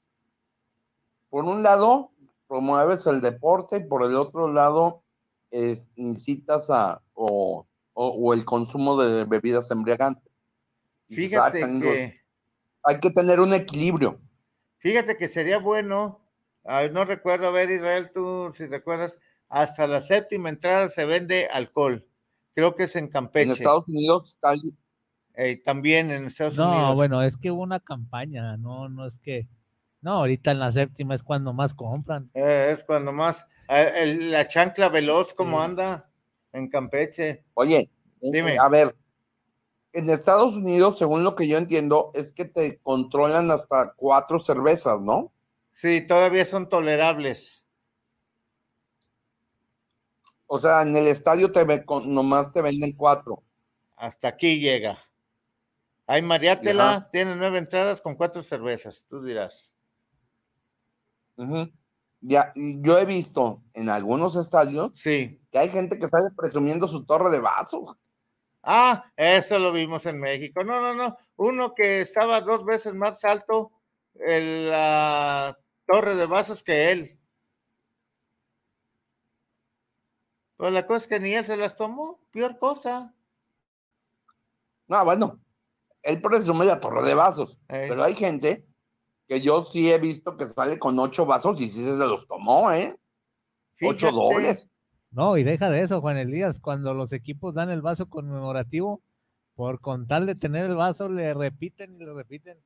Por 1.30 1.45
un 1.45 1.64
lado, 1.64 2.11
promueves 2.47 3.07
el 3.07 3.22
deporte 3.22 3.78
y 3.78 3.84
por 3.88 4.03
el 4.03 4.16
otro 4.16 4.51
lado, 4.51 5.01
es, 5.49 5.89
incitas 5.95 6.70
a 6.70 7.01
o, 7.14 7.66
o- 7.93 8.09
o 8.09 8.34
el 8.34 8.43
consumo 8.43 9.01
de 9.01 9.24
bebidas 9.26 9.72
embriagantes. 9.72 10.32
Fíjate 11.09 11.59
que, 11.80 12.22
Hay 12.84 12.99
que 12.99 13.11
tener 13.11 13.39
un 13.39 13.53
equilibrio. 13.53 14.20
fíjate 14.80 15.16
que 15.16 15.28
sería 15.30 15.57
bueno, 15.59 16.20
ah, 16.66 16.88
no 16.91 17.05
recuerdo, 17.05 17.47
a 17.47 17.51
ver 17.51 17.70
Israel, 17.72 18.11
tú 18.14 18.51
si 18.55 18.66
recuerdas, 18.66 19.18
hasta 19.49 19.88
la 19.88 20.01
séptima 20.01 20.49
entrada 20.49 20.89
se 20.89 21.05
vende 21.05 21.47
alcohol. 21.47 22.07
Creo 22.55 22.76
que 22.76 22.84
es 22.84 22.95
en 22.95 23.07
Campeche. 23.07 23.45
En 23.45 23.51
Estados 23.51 23.88
Unidos 23.88 24.30
está 24.30 24.53
Eh, 25.36 25.61
también 25.64 26.11
en 26.11 26.26
Estados 26.28 26.55
No, 26.57 26.70
Unidos. 26.70 26.95
bueno, 26.95 27.24
es 27.24 27.38
que 27.38 27.49
hubo 27.49 27.64
una 27.64 27.80
campaña, 27.80 28.55
no, 28.57 28.88
no 28.89 29.05
es 29.07 29.18
que. 29.20 29.47
No, 30.01 30.11
ahorita 30.20 30.51
en 30.51 30.59
la 30.59 30.72
séptima 30.72 31.16
es 31.16 31.24
cuando 31.24 31.53
más 31.53 31.74
compran. 31.74 32.30
Eh, 32.36 32.70
es 32.72 32.84
cuando 32.84 33.11
más, 33.11 33.47
eh, 33.70 33.91
el- 33.97 34.32
la 34.32 34.45
chancla 34.47 34.89
veloz, 34.89 35.34
como 35.34 35.57
Sí. 35.57 35.64
anda 35.66 36.11
en 36.51 36.70
Campeche. 36.70 37.43
Oye, 37.55 37.89
eh, 38.22 38.30
Dime. 38.32 38.57
a 38.59 38.70
ver, 38.70 38.95
en 39.93 40.09
Estados 40.09 40.55
Unidos, 40.55 40.97
según 40.99 41.24
lo 41.24 41.36
que 41.36 41.47
yo 41.47 41.57
entiendo, 41.57 42.11
es 42.14 42.32
que 42.32 42.45
te 42.45 42.80
controlan 42.82 43.49
hasta 43.49 43.93
cuatro 43.95 44.38
cervezas, 44.39 45.01
¿no? 45.01 45.33
Sí, 45.74 46.02
todavía 46.06 46.46
son 46.46 46.70
tolerables. 46.70 47.66
O 50.46 50.60
sea, 50.60 50.84
en 50.84 50.96
el 50.96 51.08
estadio 51.08 51.52
te 51.52 51.64
ve- 51.66 51.84
con- 51.84 52.14
nomás 52.14 52.52
te 52.52 52.62
venden 52.62 52.94
cuatro. 52.94 53.44
Hasta 53.98 54.28
aquí 54.28 54.60
llega. 54.60 55.00
Hay 56.06 56.22
Mariátela, 56.22 56.92
Ajá. 56.92 57.10
tiene 57.12 57.36
nueve 57.36 57.58
entradas 57.58 58.02
con 58.02 58.16
cuatro 58.16 58.44
cervezas, 58.44 59.06
tú 59.10 59.24
dirás. 59.24 59.74
Ujú. 61.38 61.72
Ya, 62.22 62.54
yo 62.56 63.00
he 63.00 63.06
visto 63.06 63.64
en 63.74 63.90
algunos 63.90 64.36
estadios 64.36 64.92
Sí. 64.94 65.42
que 65.52 65.58
hay 65.58 65.70
gente 65.70 65.98
que 65.98 66.08
sale 66.08 66.30
presumiendo 66.38 66.88
su 66.88 67.04
torre 67.06 67.32
de 67.32 67.40
vasos. 67.40 67.98
Ah, 68.62 69.12
eso 69.18 69.58
lo 69.58 69.72
vimos 69.72 70.06
en 70.06 70.20
México. 70.20 70.64
No, 70.64 70.80
no, 70.80 70.94
no. 70.94 71.18
Uno 71.36 71.74
que 71.74 72.02
estaba 72.02 72.40
dos 72.42 72.64
veces 72.64 72.94
más 72.94 73.24
alto 73.26 73.72
en 74.16 74.70
la 74.70 75.58
torre 75.86 76.16
de 76.16 76.26
vasos 76.26 76.64
que 76.64 76.92
él. 76.92 77.20
Pues 80.58 80.72
la 80.72 80.86
cosa 80.88 80.98
es 81.00 81.08
que 81.08 81.20
ni 81.20 81.34
él 81.34 81.46
se 81.46 81.58
las 81.58 81.76
tomó. 81.76 82.20
Peor 82.32 82.58
cosa. 82.58 83.14
No, 84.88 85.04
bueno, 85.06 85.40
él 86.04 86.22
presume 86.22 86.66
la 86.66 86.80
torre 86.80 87.04
de 87.04 87.14
vasos, 87.16 87.58
Eh, 87.70 87.86
pero 87.90 88.04
hay 88.04 88.14
gente 88.16 88.66
que 89.28 89.42
yo 89.42 89.64
sí 89.64 89.92
he 89.92 89.98
visto 90.00 90.38
que 90.38 90.46
sale 90.46 90.78
con 90.78 91.00
ocho 91.00 91.26
vasos 91.26 91.60
y 91.62 91.70
sí 91.70 91.84
se 91.84 92.06
los 92.06 92.28
tomó, 92.28 92.72
¿eh? 92.72 92.96
Ocho 93.82 94.12
dobles. 94.12 94.68
No, 95.12 95.38
y 95.38 95.44
deja 95.44 95.70
de 95.70 95.82
eso, 95.82 96.02
Juan 96.02 96.18
Elías, 96.18 96.60
cuando 96.60 96.94
los 96.94 97.14
equipos 97.14 97.54
dan 97.54 97.70
el 97.70 97.82
vaso 97.82 98.10
conmemorativo, 98.10 99.02
por 99.56 99.80
con 99.80 100.08
tal 100.08 100.26
de 100.26 100.36
tener 100.36 100.66
el 100.66 100.76
vaso, 100.76 101.08
le 101.10 101.34
repiten 101.34 101.94
y 101.96 102.00
le 102.00 102.14
repiten. 102.14 102.58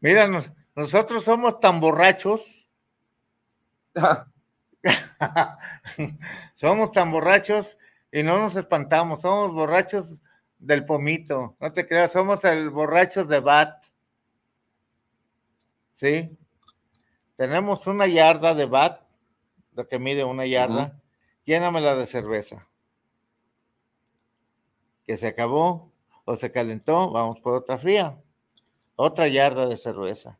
Mira, 0.00 0.26
nos- 0.28 0.50
nosotros 0.76 1.24
somos 1.24 1.60
tan 1.60 1.80
borrachos. 1.80 2.68
somos 6.54 6.92
tan 6.92 7.12
borrachos 7.12 7.78
y 8.10 8.22
no 8.22 8.38
nos 8.38 8.56
espantamos. 8.56 9.20
Somos 9.20 9.52
borrachos 9.52 10.22
del 10.58 10.84
pomito. 10.84 11.56
No 11.60 11.72
te 11.72 11.86
creas, 11.86 12.12
somos 12.12 12.44
el 12.44 12.70
borracho 12.70 13.24
de 13.24 13.40
bat. 13.40 13.84
¿Sí? 15.92 16.36
Tenemos 17.36 17.86
una 17.86 18.06
yarda 18.06 18.54
de 18.54 18.66
bat, 18.66 19.00
lo 19.72 19.86
que 19.86 19.98
mide 19.98 20.24
una 20.24 20.46
yarda. 20.46 21.00
Llénamela 21.44 21.94
de 21.94 22.06
cerveza. 22.06 22.66
Que 25.04 25.16
se 25.16 25.28
acabó 25.28 25.92
o 26.24 26.36
se 26.36 26.50
calentó, 26.50 27.10
vamos 27.10 27.36
por 27.40 27.54
otra 27.54 27.76
fría. 27.76 28.20
Otra 28.96 29.28
yarda 29.28 29.68
de 29.68 29.76
cerveza. 29.76 30.38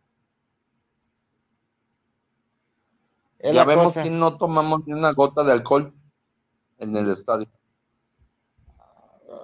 Es 3.44 3.54
ya 3.54 3.64
vemos 3.64 3.86
cosa. 3.86 4.02
que 4.02 4.10
no 4.10 4.38
tomamos 4.38 4.86
ni 4.86 4.92
una 4.94 5.12
gota 5.12 5.44
de 5.44 5.52
alcohol 5.52 5.92
en 6.78 6.96
el 6.96 7.10
estadio. 7.10 7.46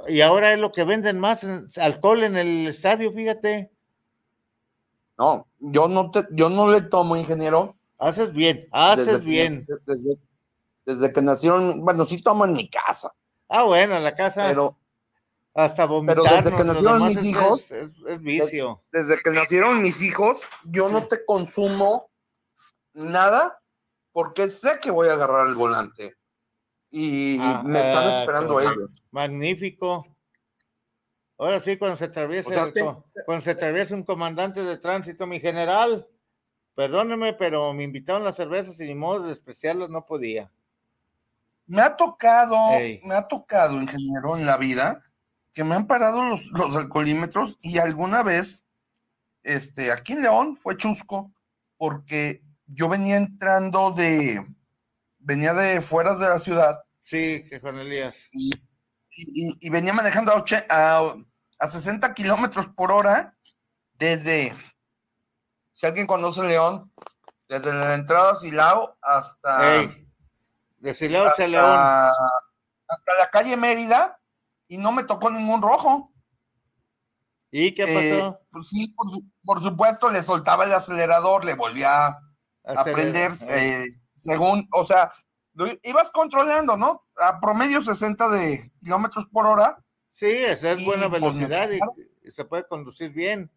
Y 0.08 0.20
ahora 0.22 0.52
es 0.52 0.58
lo 0.58 0.72
que 0.72 0.84
venden 0.84 1.18
más 1.18 1.44
alcohol 1.78 2.24
en 2.24 2.36
el 2.36 2.66
estadio, 2.68 3.12
fíjate. 3.12 3.70
No, 5.18 5.46
yo 5.58 5.88
no 5.88 6.10
te, 6.10 6.26
yo 6.32 6.48
no 6.48 6.70
le 6.70 6.80
tomo, 6.80 7.16
ingeniero. 7.16 7.76
Haces 7.98 8.32
bien, 8.32 8.66
haces 8.72 9.06
desde 9.06 9.18
que- 9.20 9.26
bien. 9.26 9.66
Desde, 9.86 10.14
desde 10.86 11.12
que 11.12 11.20
nacieron, 11.20 11.84
bueno, 11.84 12.06
sí 12.06 12.22
tomo 12.22 12.46
en 12.46 12.54
mi 12.54 12.68
casa, 12.70 13.12
Ah, 13.48 13.64
bueno, 13.64 13.96
en 13.96 14.04
la 14.04 14.14
casa 14.14 14.46
pero 14.48 14.78
hasta 15.54 15.84
vomitar. 15.84 16.42
desde 16.42 16.56
que 16.56 16.64
nacieron 16.64 17.04
mis 17.06 17.22
hijos, 17.24 17.70
es, 17.70 17.92
es 18.08 18.20
vicio. 18.20 18.82
desde 18.92 19.18
que 19.20 19.30
nacieron 19.30 19.82
mis 19.82 20.00
hijos, 20.00 20.42
yo 20.64 20.88
no 20.88 21.06
te 21.06 21.22
consumo 21.26 22.08
nada 22.94 23.60
porque 24.12 24.48
sé 24.48 24.78
que 24.82 24.90
voy 24.90 25.08
a 25.08 25.14
agarrar 25.14 25.46
el 25.48 25.54
volante. 25.54 26.14
Y 26.90 27.36
Ah, 27.40 27.62
me 27.64 27.80
están 27.80 28.06
ah, 28.06 28.18
esperando 28.20 28.58
qué 28.58 28.64
ellos. 28.64 29.04
Magnífico. 29.10 30.06
Ahora 31.38 31.60
sí, 31.60 31.76
cuando 31.78 31.96
se 31.96 32.06
atraviesa, 32.06 32.50
O 32.50 32.52
sea, 32.52 32.64
el 32.64 32.72
te- 32.72 32.80
co- 32.80 33.04
cuando 33.24 33.42
se 33.44 33.52
atraviesa 33.52 33.94
un 33.94 34.02
comandante 34.02 34.62
de 34.62 34.76
tránsito, 34.76 35.26
mi 35.26 35.40
general, 35.40 36.06
perdóneme, 36.74 37.32
pero 37.34 37.72
me 37.72 37.84
invitaron 37.84 38.24
las 38.24 38.36
cervezas 38.36 38.78
y 38.80 38.84
ni 38.86 38.94
modo 38.94 39.22
de 39.22 39.30
despreciarlas 39.30 39.88
no 39.88 40.04
podía. 40.04 40.52
Me 41.66 41.80
ha 41.82 41.96
tocado, 41.96 42.56
me 43.04 43.14
ha 43.14 43.28
tocado, 43.28 43.80
ingeniero, 43.80 44.36
en 44.36 44.44
la 44.44 44.56
vida, 44.56 45.02
que 45.54 45.62
me 45.62 45.76
han 45.76 45.86
parado 45.86 46.22
los, 46.24 46.46
los 46.50 46.76
alcoholímetros 46.76 47.58
y 47.62 47.78
alguna 47.78 48.22
vez, 48.24 48.66
este, 49.44 49.92
aquí 49.92 50.14
en 50.14 50.22
León 50.22 50.56
fue 50.56 50.76
chusco, 50.76 51.32
porque 51.76 52.42
yo 52.72 52.88
venía 52.88 53.16
entrando 53.16 53.90
de, 53.92 54.42
venía 55.18 55.54
de 55.54 55.80
fuera 55.80 56.14
de 56.16 56.28
la 56.28 56.38
ciudad 56.38 56.80
Sí, 57.00 57.44
que 57.48 57.58
Juan 57.60 57.78
Elías. 57.78 58.28
y, 58.32 58.50
y- 59.10 59.56
y 59.66 59.70
venía 59.70 59.92
manejando 59.92 60.32
a, 60.32 60.36
oche- 60.36 60.66
a, 60.68 61.14
a 61.58 61.66
60 61.66 62.14
kilómetros 62.14 62.68
por 62.68 62.92
hora 62.92 63.36
desde, 63.94 64.54
si 65.72 65.86
alguien 65.86 66.06
conoce 66.06 66.42
León, 66.42 66.92
desde 67.48 67.72
la 67.72 67.94
entrada 67.94 68.32
a 68.32 68.36
Silao 68.36 68.96
hasta, 69.02 69.76
Ey, 69.76 70.06
de 70.78 70.94
Silao 70.94 71.26
hacia 71.26 71.46
hasta, 71.46 71.48
León. 71.48 71.80
hasta 72.86 73.12
la 73.18 73.30
calle 73.30 73.56
Mérida 73.56 74.20
y 74.68 74.78
no 74.78 74.92
me 74.92 75.04
tocó 75.04 75.30
ningún 75.30 75.60
rojo. 75.62 76.12
¿Y 77.50 77.74
qué 77.74 77.82
Eh, 77.84 77.94
pasó? 77.94 78.40
pues 78.52 78.68
sí, 78.68 78.94
por, 78.96 79.06
por 79.42 79.60
supuesto, 79.60 80.10
le 80.10 80.22
soltaba 80.22 80.64
el 80.64 80.72
acelerador, 80.72 81.44
le 81.44 81.54
volvía 81.54 82.16
a 82.76 82.82
Aceler- 82.82 82.94
prender, 82.94 83.32
eh, 83.48 83.84
según, 84.14 84.68
o 84.72 84.84
sea, 84.84 85.12
ibas 85.82 86.12
controlando, 86.12 86.76
¿no? 86.76 87.06
A 87.16 87.40
promedio 87.40 87.82
60 87.82 88.28
de 88.28 88.72
kilómetros 88.80 89.26
por 89.28 89.46
hora. 89.46 89.82
Sí, 90.10 90.26
esa 90.26 90.72
es 90.72 90.84
buena 90.84 91.08
pues, 91.08 91.20
velocidad 91.20 91.70
y, 91.70 91.80
se 92.30 92.44
puede 92.44 92.66
conducir 92.66 93.12
bien. 93.12 93.50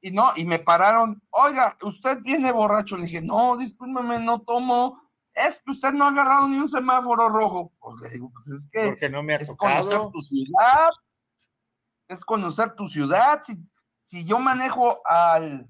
Y 0.00 0.10
no, 0.10 0.32
y 0.36 0.44
me 0.44 0.58
pararon, 0.58 1.22
oiga, 1.30 1.76
usted 1.82 2.20
viene 2.22 2.52
borracho. 2.52 2.96
Le 2.96 3.06
dije, 3.06 3.22
no, 3.22 3.56
discúlpeme, 3.56 4.20
no 4.20 4.42
tomo. 4.42 5.00
Es 5.32 5.62
que 5.62 5.72
usted 5.72 5.92
no 5.92 6.04
ha 6.04 6.08
agarrado 6.08 6.48
ni 6.48 6.58
un 6.58 6.68
semáforo 6.68 7.28
rojo. 7.28 7.72
Pues 7.80 8.00
le 8.00 8.08
digo, 8.10 8.30
pues 8.32 8.48
es 8.48 8.68
que 8.70 8.88
Porque 8.88 9.08
no 9.08 9.22
me 9.22 9.34
ha 9.34 9.36
es 9.36 9.54
conocer 9.56 10.00
tu 10.12 10.22
ciudad, 10.22 10.90
es 12.08 12.24
conocer 12.24 12.74
tu 12.74 12.88
ciudad. 12.88 13.42
Si, 13.42 13.56
si 13.98 14.24
yo 14.24 14.38
manejo 14.38 15.00
al 15.06 15.68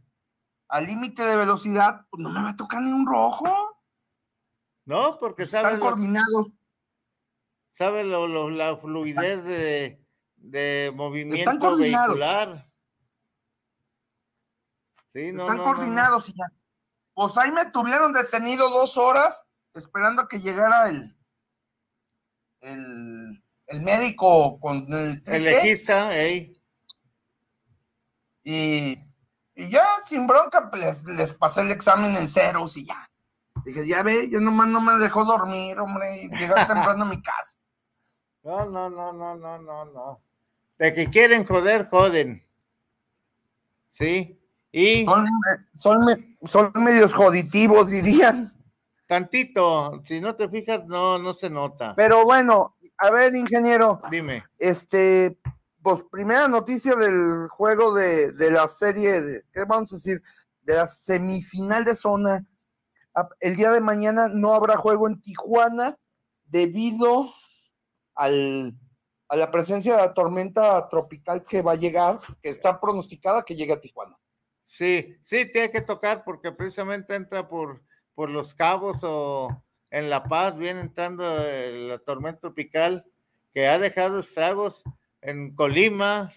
al 0.69 0.87
límite 0.87 1.23
de 1.23 1.37
velocidad, 1.37 2.07
pues 2.11 2.21
no 2.23 2.31
me 2.31 2.43
va 2.43 2.51
a 2.51 2.57
tocar 2.57 2.83
ni 2.83 2.93
un 2.93 3.07
rojo. 3.07 3.47
No, 4.85 5.19
porque 5.19 5.45
Están 5.45 5.64
sabes. 5.64 5.79
lo- 5.79 5.85
coordinados. 5.85 6.53
sabe 7.73 8.05
lo, 8.05 8.27
lo- 8.29 8.51
la 8.51 8.77
fluidez 8.79 9.45
de, 9.45 10.05
de 10.37 10.93
movimiento 10.95 11.59
coordinados. 11.59 12.09
vehicular. 12.19 12.71
Sí, 15.12 15.33
no, 15.33 15.43
Están 15.45 15.57
no, 15.59 15.64
no, 15.64 15.71
no. 15.71 15.75
coordinados 15.77 16.29
y 16.29 16.33
ya. 16.35 16.45
Pues 17.14 17.37
ahí 17.39 17.51
me 17.51 17.71
tuvieron 17.71 18.12
detenido 18.12 18.69
dos 18.71 18.97
horas 18.99 19.47
esperando 19.75 20.23
a 20.23 20.29
que 20.29 20.41
llegara 20.41 20.89
el, 20.91 21.17
el, 22.61 23.43
el 23.67 23.83
médico 23.83 24.61
con 24.61 24.87
el, 24.93 25.23
El 25.27 25.45
legista, 25.45 26.14
ey. 26.17 26.53
y, 28.45 28.99
y 29.57 29.69
ya 29.71 29.85
sin 30.07 30.27
bronca 30.27 30.71
pues, 30.71 30.83
les, 30.83 31.05
les 31.05 31.35
pasé 31.35 31.63
el 31.63 31.71
examen 31.73 32.15
en 32.15 32.29
ceros 32.29 32.77
y 32.77 32.85
ya. 32.85 33.09
Dije, 33.65 33.87
ya 33.89 34.03
ve, 34.05 34.29
ya 34.31 34.39
nomás 34.39 34.69
no 34.69 34.81
me 34.81 34.93
dejó 34.99 35.25
dormir, 35.25 35.81
hombre, 35.81 36.23
y 36.23 36.29
llegar 36.29 36.67
temprano 36.69 37.05
a 37.05 37.09
mi 37.09 37.21
casa. 37.21 37.59
No, 38.45 38.65
no, 38.67 38.89
no, 38.91 39.13
no, 39.13 39.35
no, 39.37 39.59
no, 39.59 39.85
no. 39.87 40.21
De 40.79 40.95
que 40.95 41.11
quieren 41.11 41.45
joder, 41.45 41.89
joden. 41.91 42.47
Sí. 43.91 44.39
Y 44.71 45.05
Son, 45.07 45.27
son, 45.75 46.37
son 46.45 46.73
medios 46.77 47.15
joditivos, 47.15 47.91
dirían. 47.91 48.53
tantito, 49.07 50.03
si 50.05 50.21
no 50.21 50.35
te 50.37 50.49
fijas, 50.51 50.85
no, 50.87 51.19
no 51.19 51.33
se 51.33 51.49
nota. 51.49 51.95
Pero 51.97 52.25
bueno, 52.25 52.77
a 52.99 53.11
ver, 53.11 53.35
ingeniero, 53.35 54.03
Dime. 54.11 54.45
este, 54.59 55.39
pues 55.87 56.03
primera 56.11 56.49
noticia 56.49 56.97
del 56.97 57.47
juego 57.49 57.95
de, 57.95 58.32
de 58.32 58.51
la 58.51 58.66
serie, 58.66 59.22
de, 59.22 59.43
¿qué 59.53 59.62
vamos 59.68 59.93
a 59.93 59.95
decir? 59.95 60.20
De 60.62 60.74
la 60.74 60.84
semifinal 60.84 61.84
de 61.84 61.95
zona. 61.95 62.45
El 63.39 63.55
día 63.55 63.70
de 63.70 63.80
mañana 63.80 64.26
no 64.26 64.53
habrá 64.53 64.76
juego 64.78 65.07
en 65.07 65.22
Tijuana 65.22 65.97
debido 66.45 67.30
al, 68.16 68.76
a 69.28 69.37
la 69.37 69.53
presencia 69.53 69.93
de 69.93 70.03
la 70.03 70.12
tormenta 70.12 70.89
tropical 70.89 71.45
que 71.45 71.62
va 71.62 71.74
a 71.74 71.76
llegar, 71.76 72.18
que 72.43 72.49
está 72.49 72.80
pronosticada 72.80 73.45
que 73.45 73.55
llegue 73.55 73.74
a 73.74 73.80
Tijuana. 73.80 74.18
Sí, 74.64 75.16
sí, 75.22 75.53
tiene 75.53 75.70
que 75.70 75.82
tocar 75.82 76.24
porque 76.24 76.51
precisamente 76.51 77.14
entra 77.14 77.49
por, 77.49 77.84
por 78.16 78.28
los 78.28 78.57
cabos 78.57 79.05
o 79.05 79.62
en 79.91 80.11
La 80.11 80.24
Paz, 80.24 80.59
viene 80.59 80.80
entrando 80.80 81.24
eh, 81.45 81.91
la 81.91 81.99
tormenta 82.01 82.41
tropical 82.41 83.07
que 83.55 83.68
ha 83.68 83.78
dejado 83.78 84.18
estragos 84.18 84.82
en 85.27 85.57
Colima, 85.57 86.29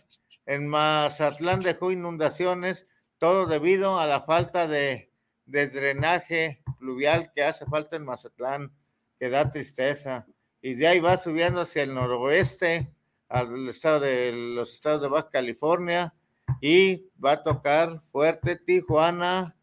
en 0.47 0.67
Mazatlán 0.67 1.59
dejó 1.59 1.91
inundaciones, 1.91 2.87
todo 3.19 3.45
debido 3.45 3.99
a 3.99 4.07
la 4.07 4.21
falta 4.21 4.67
de, 4.67 5.11
de 5.45 5.67
drenaje 5.67 6.63
pluvial 6.79 7.31
que 7.35 7.43
hace 7.43 7.67
falta 7.67 7.97
en 7.97 8.05
Mazatlán, 8.05 8.73
que 9.19 9.29
da 9.29 9.51
tristeza. 9.51 10.25
Y 10.59 10.73
de 10.73 10.87
ahí 10.87 10.99
va 10.99 11.17
subiendo 11.17 11.61
hacia 11.61 11.83
el 11.83 11.93
noroeste, 11.93 12.91
al 13.27 13.69
estado 13.69 13.99
de 13.99 14.31
los 14.55 14.73
estados 14.73 15.03
de 15.03 15.07
Baja 15.07 15.29
California, 15.29 16.15
y 16.59 17.11
va 17.23 17.33
a 17.33 17.43
tocar 17.43 18.01
fuerte 18.11 18.55
Tijuana 18.55 19.55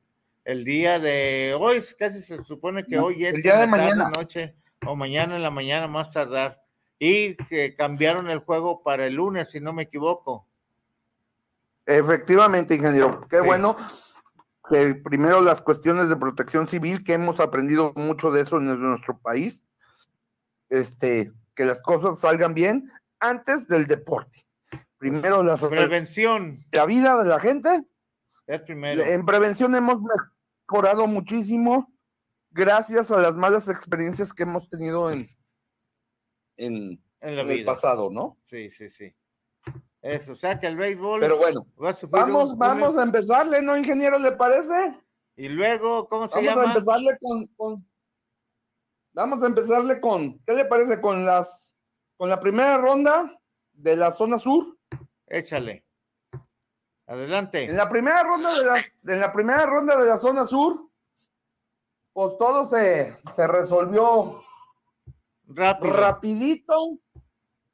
el 0.45 0.63
día 0.63 1.01
de 1.01 1.57
hoy, 1.59 1.83
casi 1.99 2.23
se 2.23 2.45
supone 2.45 2.85
que 2.85 2.97
hoy 2.97 3.25
El 3.25 3.37
entra 3.37 3.55
día 3.55 3.61
de 3.63 3.67
mañana. 3.67 4.13
noche 4.17 4.55
o 4.87 4.95
mañana 4.95 5.35
en 5.35 5.43
la 5.43 5.51
mañana 5.51 5.89
más 5.89 6.13
tardar 6.13 6.63
y 6.99 7.37
que 7.37 7.75
cambiaron 7.75 8.31
el 8.31 8.39
juego 8.41 8.83
para 8.83 9.07
el 9.07 9.15
lunes 9.15 9.51
si 9.51 9.61
no 9.61 9.73
me 9.73 9.83
equivoco. 9.83 10.47
Efectivamente, 11.85 12.75
ingeniero. 12.75 13.21
Qué 13.29 13.39
Sí. 13.39 13.45
bueno 13.45 13.77
que 14.69 14.97
primero 14.97 15.41
las 15.41 15.63
cuestiones 15.63 16.09
de 16.09 16.17
protección 16.17 16.67
civil, 16.67 17.05
que 17.05 17.13
hemos 17.13 17.39
aprendido 17.39 17.93
mucho 17.95 18.33
de 18.33 18.41
eso 18.43 18.57
en 18.57 18.65
nuestro 18.81 19.17
país, 19.19 19.65
este, 20.71 21.33
que 21.55 21.65
las 21.65 21.81
cosas 21.83 22.19
salgan 22.19 22.55
bien 22.55 22.91
antes 23.21 23.69
del 23.69 23.87
deporte. 23.87 24.45
Primero 24.99 25.43
las, 25.43 25.63
Prevención 25.65 26.65
la 26.73 26.85
vida 26.87 27.23
de 27.23 27.29
la 27.29 27.39
gente. 27.39 27.87
es 28.47 28.61
primero. 28.63 29.03
En 29.05 29.25
prevención 29.25 29.75
hemos 29.75 30.01
mejorado 30.67 31.07
muchísimo 31.07 31.93
gracias 32.51 33.11
a 33.13 33.19
las 33.19 33.37
malas 33.37 33.69
experiencias 33.69 34.33
que 34.33 34.43
hemos 34.43 34.69
tenido 34.69 35.11
en, 35.13 35.29
en, 36.57 37.03
en 37.21 37.37
la 37.37 37.43
en 37.43 37.51
el 37.51 37.65
pasado, 37.65 38.11
¿no? 38.11 38.39
Sí, 38.45 38.71
sí, 38.71 38.91
sí. 38.91 39.15
Eso, 40.03 40.33
o 40.33 40.37
sea 40.37 40.61
que 40.61 40.67
el 40.69 40.77
béisbol 40.77 41.21
Pero 41.21 41.37
bueno, 41.37 41.61
va 41.83 41.91
a 41.91 41.97
vamos, 42.11 42.53
un- 42.53 42.59
vamos 42.59 42.97
a 42.97 43.03
empezarle, 43.03 43.61
¿no, 43.63 43.77
ingeniero? 43.77 44.19
¿Le 44.19 44.33
parece? 44.33 44.97
Y 45.37 45.49
luego, 45.49 46.09
¿cómo 46.09 46.29
se 46.29 46.37
Vamos 46.37 46.51
a 46.51 46.55
llama? 46.55 46.73
empezarle 46.75 47.19
con, 47.21 47.47
con- 47.57 47.89
Vamos 49.13 49.43
a 49.43 49.47
empezarle 49.47 50.01
con. 50.01 50.39
¿Qué 50.41 50.55
le 50.55 50.65
parece 50.67 51.01
con 51.01 51.25
las. 51.25 51.77
con 52.17 52.29
la 52.29 52.39
primera 52.39 52.77
ronda 52.79 53.37
de 53.73 53.97
la 53.97 54.13
zona 54.13 54.39
sur? 54.39 54.79
Échale. 55.27 55.85
Adelante. 57.07 57.65
En 57.65 57.77
la 57.77 57.89
primera 57.89 58.23
ronda 58.23 58.57
de 58.59 58.65
la, 58.65 58.77
en 59.15 59.21
la 59.21 59.33
primera 59.33 59.65
ronda 59.67 59.97
de 60.01 60.07
la 60.09 60.19
zona 60.19 60.45
sur, 60.47 60.91
pues 62.13 62.37
todo 62.39 62.65
se, 62.67 63.17
se 63.33 63.47
resolvió 63.47 64.43
Rápido. 65.47 65.93
rapidito 65.95 66.99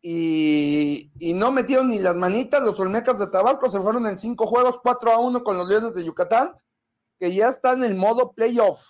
y, 0.00 1.10
y 1.18 1.34
no 1.34 1.52
metieron 1.52 1.88
ni 1.88 1.98
las 1.98 2.16
manitas. 2.16 2.62
Los 2.62 2.78
Olmecas 2.80 3.18
de 3.18 3.28
Tabasco 3.28 3.70
se 3.70 3.80
fueron 3.80 4.06
en 4.06 4.16
cinco 4.16 4.46
juegos, 4.46 4.80
4 4.82 5.12
a 5.12 5.18
1 5.20 5.44
con 5.44 5.56
los 5.56 5.68
Leones 5.68 5.94
de 5.94 6.04
Yucatán, 6.04 6.52
que 7.18 7.32
ya 7.32 7.48
están 7.48 7.82
en 7.82 7.92
el 7.92 7.96
modo 7.96 8.32
playoff. 8.32 8.84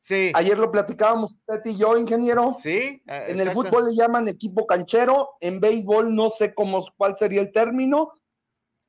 Sí. 0.00 0.30
Ayer 0.34 0.58
lo 0.58 0.70
platicábamos 0.70 1.38
usted 1.38 1.62
y 1.64 1.78
yo, 1.78 1.96
ingeniero. 1.96 2.54
Sí. 2.60 3.02
ah, 3.08 3.26
En 3.26 3.40
el 3.40 3.50
fútbol 3.52 3.86
le 3.86 3.96
llaman 3.96 4.28
equipo 4.28 4.66
canchero, 4.66 5.30
en 5.40 5.60
béisbol 5.60 6.14
no 6.14 6.28
sé 6.28 6.54
cómo 6.54 6.84
cuál 6.98 7.16
sería 7.16 7.40
el 7.40 7.52
término, 7.52 8.12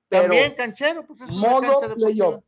pero 0.09 0.23
También 0.23 0.55
canchero, 0.55 1.05
pues 1.07 1.21
es 1.21 1.29
modo 1.31 1.79
playoff. 1.95 2.43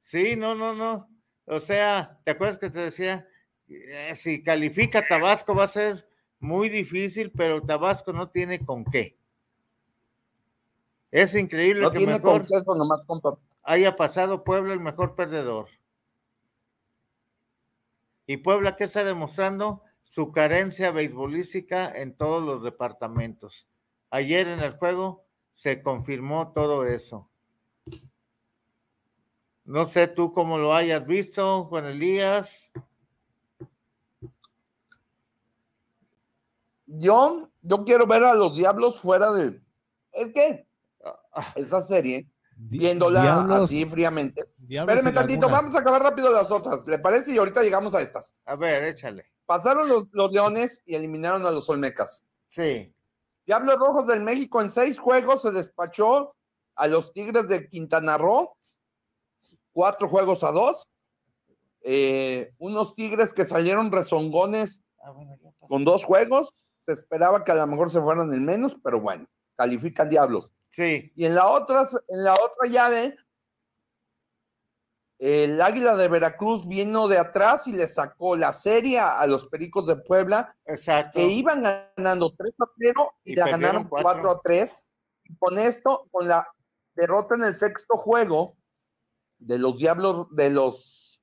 Sí, 0.00 0.36
no, 0.36 0.54
no, 0.54 0.74
no. 0.74 1.08
O 1.46 1.58
sea, 1.58 2.20
¿te 2.24 2.32
acuerdas 2.32 2.58
que 2.58 2.68
te 2.68 2.80
decía? 2.80 3.26
Eh, 3.70 4.14
si 4.16 4.42
califica 4.42 5.06
Tabasco 5.06 5.54
va 5.54 5.64
a 5.64 5.68
ser 5.68 6.08
muy 6.40 6.68
difícil, 6.68 7.30
pero 7.30 7.62
Tabasco 7.62 8.12
no 8.12 8.28
tiene 8.28 8.64
con 8.64 8.84
qué. 8.84 9.16
Es 11.12 11.34
increíble 11.34 11.82
No 11.82 11.90
que 11.92 11.98
tiene 11.98 12.14
mejor 12.14 12.44
nomás, 12.76 13.06
haya 13.62 13.94
pasado 13.94 14.42
Puebla 14.42 14.72
el 14.72 14.80
mejor 14.80 15.14
perdedor. 15.14 15.68
Y 18.26 18.38
Puebla 18.38 18.76
que 18.76 18.84
está 18.84 19.04
demostrando 19.04 19.82
su 20.02 20.32
carencia 20.32 20.90
beisbolística 20.90 21.90
en 21.92 22.16
todos 22.16 22.42
los 22.42 22.64
departamentos. 22.64 23.68
Ayer 24.10 24.48
en 24.48 24.60
el 24.60 24.72
juego 24.72 25.24
se 25.52 25.82
confirmó 25.82 26.52
todo 26.52 26.86
eso. 26.86 27.28
No 29.64 29.84
sé 29.84 30.08
tú 30.08 30.32
cómo 30.32 30.58
lo 30.58 30.74
hayas 30.74 31.06
visto, 31.06 31.64
Juan 31.66 31.86
Elías. 31.86 32.72
Yo, 36.98 37.48
yo 37.62 37.84
quiero 37.84 38.06
ver 38.06 38.24
a 38.24 38.34
los 38.34 38.56
diablos 38.56 39.00
fuera 39.00 39.30
de. 39.32 39.60
Es 40.12 40.32
que 40.32 40.66
esa 41.54 41.82
serie, 41.82 42.28
Di- 42.56 42.78
viéndola 42.78 43.22
Diablos- 43.22 43.64
así 43.64 43.84
fríamente. 43.86 44.42
En 44.68 44.86
tantito, 45.14 45.46
alguna. 45.46 45.46
vamos 45.62 45.76
a 45.76 45.80
acabar 45.80 46.02
rápido 46.02 46.30
las 46.32 46.50
otras, 46.50 46.86
¿le 46.86 46.98
parece? 46.98 47.32
Y 47.32 47.38
ahorita 47.38 47.62
llegamos 47.62 47.94
a 47.94 48.00
estas. 48.00 48.34
A 48.44 48.56
ver, 48.56 48.84
échale. 48.84 49.26
Pasaron 49.46 49.88
los, 49.88 50.08
los 50.12 50.32
leones 50.32 50.82
y 50.84 50.94
eliminaron 50.94 51.44
a 51.46 51.50
los 51.50 51.68
olmecas. 51.68 52.24
Sí, 52.48 52.92
Diablos 53.46 53.78
Rojos 53.78 54.06
del 54.06 54.22
México 54.22 54.60
en 54.60 54.70
seis 54.70 54.98
juegos 54.98 55.42
se 55.42 55.50
despachó 55.52 56.34
a 56.76 56.86
los 56.86 57.12
Tigres 57.12 57.48
de 57.48 57.68
Quintana 57.68 58.16
Roo, 58.18 58.56
cuatro 59.72 60.08
juegos 60.08 60.42
a 60.44 60.50
dos. 60.52 60.88
Eh, 61.82 62.52
unos 62.58 62.94
Tigres 62.94 63.32
que 63.32 63.44
salieron 63.44 63.90
rezongones 63.90 64.82
Ah, 65.02 65.12
bueno, 65.12 65.34
con 65.66 65.84
dos 65.84 66.04
juegos. 66.04 66.52
Se 66.80 66.92
esperaba 66.92 67.44
que 67.44 67.52
a 67.52 67.54
lo 67.54 67.66
mejor 67.68 67.90
se 67.90 68.00
fueran 68.00 68.32
el 68.32 68.40
menos, 68.40 68.76
pero 68.82 69.00
bueno, 69.00 69.26
califican 69.56 70.08
Diablos. 70.08 70.52
sí, 70.70 71.12
Y 71.14 71.26
en 71.26 71.34
la 71.36 71.48
otra, 71.48 71.86
en 72.08 72.24
la 72.24 72.34
otra 72.34 72.68
llave, 72.68 73.16
el 75.20 75.60
Águila 75.60 75.96
de 75.96 76.08
Veracruz 76.08 76.66
vino 76.66 77.06
de 77.06 77.18
atrás 77.18 77.68
y 77.68 77.72
le 77.72 77.86
sacó 77.86 78.36
la 78.36 78.54
serie 78.54 78.98
a 78.98 79.26
los 79.26 79.46
Pericos 79.48 79.86
de 79.86 79.96
Puebla 79.96 80.56
exacto. 80.64 81.18
que 81.18 81.26
iban 81.26 81.62
ganando 81.62 82.34
3 82.34 82.50
a 82.58 82.64
0 82.78 83.12
y, 83.24 83.32
Y 83.32 83.36
la 83.36 83.50
ganaron 83.50 83.86
cuatro. 83.86 84.22
4 84.22 84.30
a 84.30 84.40
3. 84.40 84.78
Y 85.24 85.36
con 85.36 85.58
esto, 85.58 86.08
con 86.10 86.26
la 86.26 86.46
derrota 86.94 87.34
en 87.34 87.44
el 87.44 87.54
sexto 87.54 87.98
juego 87.98 88.56
de 89.38 89.58
los 89.58 89.78
Diablos, 89.78 90.26
de 90.30 90.50
los 90.50 91.22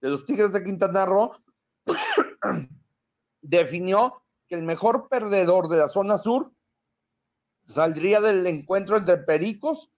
de 0.00 0.10
los 0.10 0.24
Tigres 0.24 0.52
de 0.52 0.64
Quintana 0.64 1.04
Roo, 1.04 1.32
definió 3.48 4.22
que 4.48 4.54
el 4.54 4.62
mejor 4.62 5.08
perdedor 5.08 5.68
de 5.68 5.78
la 5.78 5.88
zona 5.88 6.18
sur 6.18 6.52
saldría 7.60 8.20
del 8.20 8.46
encuentro 8.46 8.96
entre 8.96 9.18
Pericos 9.18 9.90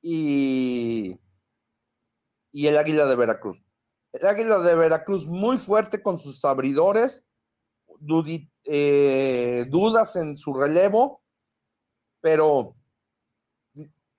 y, 0.00 1.18
y 2.50 2.66
el 2.66 2.76
Águila 2.76 3.06
de 3.06 3.16
Veracruz. 3.16 3.62
El 4.12 4.26
Águila 4.26 4.58
de 4.58 4.74
Veracruz 4.74 5.26
muy 5.26 5.58
fuerte 5.58 6.02
con 6.02 6.18
sus 6.18 6.44
abridores, 6.44 7.24
eh, 8.64 9.66
dudas 9.68 10.16
en 10.16 10.36
su 10.36 10.54
relevo, 10.54 11.22
pero 12.20 12.74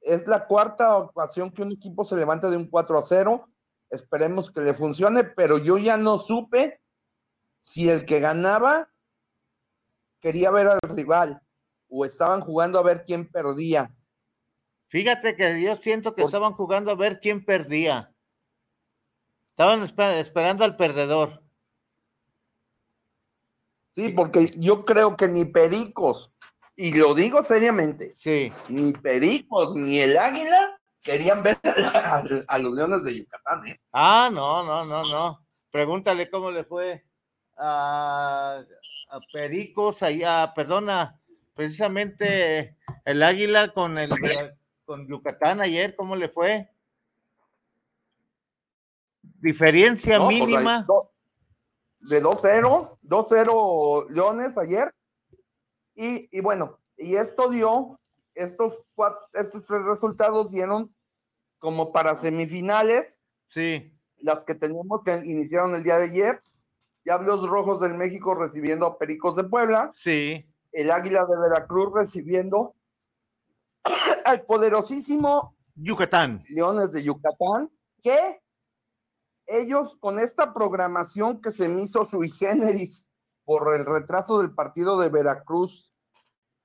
es 0.02 0.28
la 0.28 0.48
cuarta 0.48 0.98
ocasión 0.98 1.52
que 1.52 1.62
un 1.62 1.72
equipo 1.72 2.04
se 2.04 2.16
levanta 2.16 2.50
de 2.50 2.58
un 2.58 2.68
4 2.68 2.98
a 2.98 3.02
0. 3.02 3.50
Esperemos 3.90 4.52
que 4.52 4.62
le 4.62 4.74
funcione, 4.74 5.24
pero 5.24 5.58
yo 5.58 5.78
ya 5.78 5.98
no 5.98 6.18
supe 6.18 6.80
si 7.60 7.90
el 7.90 8.06
que 8.06 8.20
ganaba 8.20 8.90
quería 10.20 10.52
ver 10.52 10.68
al 10.68 10.80
rival 10.96 11.42
o 11.90 12.06
estaban 12.06 12.42
jugando 12.42 12.80
a 12.80 12.84
ver 12.84 13.04
quién 13.06 13.28
perdía. 13.30 13.94
Fíjate 14.90 15.36
que 15.36 15.62
yo 15.62 15.76
siento 15.76 16.16
que 16.16 16.24
estaban 16.24 16.54
jugando 16.54 16.92
a 16.92 16.96
ver 16.96 17.20
quién 17.20 17.46
perdía. 17.46 18.12
Estaban 19.48 19.82
esper- 19.84 20.16
esperando 20.18 20.64
al 20.64 20.76
perdedor. 20.76 21.44
Sí, 23.96 24.10
porque 24.10 24.52
yo 24.58 24.86
creo 24.86 25.18
que 25.18 25.28
ni 25.28 25.46
Pericos, 25.46 26.32
y 26.76 26.94
lo 26.94 27.14
digo 27.14 27.44
seriamente, 27.44 28.14
Sí. 28.16 28.52
ni 28.70 28.94
Pericos 28.94 29.76
ni 29.76 30.00
el 30.00 30.18
Águila 30.18 30.80
querían 31.02 31.44
ver 31.44 31.60
a, 31.64 32.18
a- 32.18 32.24
a 32.48 32.58
los 32.60 32.74
Leones 32.74 33.04
de 33.04 33.18
Yucatán. 33.20 33.68
¿eh? 33.68 33.80
Ah, 33.92 34.30
no, 34.32 34.64
no, 34.64 34.86
no, 34.86 35.02
no. 35.04 35.46
Pregúntale 35.72 36.30
cómo 36.30 36.50
le 36.52 36.64
fue 36.64 37.06
a, 37.60 38.64
a 39.10 39.20
Pericos, 39.34 40.02
allá, 40.04 40.54
perdona, 40.56 41.20
precisamente 41.54 42.78
el 43.06 43.22
Águila 43.22 43.74
con 43.74 43.98
el 43.98 44.10
con 44.86 45.08
Yucatán 45.08 45.62
ayer, 45.62 45.96
¿cómo 45.96 46.16
le 46.16 46.30
fue? 46.30 46.72
Diferencia 49.22 50.18
No, 50.18 50.26
pues, 50.28 50.40
mínima. 50.40 50.84
do- 50.88 51.12
de 52.02 52.24
2-0, 52.24 52.98
2-0 53.04 54.08
Leones 54.10 54.58
ayer. 54.58 54.92
Y, 55.96 56.30
y 56.36 56.42
bueno, 56.42 56.80
y 56.98 57.16
esto 57.16 57.50
dio, 57.50 58.00
estos, 58.36 58.84
cuatro, 58.96 59.20
estos 59.34 59.66
tres 59.66 59.84
resultados 59.84 60.52
dieron 60.52 60.94
como 61.60 61.92
para 61.92 62.16
semifinales, 62.16 63.18
Sí, 63.48 63.92
las 64.20 64.44
que 64.44 64.54
tenemos 64.56 65.04
que 65.04 65.16
iniciaron 65.26 65.74
el 65.76 65.84
día 65.84 65.98
de 65.98 66.06
ayer. 66.06 66.42
Diablos 67.10 67.50
Rojos 67.50 67.80
del 67.82 67.96
México 67.96 68.36
recibiendo 68.36 68.86
a 68.86 69.00
Pericos 69.00 69.36
de 69.36 69.44
Puebla, 69.46 69.90
sí, 69.96 70.48
el 70.72 70.92
Águila 70.92 71.26
de 71.26 71.40
Veracruz 71.40 71.92
recibiendo 71.92 72.76
al 74.26 74.46
poderosísimo 74.46 75.58
Yucatán. 75.74 76.44
Leones 76.50 76.92
de 76.92 77.02
Yucatán, 77.04 77.72
que 78.04 78.44
ellos 79.48 79.98
con 80.00 80.20
esta 80.20 80.54
programación 80.54 81.42
que 81.42 81.52
se 81.52 81.68
me 81.68 81.82
hizo 81.82 82.06
sui 82.06 82.30
generis 82.30 83.10
por 83.44 83.76
el 83.76 83.88
retraso 83.88 84.40
del 84.40 84.54
partido 84.54 85.00
de 85.00 85.10
Veracruz, 85.10 85.92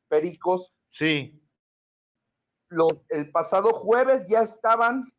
Pericos, 0.09 0.75
Sí, 0.91 1.43
los- 2.69 3.07
el 3.09 3.31
pasado 3.33 3.73
jueves 3.73 4.27
ya 4.29 4.43
estaban 4.43 5.11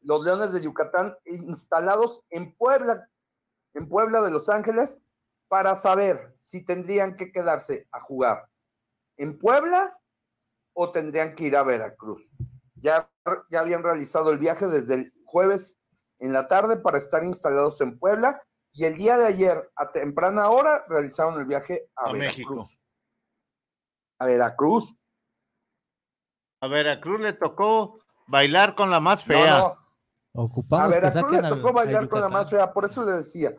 los 0.00 0.24
Leones 0.24 0.52
de 0.52 0.62
Yucatán 0.62 1.16
instalados 1.26 2.24
en 2.30 2.56
Puebla, 2.56 3.08
en 3.74 3.88
Puebla 3.88 4.20
de 4.22 4.30
Los 4.30 4.48
Ángeles, 4.48 5.02
para 5.48 5.76
saber 5.76 6.32
si 6.34 6.64
tendrían 6.64 7.16
que 7.16 7.32
quedarse 7.32 7.88
a 7.92 8.00
jugar 8.00 8.48
en 9.16 9.38
Puebla 9.38 9.98
o 10.74 10.90
tendrían 10.92 11.34
que 11.34 11.44
ir 11.44 11.56
a 11.56 11.62
Veracruz. 11.62 12.30
Ya, 12.76 13.10
ya 13.50 13.60
habían 13.60 13.82
realizado 13.82 14.30
el 14.30 14.38
viaje 14.38 14.66
desde 14.66 14.94
el 14.94 15.12
jueves 15.24 15.80
en 16.20 16.32
la 16.32 16.46
tarde 16.48 16.76
para 16.76 16.98
estar 16.98 17.22
instalados 17.24 17.80
en 17.80 17.98
Puebla 17.98 18.40
y 18.72 18.84
el 18.84 18.94
día 18.96 19.16
de 19.16 19.26
ayer 19.26 19.70
a 19.74 19.90
temprana 19.90 20.48
hora 20.50 20.84
realizaron 20.88 21.38
el 21.40 21.46
viaje 21.46 21.88
a, 21.96 22.10
A 22.10 22.12
Veracruz. 22.12 22.36
México. 22.36 22.68
A 24.20 24.26
Veracruz. 24.26 24.96
a 26.60 26.66
Veracruz 26.68 27.20
le 27.20 27.32
tocó 27.32 27.98
bailar 28.26 28.74
con 28.74 28.90
la 28.90 29.00
más 29.00 29.20
No, 29.20 29.34
fea. 29.34 29.58
no, 29.58 29.87
Ocupamos 30.32 30.86
a 30.86 30.94
que 30.94 31.00
Veracruz 31.00 31.32
saquen 31.32 31.42
le 31.42 31.56
tocó 31.56 31.72
bailar 31.72 32.08
con 32.08 32.20
la 32.20 32.28
más 32.28 32.50
fea, 32.50 32.72
por 32.72 32.84
eso 32.84 33.04
le 33.04 33.12
decía. 33.12 33.54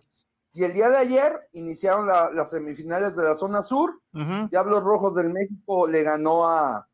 Y 0.54 0.64
el 0.64 0.74
día 0.74 0.90
de 0.90 0.98
ayer 0.98 1.48
iniciaron 1.54 2.08
la- 2.08 2.32
las 2.32 2.50
semifinales 2.50 3.16
de 3.16 3.24
la 3.24 3.36
zona 3.36 3.62
sur. 3.62 4.02
Ujú. 4.14 4.48
Diablos 4.50 4.84
Rojos 4.84 5.16
del 5.16 5.30
México 5.30 5.88
le 5.88 6.04
ganó 6.04 6.48
a, 6.48 6.88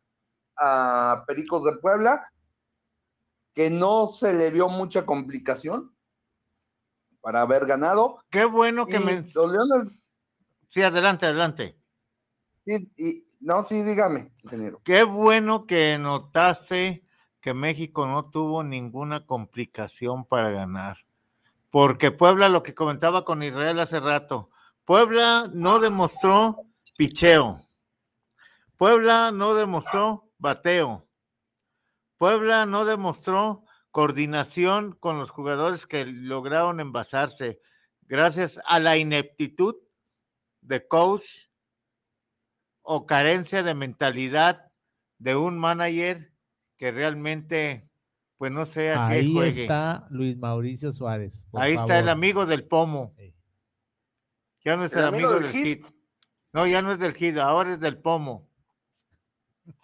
a 0.57 1.23
Pericos 1.27 1.63
de 1.65 1.77
Puebla, 1.77 2.23
que 3.53 3.69
no 3.69 4.07
se 4.07 4.33
le 4.33 4.51
vio 4.51 4.67
mucha 4.69 5.05
complicación 5.05 5.95
para 7.21 7.41
haber 7.41 7.65
ganado. 7.65 8.17
Qué 8.29 8.45
bueno 8.45 8.85
que 8.85 8.97
Y 8.97 8.99
me... 8.99 9.21
los 9.33 9.51
Leones, 9.51 9.87
Sí, 10.67 10.81
adelante, 10.81 11.25
adelante. 11.25 11.79
sí, 12.65 12.91
y- 12.97 13.25
no, 13.39 13.63
sí, 13.63 13.83
dígame, 13.83 14.33
ingeniero. 14.43 14.81
Qué 14.83 15.03
bueno 15.03 15.65
que 15.67 15.97
notaste 15.99 17.04
que 17.45 17.53
México 17.53 18.07
no 18.07 18.31
tuvo 18.31 18.63
ninguna 18.63 19.27
complicación 19.27 20.25
para 20.25 20.49
ganar. 20.49 21.05
Porque 21.69 22.09
Puebla, 22.09 22.49
lo 22.49 22.63
que 22.63 22.73
comentaba 22.73 23.23
con 23.23 23.43
Israel 23.43 23.79
hace 23.81 23.99
rato, 23.99 24.49
Puebla 24.83 25.47
no 25.53 25.77
demostró 25.77 26.63
picheo. 26.97 27.69
Puebla 28.77 29.31
no 29.31 29.53
demostró 29.53 30.27
bateo. 30.39 31.07
Puebla 32.17 32.65
no 32.65 32.83
demostró 32.83 33.63
coordinación 33.91 34.93
con 34.93 35.19
los 35.19 35.29
jugadores 35.29 35.85
que 35.85 36.03
lograron 36.03 36.79
envasarse 36.79 37.61
gracias 38.07 38.59
a 38.65 38.79
la 38.79 38.97
ineptitud 38.97 39.75
de 40.61 40.87
coach 40.87 41.51
o 42.81 43.05
carencia 43.05 43.61
de 43.61 43.75
mentalidad 43.75 44.71
de 45.19 45.35
un 45.35 45.59
manager 45.59 46.34
que 46.77 46.91
realmente, 46.91 47.89
pues 48.37 48.51
no 48.51 48.65
sé 48.65 48.91
a 48.91 49.07
qué 49.09 49.13
Ahí 49.15 49.33
juegue. 49.33 49.61
está 49.63 50.07
Luis 50.09 50.37
Mauricio 50.37 50.91
Suárez. 50.91 51.47
Ahí 51.53 51.73
está 51.75 51.99
el 51.99 52.09
amigo 52.09 52.45
del 52.45 52.65
pomo. 52.67 53.13
Sí. 53.17 53.33
Ya 54.63 54.75
no 54.75 54.85
es 54.85 54.93
El 54.93 54.99
el, 54.99 55.05
amigo 55.05 55.27
amigo, 55.29 55.39
del 55.41 55.53
del 55.53 55.63
hit. 55.63 55.85
hit. 55.85 55.95
No, 56.53 56.65
ya 56.67 56.81
no 56.81 56.91
es 56.91 56.99
del 56.99 57.13
hit, 57.13 57.37
ahora 57.37 57.73
es 57.73 57.79
del 57.79 57.97
pomo. 58.01 58.49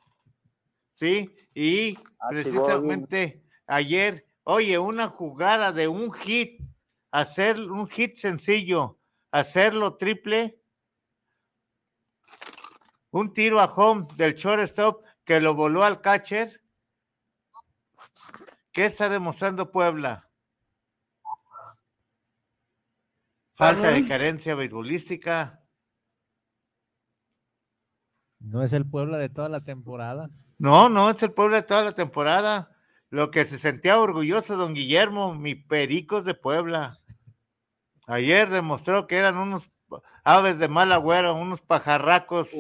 Sí, 0.94 1.30
y 1.56 1.98
Ah, 2.20 2.28
precisamente 2.30 3.44
ayer, 3.66 4.28
oye, 4.44 4.78
una 4.78 5.08
jugada 5.08 5.72
de 5.72 5.88
un 5.88 6.14
hit, 6.14 6.62
hacer 7.10 7.60
un 7.60 7.90
hit 7.90 8.16
sencillo, 8.18 9.00
hacerlo 9.32 9.98
triple, 9.98 10.62
un 13.10 13.34
tiro 13.34 13.60
a 13.60 13.66
home 13.66 14.06
del 14.16 14.36
shortstop 14.36 15.04
que 15.26 15.42
lo 15.42 15.56
voló 15.56 15.84
al 15.84 16.02
catcher. 16.02 16.61
¿Qué 18.72 18.86
está 18.86 19.10
demostrando 19.10 19.72
Puebla? 19.72 20.30
Falta 23.56 23.92
de 23.92 24.08
carencia 24.08 24.56
beisbolística. 24.56 25.64
No 28.40 28.64
es 28.64 28.74
el 28.74 28.90
Puebla 28.90 29.18
de 29.18 29.30
toda 29.30 29.50
la 29.50 29.64
temporada. 29.64 30.30
No, 30.58 30.90
no, 30.90 31.10
es 31.10 31.22
el 31.22 31.32
Puebla 31.32 31.58
de 31.58 31.64
toda 31.64 31.84
la 31.84 31.92
temporada. 31.92 32.76
Lo 33.10 33.30
que 33.30 33.46
se 33.46 33.58
sentía 33.58 34.00
orgulloso 34.00 34.56
don 34.56 34.74
Guillermo, 34.74 35.36
mi 35.36 35.54
pericos 35.54 36.24
de 36.24 36.34
Puebla. 36.34 36.98
Ayer 38.08 38.50
demostró 38.50 39.06
que 39.06 39.18
eran 39.18 39.38
unos 39.38 39.70
aves 40.24 40.58
de 40.60 40.70
mal 40.70 40.92
agüero, 40.92 41.36
unos 41.36 41.62
pajarracos, 41.62 42.52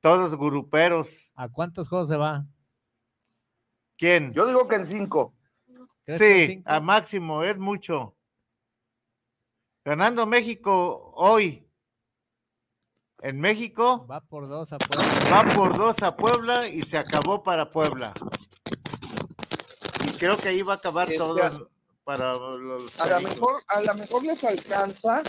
todos 0.00 0.36
gruperos. 0.36 1.30
¿A 1.34 1.48
cuántos 1.48 1.88
juegos 1.88 2.08
se 2.08 2.16
va? 2.16 2.46
¿Quién? 3.96 4.32
yo 4.32 4.46
digo 4.46 4.66
que 4.66 4.76
en 4.76 4.86
cinco. 4.86 5.37
¿Crees 6.08 6.20
que 6.20 6.46
Sí, 6.46 6.62
a 6.64 6.80
máximo, 6.80 7.42
es 7.42 7.58
mucho. 7.58 8.16
Ganando 9.84 10.24
México 10.24 11.12
hoy. 11.14 11.68
En 13.20 13.38
México 13.38 14.06
Va 14.10 14.22
por 14.22 14.48
dos 14.48 14.72
a 14.72 14.78
Puebla. 14.78 15.30
va 15.30 15.54
por 15.54 15.76
dos 15.76 16.02
a 16.02 16.16
Puebla 16.16 16.66
y 16.66 16.80
se 16.80 16.96
acabó 16.96 17.42
para 17.42 17.70
Puebla. 17.70 18.14
Y 20.06 20.16
creo 20.16 20.38
que 20.38 20.48
ahí 20.48 20.62
va 20.62 20.74
a 20.74 20.76
acabar 20.76 21.10
Este, 21.10 21.18
todo 21.18 21.70
para 22.04 22.32
los 22.32 22.98
A 23.00 23.06
lo 23.06 23.28
mejor, 23.28 23.62
a 23.66 23.82
lo 23.82 23.94
mejor 23.94 24.24
les 24.24 24.42
alcanza 24.44 25.22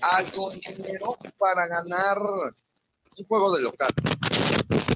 algo 0.00 0.50
dinero 0.50 1.18
para 1.36 1.66
ganar 1.66 2.18
un 2.20 3.24
juego 3.26 3.56
de 3.56 3.62
local. 3.62 3.90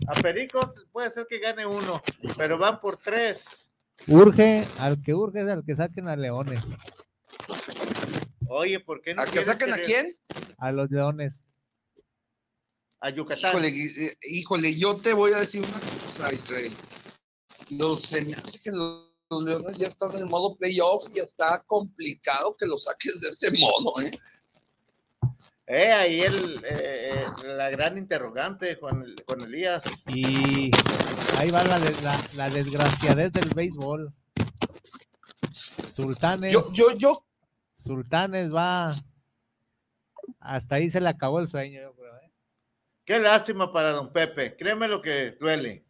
A 0.07 0.13
Pericos 0.21 0.75
puede 0.93 1.11
ser 1.11 1.27
que 1.27 1.41
gane 1.41 1.67
uno, 1.67 2.01
pero 2.37 2.59
van 2.59 2.81
por 2.81 2.97
tres. 2.97 3.70
Urge, 4.07 4.67
al 4.79 5.01
que 5.03 5.15
urge 5.15 5.41
es 5.41 5.49
al 5.49 5.65
que 5.65 5.77
saquen 5.77 6.09
a 6.09 6.17
Leones. 6.17 6.65
Oye, 8.49 8.81
¿por 8.81 9.01
qué 9.01 9.15
no 9.15 9.23
¿A 9.23 9.27
que 9.27 9.45
saquen 9.45 9.73
a 9.73 9.77
quién? 9.77 10.15
A 10.59 10.73
los 10.73 10.91
Leones. 10.91 11.45
A 13.01 13.11
Yucatán. 13.11 13.51
Híjole, 13.51 13.69
eh, 13.69 14.17
híjole, 14.23 14.79
yo 14.79 15.01
te 15.01 15.13
voy 15.13 15.33
a 15.33 15.41
decir 15.41 15.63
una 15.63 15.81
cosa, 15.81 16.33
Israel. 16.33 16.77
Los, 17.71 18.03
se 18.03 18.23
me 18.23 18.35
hace 18.35 18.61
que 18.61 18.71
los, 18.71 19.15
los 19.31 19.45
Leones 19.45 19.79
ya 19.79 19.87
están 19.87 20.17
en 20.17 20.29
modo 20.29 20.57
playoff 20.57 21.05
y 21.15 21.21
está 21.21 21.63
complicado 21.67 22.57
que 22.59 22.67
los 22.67 22.85
saques 22.85 23.21
de 23.21 23.29
ese 23.29 23.51
modo, 23.61 24.01
¿eh? 24.01 24.19
Eh, 25.73 25.93
ahí 25.93 26.21
el, 26.23 26.61
eh, 26.65 27.25
la 27.45 27.71
gran 27.71 27.97
interrogante, 27.97 28.75
Juan, 28.75 29.05
Juan 29.25 29.41
Elías. 29.43 29.85
Y 30.09 30.73
ahí 31.39 31.53
va 31.53 31.63
la, 31.63 31.79
la, 31.79 32.21
la 32.35 32.51
desgraciadez 32.51 33.31
del 33.31 33.51
béisbol. 33.51 34.13
Sultanes. 35.89 36.53
Yo, 36.53 36.65
yo, 36.73 36.91
yo, 36.97 37.25
Sultanes 37.73 38.53
va. 38.53 38.97
Hasta 40.41 40.75
ahí 40.75 40.91
se 40.91 41.01
le 41.01 41.09
acabó 41.09 41.39
el 41.39 41.47
sueño, 41.47 41.81
yo 41.81 41.95
creo. 41.95 42.17
¿eh? 42.17 42.33
Qué 43.05 43.21
lástima 43.21 43.73
para 43.73 43.93
don 43.93 44.13
Pepe. 44.13 44.57
Créeme 44.57 44.89
lo 44.89 45.01
que 45.01 45.37
duele. 45.39 45.85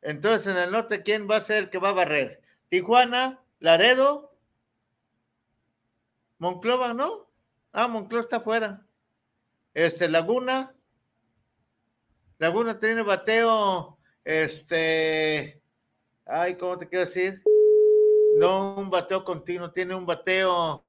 Entonces, 0.00 0.46
en 0.46 0.58
el 0.58 0.70
norte, 0.70 1.02
¿quién 1.02 1.28
va 1.28 1.38
a 1.38 1.40
ser 1.40 1.64
el 1.64 1.70
que 1.70 1.78
va 1.78 1.88
a 1.88 1.92
barrer? 1.92 2.40
Tijuana, 2.68 3.42
Laredo, 3.58 4.32
Monclova, 6.38 6.94
¿no? 6.94 7.23
Ah, 7.76 7.88
Monclova 7.88 8.20
está 8.20 8.36
afuera. 8.36 8.86
Este, 9.74 10.08
Laguna. 10.08 10.72
Laguna 12.38 12.78
tiene 12.78 13.02
bateo. 13.02 13.98
Este. 14.24 15.60
Ay, 16.24 16.56
¿cómo 16.56 16.78
te 16.78 16.88
quiero 16.88 17.04
decir? 17.04 17.42
No 18.38 18.76
un 18.76 18.90
bateo 18.90 19.24
continuo, 19.24 19.70
tiene 19.72 19.94
un 19.94 20.06
bateo 20.06 20.84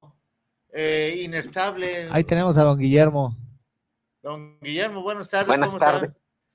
eh, 0.72 1.16
inestable. 1.22 2.08
Ahí 2.10 2.22
tenemos 2.24 2.56
a 2.56 2.62
don 2.64 2.78
Guillermo. 2.78 3.36
Don 4.22 4.58
Guillermo, 4.60 5.02
buenas 5.02 5.28
tardes. 5.28 5.48
Buenas 5.48 5.68
¿cómo 5.68 5.78
tardes. 5.80 6.10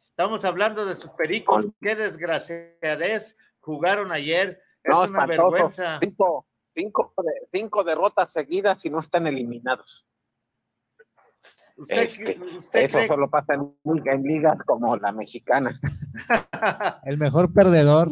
Estamos 0.10 0.44
hablando 0.46 0.86
de 0.86 0.96
sus 0.96 1.10
pericos. 1.12 1.68
Qué 1.82 1.96
desgraciadez 1.96 3.36
jugaron 3.60 4.12
ayer. 4.14 4.62
Es 4.84 4.90
No, 4.92 5.00
una 5.00 5.06
espantoso. 5.06 5.52
vergüenza. 5.52 6.00
Cinco, 6.00 6.46
cinco, 6.74 7.14
de- 7.18 7.48
cinco 7.52 7.84
derrotas 7.84 8.32
seguidas 8.32 8.84
y 8.86 8.90
no 8.90 9.00
están 9.00 9.28
eliminados. 9.28 10.06
¿Usted, 11.82 12.02
Este, 12.04 12.40
usted 12.58 12.80
Eso 12.82 12.98
cree- 13.00 13.08
solo 13.08 13.30
pasa 13.30 13.56
en, 13.56 13.74
en 14.06 14.24
ligas 14.24 14.62
como 14.64 14.96
la 14.98 15.12
mexicana. 15.12 15.72
El 17.04 17.18
mejor 17.18 17.52
perdedor. 17.54 18.12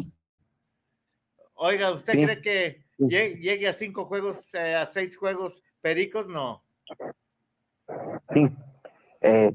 Oiga, 1.54 1.92
¿usted 1.92 2.12
Sí. 2.14 2.24
cree 2.24 2.40
que 2.40 2.84
lle- 2.98 3.38
llegue 3.38 3.68
a 3.68 3.72
cinco 3.72 4.06
juegos, 4.06 4.52
eh, 4.54 4.74
a 4.74 4.86
seis 4.86 5.16
juegos 5.16 5.62
pericos? 5.80 6.26
No. 6.26 6.64
Sí. 8.34 8.48
Eh, 9.20 9.52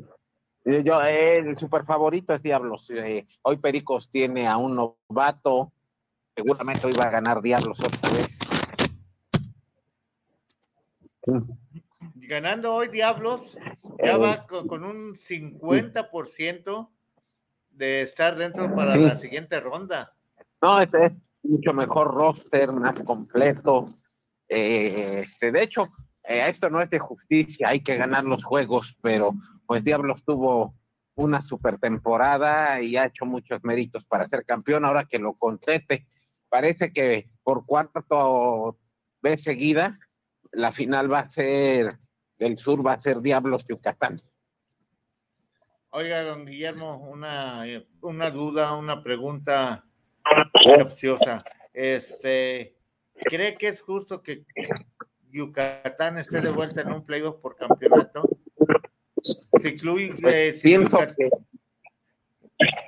yo, 0.84 1.02
el 1.02 1.58
super 1.58 1.84
favorito 1.86 2.34
es 2.34 2.42
Diablos. 2.42 2.90
Eh, 2.92 3.26
hoy 3.44 3.58
Pericos 3.58 4.10
tiene 4.10 4.48
a 4.48 4.58
un 4.58 4.76
novato. 4.76 5.72
Seguramente 6.36 6.88
hoy 6.88 6.94
va 6.94 7.06
a 7.06 7.10
ganar 7.12 7.42
Diablos 7.42 7.80
otra 7.82 8.10
vez. 8.12 8.40
Sí. 11.24 11.34
Ganando 12.28 12.74
hoy 12.74 12.88
Diablos, 12.88 13.58
ya 14.04 14.14
Eh. 14.14 14.18
va 14.18 14.46
con, 14.48 14.68
con 14.68 14.84
un 14.84 15.16
50% 15.16 16.90
de 17.70 18.02
estar 18.02 18.36
dentro 18.36 18.74
para 18.76 18.94
Sí. 18.94 19.00
la 19.00 19.16
siguiente 19.16 19.60
ronda. 19.60 20.16
No, 20.62 20.80
es, 20.82 20.94
es 20.94 21.20
mucho 21.44 21.74
mejor 21.74 22.14
roster, 22.14 22.72
más 22.72 23.02
completo. 23.04 23.94
Eh, 24.48 25.20
este, 25.20 25.52
de 25.52 25.64
hecho, 25.64 25.90
eh, 26.24 26.46
esto 26.48 26.70
no 26.70 26.82
es 26.82 26.90
de 26.90 27.00
justicia, 27.00 27.70
hay 27.70 27.82
que 27.84 27.98
ganar 27.98 28.24
los 28.24 28.44
juegos, 28.44 28.96
pero 29.02 29.34
pues 29.68 29.84
Diablos 29.84 30.24
tuvo 30.24 30.74
una 31.16 31.42
super 31.42 31.78
temporada 31.80 32.82
y 32.82 32.98
ha 32.98 33.06
hecho 33.06 33.26
muchos 33.26 33.64
méritos 33.64 34.06
para 34.06 34.28
ser 34.28 34.46
campeón. 34.46 34.86
Ahora 34.86 35.06
que 35.06 35.20
lo 35.20 35.34
concete, 35.34 36.06
parece 36.50 36.92
que 36.92 37.30
por 37.44 37.66
cuarto 37.66 38.78
vez 39.22 39.44
seguida, 39.44 40.00
la 40.52 40.72
final 40.72 41.12
va 41.12 41.20
a 41.20 41.30
ser 41.30 41.90
del 42.38 42.58
sur, 42.58 42.86
va 42.86 42.94
a 42.94 43.00
ser 43.00 43.22
Diablos 43.22 43.64
Yucatán. 43.66 44.18
Oiga, 45.92 46.24
don 46.24 46.46
Guillermo, 46.46 46.98
una, 46.98 47.64
una 48.02 48.30
duda, 48.30 48.76
una 48.76 49.02
pregunta 49.02 49.86
capciosa. 50.78 51.44
Este, 51.74 52.76
¿cree 53.16 53.56
que 53.56 53.68
es 53.68 53.82
justo 53.82 54.22
que 54.22 54.46
Yucatán 55.32 56.18
esté 56.18 56.42
de 56.42 56.52
vuelta 56.52 56.82
en 56.82 56.92
un 56.92 57.06
playoff 57.06 57.38
por 57.38 57.56
campeonato? 57.56 58.28
Si 59.22 59.70
incluye, 59.70 60.14
eh, 60.26 60.54
si 60.54 60.70
Pienso 60.70 60.90
Yucat- 60.90 61.16
que 61.16 61.30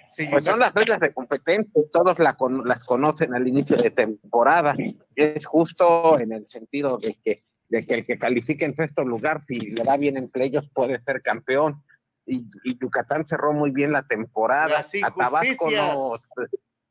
si 0.10 0.28
Pues 0.28 0.46
son 0.46 0.60
las 0.60 0.74
reglas 0.74 1.00
de 1.00 1.14
competencia, 1.14 1.82
todos 1.92 2.20
la 2.20 2.34
con- 2.34 2.66
las 2.68 2.84
conocen 2.86 3.34
al 3.36 3.48
inicio 3.48 3.78
de 3.78 3.92
temporada. 3.92 4.74
Es 5.16 5.46
justo 5.46 6.20
en 6.20 6.32
el 6.32 6.48
sentido 6.48 6.98
de 6.98 7.18
que, 7.24 7.44
de 7.70 7.86
que 7.86 7.94
el 7.96 8.06
que 8.06 8.18
califique 8.18 8.66
en 8.66 8.76
sexto 8.76 9.04
lugar, 9.04 9.44
si 9.46 9.60
le 9.60 9.84
da 9.84 9.98
bien 9.98 10.18
en 10.18 10.30
playoffs, 10.30 10.70
puede 10.74 11.02
ser 11.04 11.22
campeón. 11.22 11.84
Y, 12.26 12.46
y 12.64 12.78
Yucatán 12.80 13.26
cerró 13.26 13.54
muy 13.54 13.72
bien 13.72 13.92
la 13.92 14.04
temporada. 14.06 14.80
A 14.80 15.12
Tabasco 15.12 15.70
no, 15.72 16.14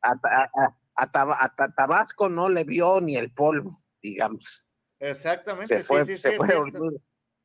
a, 0.02 0.10
a- 0.10 0.50
a- 0.54 0.76
a 0.98 1.12
Taba- 1.12 1.36
a 1.38 1.54
Ta- 1.54 1.72
Tabasco 1.76 2.28
no 2.30 2.48
le 2.48 2.64
vio 2.64 3.00
ni 3.02 3.16
el 3.16 3.30
polvo, 3.30 3.82
digamos. 4.02 4.66
Exactamente, 4.98 5.68
Se, 5.68 5.82
sí, 5.82 5.88
fue- 5.88 6.04
sí, 6.06 6.16
se 6.16 6.30
sí, 6.30 6.36
fueron, 6.38 6.70
muy, 6.72 6.96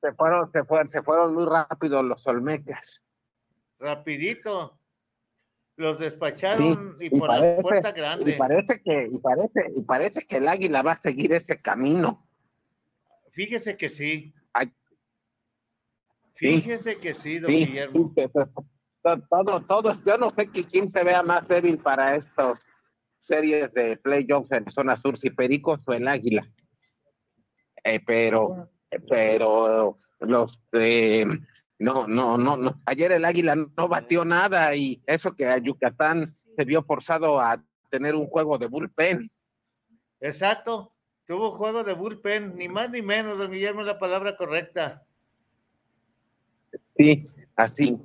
se, 0.01 0.13
fueron, 0.13 0.51
se, 0.51 0.63
fueron, 0.63 0.87
se 0.87 1.01
fueron 1.01 1.33
muy 1.33 1.45
rápido 1.45 2.01
los 2.01 2.25
Olmecas. 2.27 3.01
rapidito. 3.79 4.77
Los 5.77 5.99
despacharon 5.99 6.93
Sí, 6.95 7.07
y 7.07 7.09
por 7.09 7.29
la 7.29 7.39
parece- 7.39 7.61
puerta 7.61 7.89
y 7.89 7.93
grande. 7.93 8.33
parece 8.37 8.81
que 8.83 9.09
y 9.11 9.17
parece 9.17 9.71
y 9.75 9.81
parece 9.81 10.25
que 10.27 10.37
el 10.37 10.47
águila 10.47 10.81
va 10.83 10.91
a 10.91 10.95
seguir 10.97 11.33
ese 11.33 11.59
camino 11.61 12.27
Fíjese 13.31 13.77
que 13.77 13.89
sí. 13.89 14.33
Ay. 14.53 14.71
Fíjese 16.35 16.97
que 16.97 17.13
sí, 17.13 17.39
don 17.39 17.51
sí, 17.51 17.65
Guillermo. 17.65 18.13
sí, 18.15 18.27
todo 19.29 19.61
todo 19.65 19.93
yo 20.05 20.17
no 20.17 20.29
sé 20.31 20.47
que 20.47 20.63
quién 20.63 20.87
se 20.87 21.03
vea 21.03 21.23
más 21.23 21.47
débil 21.47 21.77
para 21.77 22.15
estas 22.15 22.59
series 23.19 23.71
de 23.73 23.97
playoffs 23.97 24.51
en 24.51 24.71
zona 24.71 24.95
sur 24.95 25.17
si 25.17 25.29
Pericos 25.29 25.79
o 25.85 25.93
el 25.93 26.07
águila 26.07 26.47
Eh, 27.83 27.99
pero 27.99 28.69
pero 29.07 29.95
los 30.19 30.59
eh, 30.73 31.25
no, 31.81 32.07
no, 32.07 32.37
no, 32.37 32.57
no. 32.57 32.79
Ayer 32.85 33.11
el 33.11 33.25
Águila 33.25 33.55
no 33.55 33.87
batió 33.87 34.23
nada 34.23 34.75
y 34.75 35.01
eso 35.07 35.35
que 35.35 35.47
a 35.47 35.57
Yucatán 35.57 36.31
se 36.55 36.63
vio 36.63 36.83
forzado 36.83 37.39
a 37.39 37.63
tener 37.89 38.13
un 38.13 38.27
juego 38.27 38.59
de 38.59 38.67
bullpen. 38.67 39.31
Exacto. 40.19 40.93
Tuvo 41.31 41.51
juego 41.51 41.85
de 41.85 41.93
bullpen, 41.93 42.57
ni 42.57 42.67
más 42.67 42.89
ni 42.89 43.01
menos, 43.01 43.37
don 43.37 43.49
Guillermo, 43.49 43.83
la 43.83 43.97
palabra 43.97 44.35
correcta. 44.35 45.05
Sí, 46.97 47.25
así, 47.55 47.97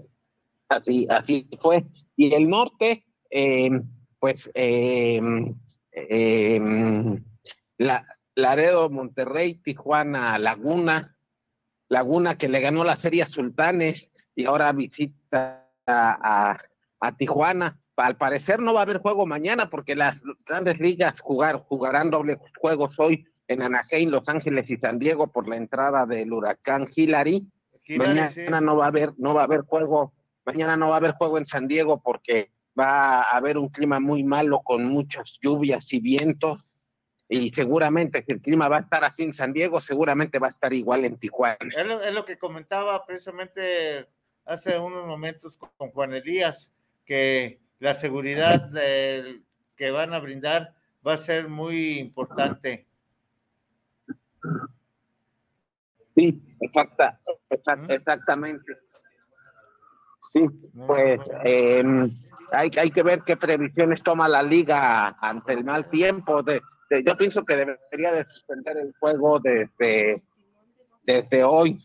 así, 0.69 1.09
así 1.11 1.49
fue. 1.61 1.85
Y 2.15 2.33
el 2.33 2.49
norte, 2.49 3.05
eh, 3.29 3.69
pues, 4.21 4.49
eh, 4.55 5.21
la, 7.79 8.07
Laredo, 8.37 8.91
Monterrey, 8.91 9.55
Tijuana, 9.55 10.39
Laguna, 10.39 11.17
Laguna 11.89 12.39
que 12.39 12.49
le 12.49 12.61
ganó 12.61 12.85
la 12.85 12.97
serie 12.97 13.25
a 13.25 13.27
Sultanes 13.27 14.09
y 14.37 14.45
ahora 14.45 14.71
visita 14.71 15.69
a- 15.85 16.57
a 17.01 17.17
Tijuana. 17.17 17.81
Al 17.97 18.17
parecer 18.17 18.61
no 18.61 18.75
va 18.75 18.81
a 18.81 18.83
haber 18.83 18.99
juego 18.99 19.27
mañana 19.27 19.71
porque 19.71 19.95
las 19.95 20.23
grandes 20.47 20.81
ligas 20.81 21.21
jugar, 21.21 21.57
jugarán 21.67 22.11
dobles 22.11 22.39
juegos 22.59 22.99
hoy 23.01 23.27
en 23.49 23.63
Anaheim, 23.63 24.11
Los 24.11 24.29
Ángeles 24.29 24.69
y 24.69 24.77
San 24.77 24.99
Diego 24.99 25.29
por 25.29 25.49
la 25.49 25.57
entrada 25.57 26.05
del 26.05 26.33
huracán 26.33 26.87
Hillary. 26.95 27.47
Hillary, 27.85 28.09
mañana 28.09 28.31
sí. 28.31 28.43
no 28.49 28.77
va 28.77 28.85
a 28.85 28.89
haber, 28.89 29.15
no 29.17 29.35
va 29.35 29.43
a 29.43 29.45
haber 29.45 29.63
juego, 29.63 30.13
mañana 30.45 30.77
no 30.77 30.89
va 30.89 30.97
a 30.97 30.99
haber 30.99 31.13
juego 31.13 31.39
en 31.39 31.47
San 31.47 31.69
Diego 31.69 32.03
porque 32.03 32.51
va 32.79 33.23
a 33.23 33.37
haber 33.37 33.57
un 33.57 33.69
clima 33.69 33.99
muy 33.99 34.25
malo 34.25 34.61
con 34.63 34.85
muchas 34.85 35.39
lluvias 35.41 35.93
y 35.93 36.01
vientos. 36.01 36.69
Y 37.29 37.51
seguramente 37.53 38.23
si 38.25 38.33
el 38.33 38.41
clima 38.41 38.69
va 38.69 38.77
a 38.77 38.81
estar 38.81 39.05
así 39.05 39.25
en 39.25 39.33
San 39.33 39.53
Diego, 39.53 39.81
seguramente 39.81 40.39
va 40.39 40.49
a 40.49 40.51
estar 40.51 40.73
igual 40.73 41.05
en 41.05 41.17
Tijuana. 41.17 41.57
Es 41.75 41.87
lo, 41.87 42.03
es 42.03 42.15
lo 42.15 42.25
que 42.25 42.39
comentaba 42.39 43.05
precisamente 43.07 44.07
hace 44.45 44.79
unos 44.79 45.07
momentos 45.07 45.57
con, 45.57 45.71
con 45.77 45.91
Juan 45.91 46.13
Elías, 46.13 46.73
que 47.05 47.61
la 47.79 47.95
seguridad 47.95 48.71
del- 48.71 49.45
que 49.77 49.91
van 49.91 50.15
a 50.15 50.19
brindar 50.21 50.75
va 51.07 51.13
a 51.15 51.19
ser 51.19 51.49
muy 51.49 51.99
importante. 51.99 52.87
Sí, 56.15 56.43
exacta, 56.61 57.21
exact- 57.51 57.91
exactamente. 57.91 58.73
Sí, 60.23 60.47
pues 60.87 61.21
em, 61.45 62.11
hay, 62.53 62.71
hay 62.79 62.91
que 62.91 63.03
ver 63.03 63.23
qué 63.23 63.37
previsiones 63.37 64.03
toma 64.03 64.27
la 64.29 64.43
liga 64.43 65.09
ante 65.21 65.53
el 65.53 65.65
mal 65.65 65.89
tiempo. 65.91 66.43
De, 66.43 66.63
de- 66.91 67.05
yo 67.05 67.17
pienso 67.17 67.45
que 67.45 67.55
debería 67.57 68.13
de 68.13 68.27
suspender 68.27 68.79
el 68.79 68.95
juego 68.99 69.39
desde, 69.39 70.23
desde 71.03 71.45
hoy. 71.45 71.79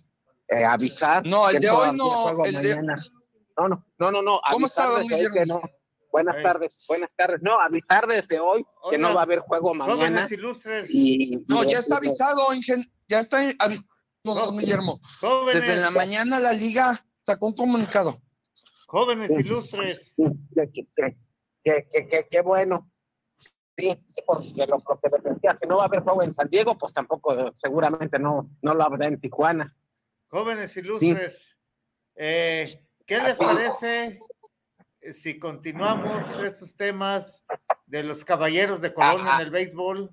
eh, 0.48 0.66
avisar. 0.66 1.26
No, 1.26 1.50
el 1.50 1.60
de 1.62 1.70
hoy 1.70 1.96
no, 1.96 2.44
el 2.46 2.62
de-. 2.62 2.76
No, 3.58 3.68
no, 3.68 3.86
no, 4.00 4.12
no, 4.12 4.22
no. 4.22 4.42
¿Cómo 4.50 4.66
está, 4.68 4.86
don 4.86 5.08
que 5.08 5.16
Guillermo? 5.16 5.62
no. 5.62 5.70
Buenas 6.12 6.44
tardes, 6.44 6.84
buenas 6.88 7.16
tardes. 7.16 7.42
No, 7.42 7.60
avisar 7.60 8.06
desde 8.08 8.40
hoy 8.40 8.66
que 8.90 8.98
no 8.98 9.14
va 9.14 9.22
a 9.22 9.24
haber 9.24 9.40
juego 9.40 9.74
mañana. 9.74 9.96
Jóvenes 9.96 10.32
ilustres, 10.32 10.90
Y, 10.94 11.44
No, 11.48 11.64
y- 11.64 11.72
ya 11.72 11.80
está 11.80 11.96
y- 11.96 11.98
avisado, 11.98 12.48
ingen- 12.54 12.92
ya 13.08 13.20
está 13.22 13.38
avi- 13.60 13.84
don 14.24 14.58
Guillermo. 14.58 15.00
Jóvenes. 15.22 15.62
Desde 15.66 15.82
la 15.82 15.92
mañana 15.92 16.40
la 16.40 16.52
liga 16.54 17.06
sacó 17.26 17.48
un 17.48 17.56
comunicado. 17.56 18.22
Jóvenes 18.88 19.32
ilustres. 19.32 20.16
Qué 21.64 22.42
bueno. 22.44 22.92
Sí, 23.78 23.98
sí, 24.08 24.22
porque 24.28 24.54
lo, 24.68 24.78
lo 24.78 25.00
que 25.02 25.10
les 25.12 25.24
decía, 25.24 25.56
si 25.58 25.66
no 25.66 25.78
va 25.78 25.84
a 25.84 25.86
haber 25.88 26.02
juego 26.02 26.22
en 26.24 26.34
San 26.34 26.50
Diego, 26.50 26.78
pues 26.78 26.94
tampoco 26.94 27.34
eh, 27.34 27.52
seguramente 27.56 28.20
no, 28.20 28.50
no 28.62 28.74
lo 28.76 28.84
habrá 28.84 29.08
en 29.08 29.20
Tijuana. 29.20 29.74
Jóvenes 30.28 30.76
ilustres, 30.78 31.58
eh, 32.16 32.86
¿qué 33.08 33.18
les 33.18 33.36
parece 33.38 34.20
si 35.14 35.40
continuamos 35.40 36.40
estos 36.40 36.76
temas 36.76 37.44
de 37.86 38.04
los 38.04 38.24
caballeros 38.24 38.82
de 38.82 38.94
Colón 38.94 39.28
en 39.28 39.40
el 39.42 39.50
béisbol? 39.50 40.12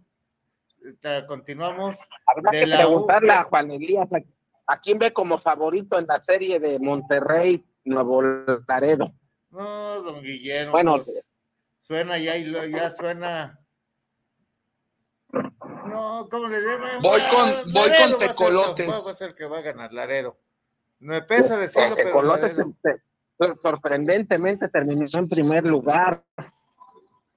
Eh, 1.02 1.24
Continuamos. 1.27 1.98
Habrá 2.27 2.51
de 2.52 2.60
que 2.60 2.66
la 2.66 2.77
preguntarle 2.78 3.28
U- 3.28 3.32
a 3.32 3.43
Juan 3.44 3.70
Elías 3.73 4.09
a, 4.12 4.73
a 4.73 4.81
quién 4.81 4.98
ve 4.98 5.12
como 5.12 5.36
favorito 5.36 5.98
en 5.98 6.06
la 6.06 6.23
serie 6.23 6.59
de 6.60 6.78
Monterrey 6.78 7.65
Nuevo 7.85 8.23
Laredo. 8.66 9.06
No, 9.51 10.02
don 10.02 10.23
Guillermo. 10.23 10.73
Bueno, 10.73 10.97
pues, 10.97 11.28
suena 11.81 12.16
ya 12.19 12.36
y 12.36 12.44
lo- 12.44 12.65
ya 12.65 12.90
suena. 12.90 13.59
No, 15.32 16.28
¿cómo 16.31 16.48
le 16.48 16.60
llaman? 16.60 17.02
Voy 17.02 17.20
con- 17.23 17.48
Ah, 17.51 17.62
voy 17.73 17.89
Laredo 17.89 17.89
con 17.89 17.89
va 17.89 17.90
a 17.90 17.98
ser 17.98 18.10
el 18.12 18.19
que- 18.19 18.28
tecolotes. 18.28 18.90
Va 18.90 19.10
a 19.10 19.15
ser 19.16 19.28
el 19.31 19.35
que 19.35 19.44
va 19.47 19.59
a 19.59 19.62
ganar 19.62 19.93
Laredo. 19.93 20.39
Me 21.01 21.23
pesa 21.23 21.56
decirlo, 21.56 21.89
Este 21.90 22.02
pero 22.05 22.15
Colotes, 22.15 22.56
Laredo- 22.56 22.74
sorprendentemente 23.60 24.69
terminó 24.69 25.06
en 25.12 25.28
primer 25.28 25.65
lugar. 25.65 26.24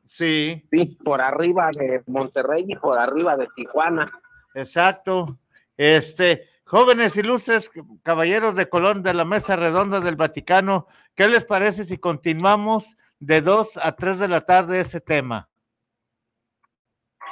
Sí. 0.06 0.68
Sí, 0.72 0.98
por 1.04 1.22
arriba 1.22 1.70
de 1.72 2.04
Monterrey 2.08 2.66
y 2.68 2.76
por 2.76 3.00
arriba 3.00 3.38
de 3.38 3.48
Tijuana. 3.56 4.12
Exacto. 4.54 5.40
Este, 5.78 6.50
jóvenes 6.66 7.16
ilustres, 7.16 7.72
caballeros 8.04 8.56
de 8.56 8.68
Colón 8.68 9.04
de 9.04 9.14
la 9.14 9.26
Mesa 9.26 9.56
Redonda 9.56 10.00
del 10.00 10.16
Vaticano, 10.16 10.88
¿qué 11.16 11.28
les 11.28 11.46
parece 11.46 11.86
si 11.86 11.98
continuamos 11.98 12.98
de 13.20 13.42
2 13.42 13.78
a 13.82 13.96
3 13.96 14.20
de 14.20 14.28
la 14.28 14.42
tarde 14.42 14.80
ese 14.82 15.00
tema? 15.00 15.50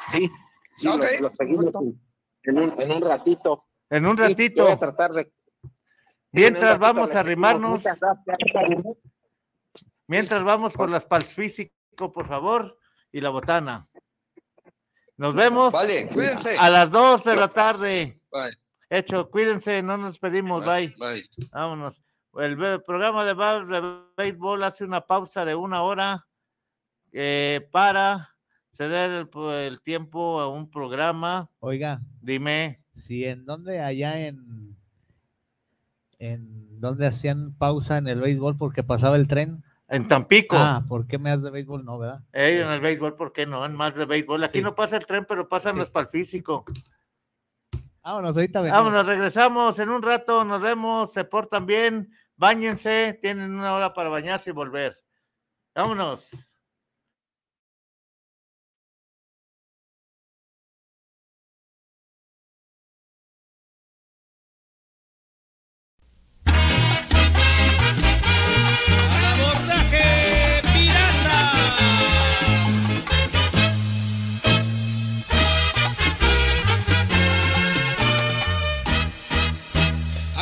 Sí, 0.08 0.30
sí, 0.76 0.88
lo, 0.88 0.98
lo 0.98 1.30
seguimos 1.34 1.66
en, 2.44 2.58
un, 2.58 2.82
en 2.82 2.92
un 2.92 3.02
ratito. 3.02 3.66
En 3.90 4.06
un 4.06 4.18
Sí, 4.18 4.24
ratito, 4.24 4.56
yo 4.58 4.64
voy 4.64 4.72
a 4.74 4.78
tratar 4.80 5.12
de. 5.12 5.32
Mientras 6.32 6.80
vamos 6.80 7.16
a 7.16 7.20
arrimarnos, 7.20 7.84
mientras 10.08 10.44
vamos 10.44 10.74
por 10.74 10.90
las 10.90 11.06
palfísico, 11.06 12.12
por 12.12 12.28
favor, 12.28 12.78
y 13.12 13.22
la 13.22 13.30
botana. 13.30 13.88
Nos 15.18 15.36
vemos 15.36 15.74
Vale, 15.74 16.08
cuídense. 16.08 16.58
a 16.58 16.70
las 16.70 16.92
2 16.92 17.24
de 17.26 17.36
la 17.36 17.48
tarde. 17.50 18.22
Bye, 18.32 18.54
Hecho, 18.90 19.30
cuídense, 19.30 19.84
no 19.84 19.98
nos 19.98 20.18
pedimos, 20.18 20.66
bye. 20.66 20.94
bye. 20.98 21.24
Vámonos. 21.52 22.02
El 22.36 22.58
programa 22.84 23.26
de, 23.26 23.34
de 23.34 24.02
béisbol 24.16 24.64
hace 24.64 24.86
una 24.86 25.02
pausa 25.02 25.46
de 25.46 25.56
una 25.56 25.82
hora 25.84 26.26
eh, 27.12 27.68
para 27.72 28.36
ceder 28.72 29.28
el, 29.34 29.82
tiempo 29.82 30.40
a 30.40 30.48
un 30.48 30.70
programa. 30.70 31.50
Oiga, 31.60 32.02
Dime, 32.22 32.82
si 32.94 33.26
en 33.26 33.46
donde 33.46 33.82
allá 33.82 34.28
en 34.28 34.78
en 36.20 36.80
donde 36.80 37.08
hacían 37.08 37.54
pausa 37.58 37.98
en 37.98 38.08
el 38.08 38.22
béisbol 38.22 38.58
porque 38.58 38.84
pasaba 38.84 39.16
el 39.16 39.28
tren. 39.28 39.64
en 39.92 40.08
Tampico, 40.08 40.56
Ah, 40.58 40.84
¿por 40.88 41.08
qué 41.08 41.18
me 41.18 41.32
das 41.32 41.42
de 41.42 41.50
béisbol? 41.50 41.84
No, 41.84 41.98
¿verdad? 41.98 42.24
eh, 42.34 42.62
en 42.62 42.68
el 42.68 42.80
béisbol, 42.80 43.16
¿por 43.16 43.34
qué 43.34 43.48
no? 43.48 43.66
En 43.66 43.74
más 43.76 43.96
de 43.96 44.06
béisbol. 44.06 44.44
Aquí 44.44 44.60
Sí. 44.60 44.64
no 44.64 44.76
pasa 44.76 44.98
el 44.98 45.06
tren, 45.08 45.26
pero 45.28 45.50
pasan 45.50 45.74
Sí. 45.74 45.80
los 45.80 45.90
para 45.90 46.04
el 46.06 46.12
físico. 46.12 46.64
Vámonos, 48.04 48.36
ahorita 48.36 48.62
venimos. 48.62 48.80
Vámonos, 48.84 49.06
regresamos 49.08 49.80
en 49.80 49.90
un 49.90 50.02
rato, 50.02 50.44
nos 50.46 50.62
vemos, 50.62 51.12
se 51.12 51.24
portan 51.26 51.66
bien, 51.66 52.12
bañense, 52.36 53.18
tienen 53.22 53.52
una 53.52 53.74
hora 53.74 53.94
para 53.94 54.10
bañarse 54.10 54.52
y 54.52 54.54
volver. 54.54 54.96
Vámonos. 55.76 56.30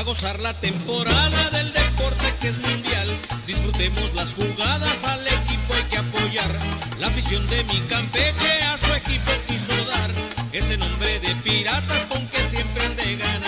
Gozar 0.08 0.40
la 0.40 0.54
temporada 0.54 1.50
del 1.50 1.74
deporte 1.74 2.34
que 2.40 2.48
es 2.48 2.58
mundial. 2.60 3.10
Disfrutemos 3.46 4.14
las 4.14 4.34
jugadas, 4.36 5.04
al 5.04 5.28
equipo 5.28 5.74
hay 5.74 5.84
que 5.84 5.98
apoyar. 5.98 6.50
La 6.98 7.08
afición 7.08 7.46
de 7.48 7.62
mi 7.66 7.82
campeche 7.82 8.64
a 8.72 8.78
su 8.78 8.94
equipo 8.94 9.32
quiso 9.48 9.74
dar. 9.86 10.10
Ese 10.54 10.78
nombre 10.78 11.20
de 11.20 11.36
piratas 11.44 12.06
con 12.06 12.26
que 12.30 12.40
siempre 12.48 12.86
han 12.86 12.96
de 12.96 13.18
ganar. 13.18 13.47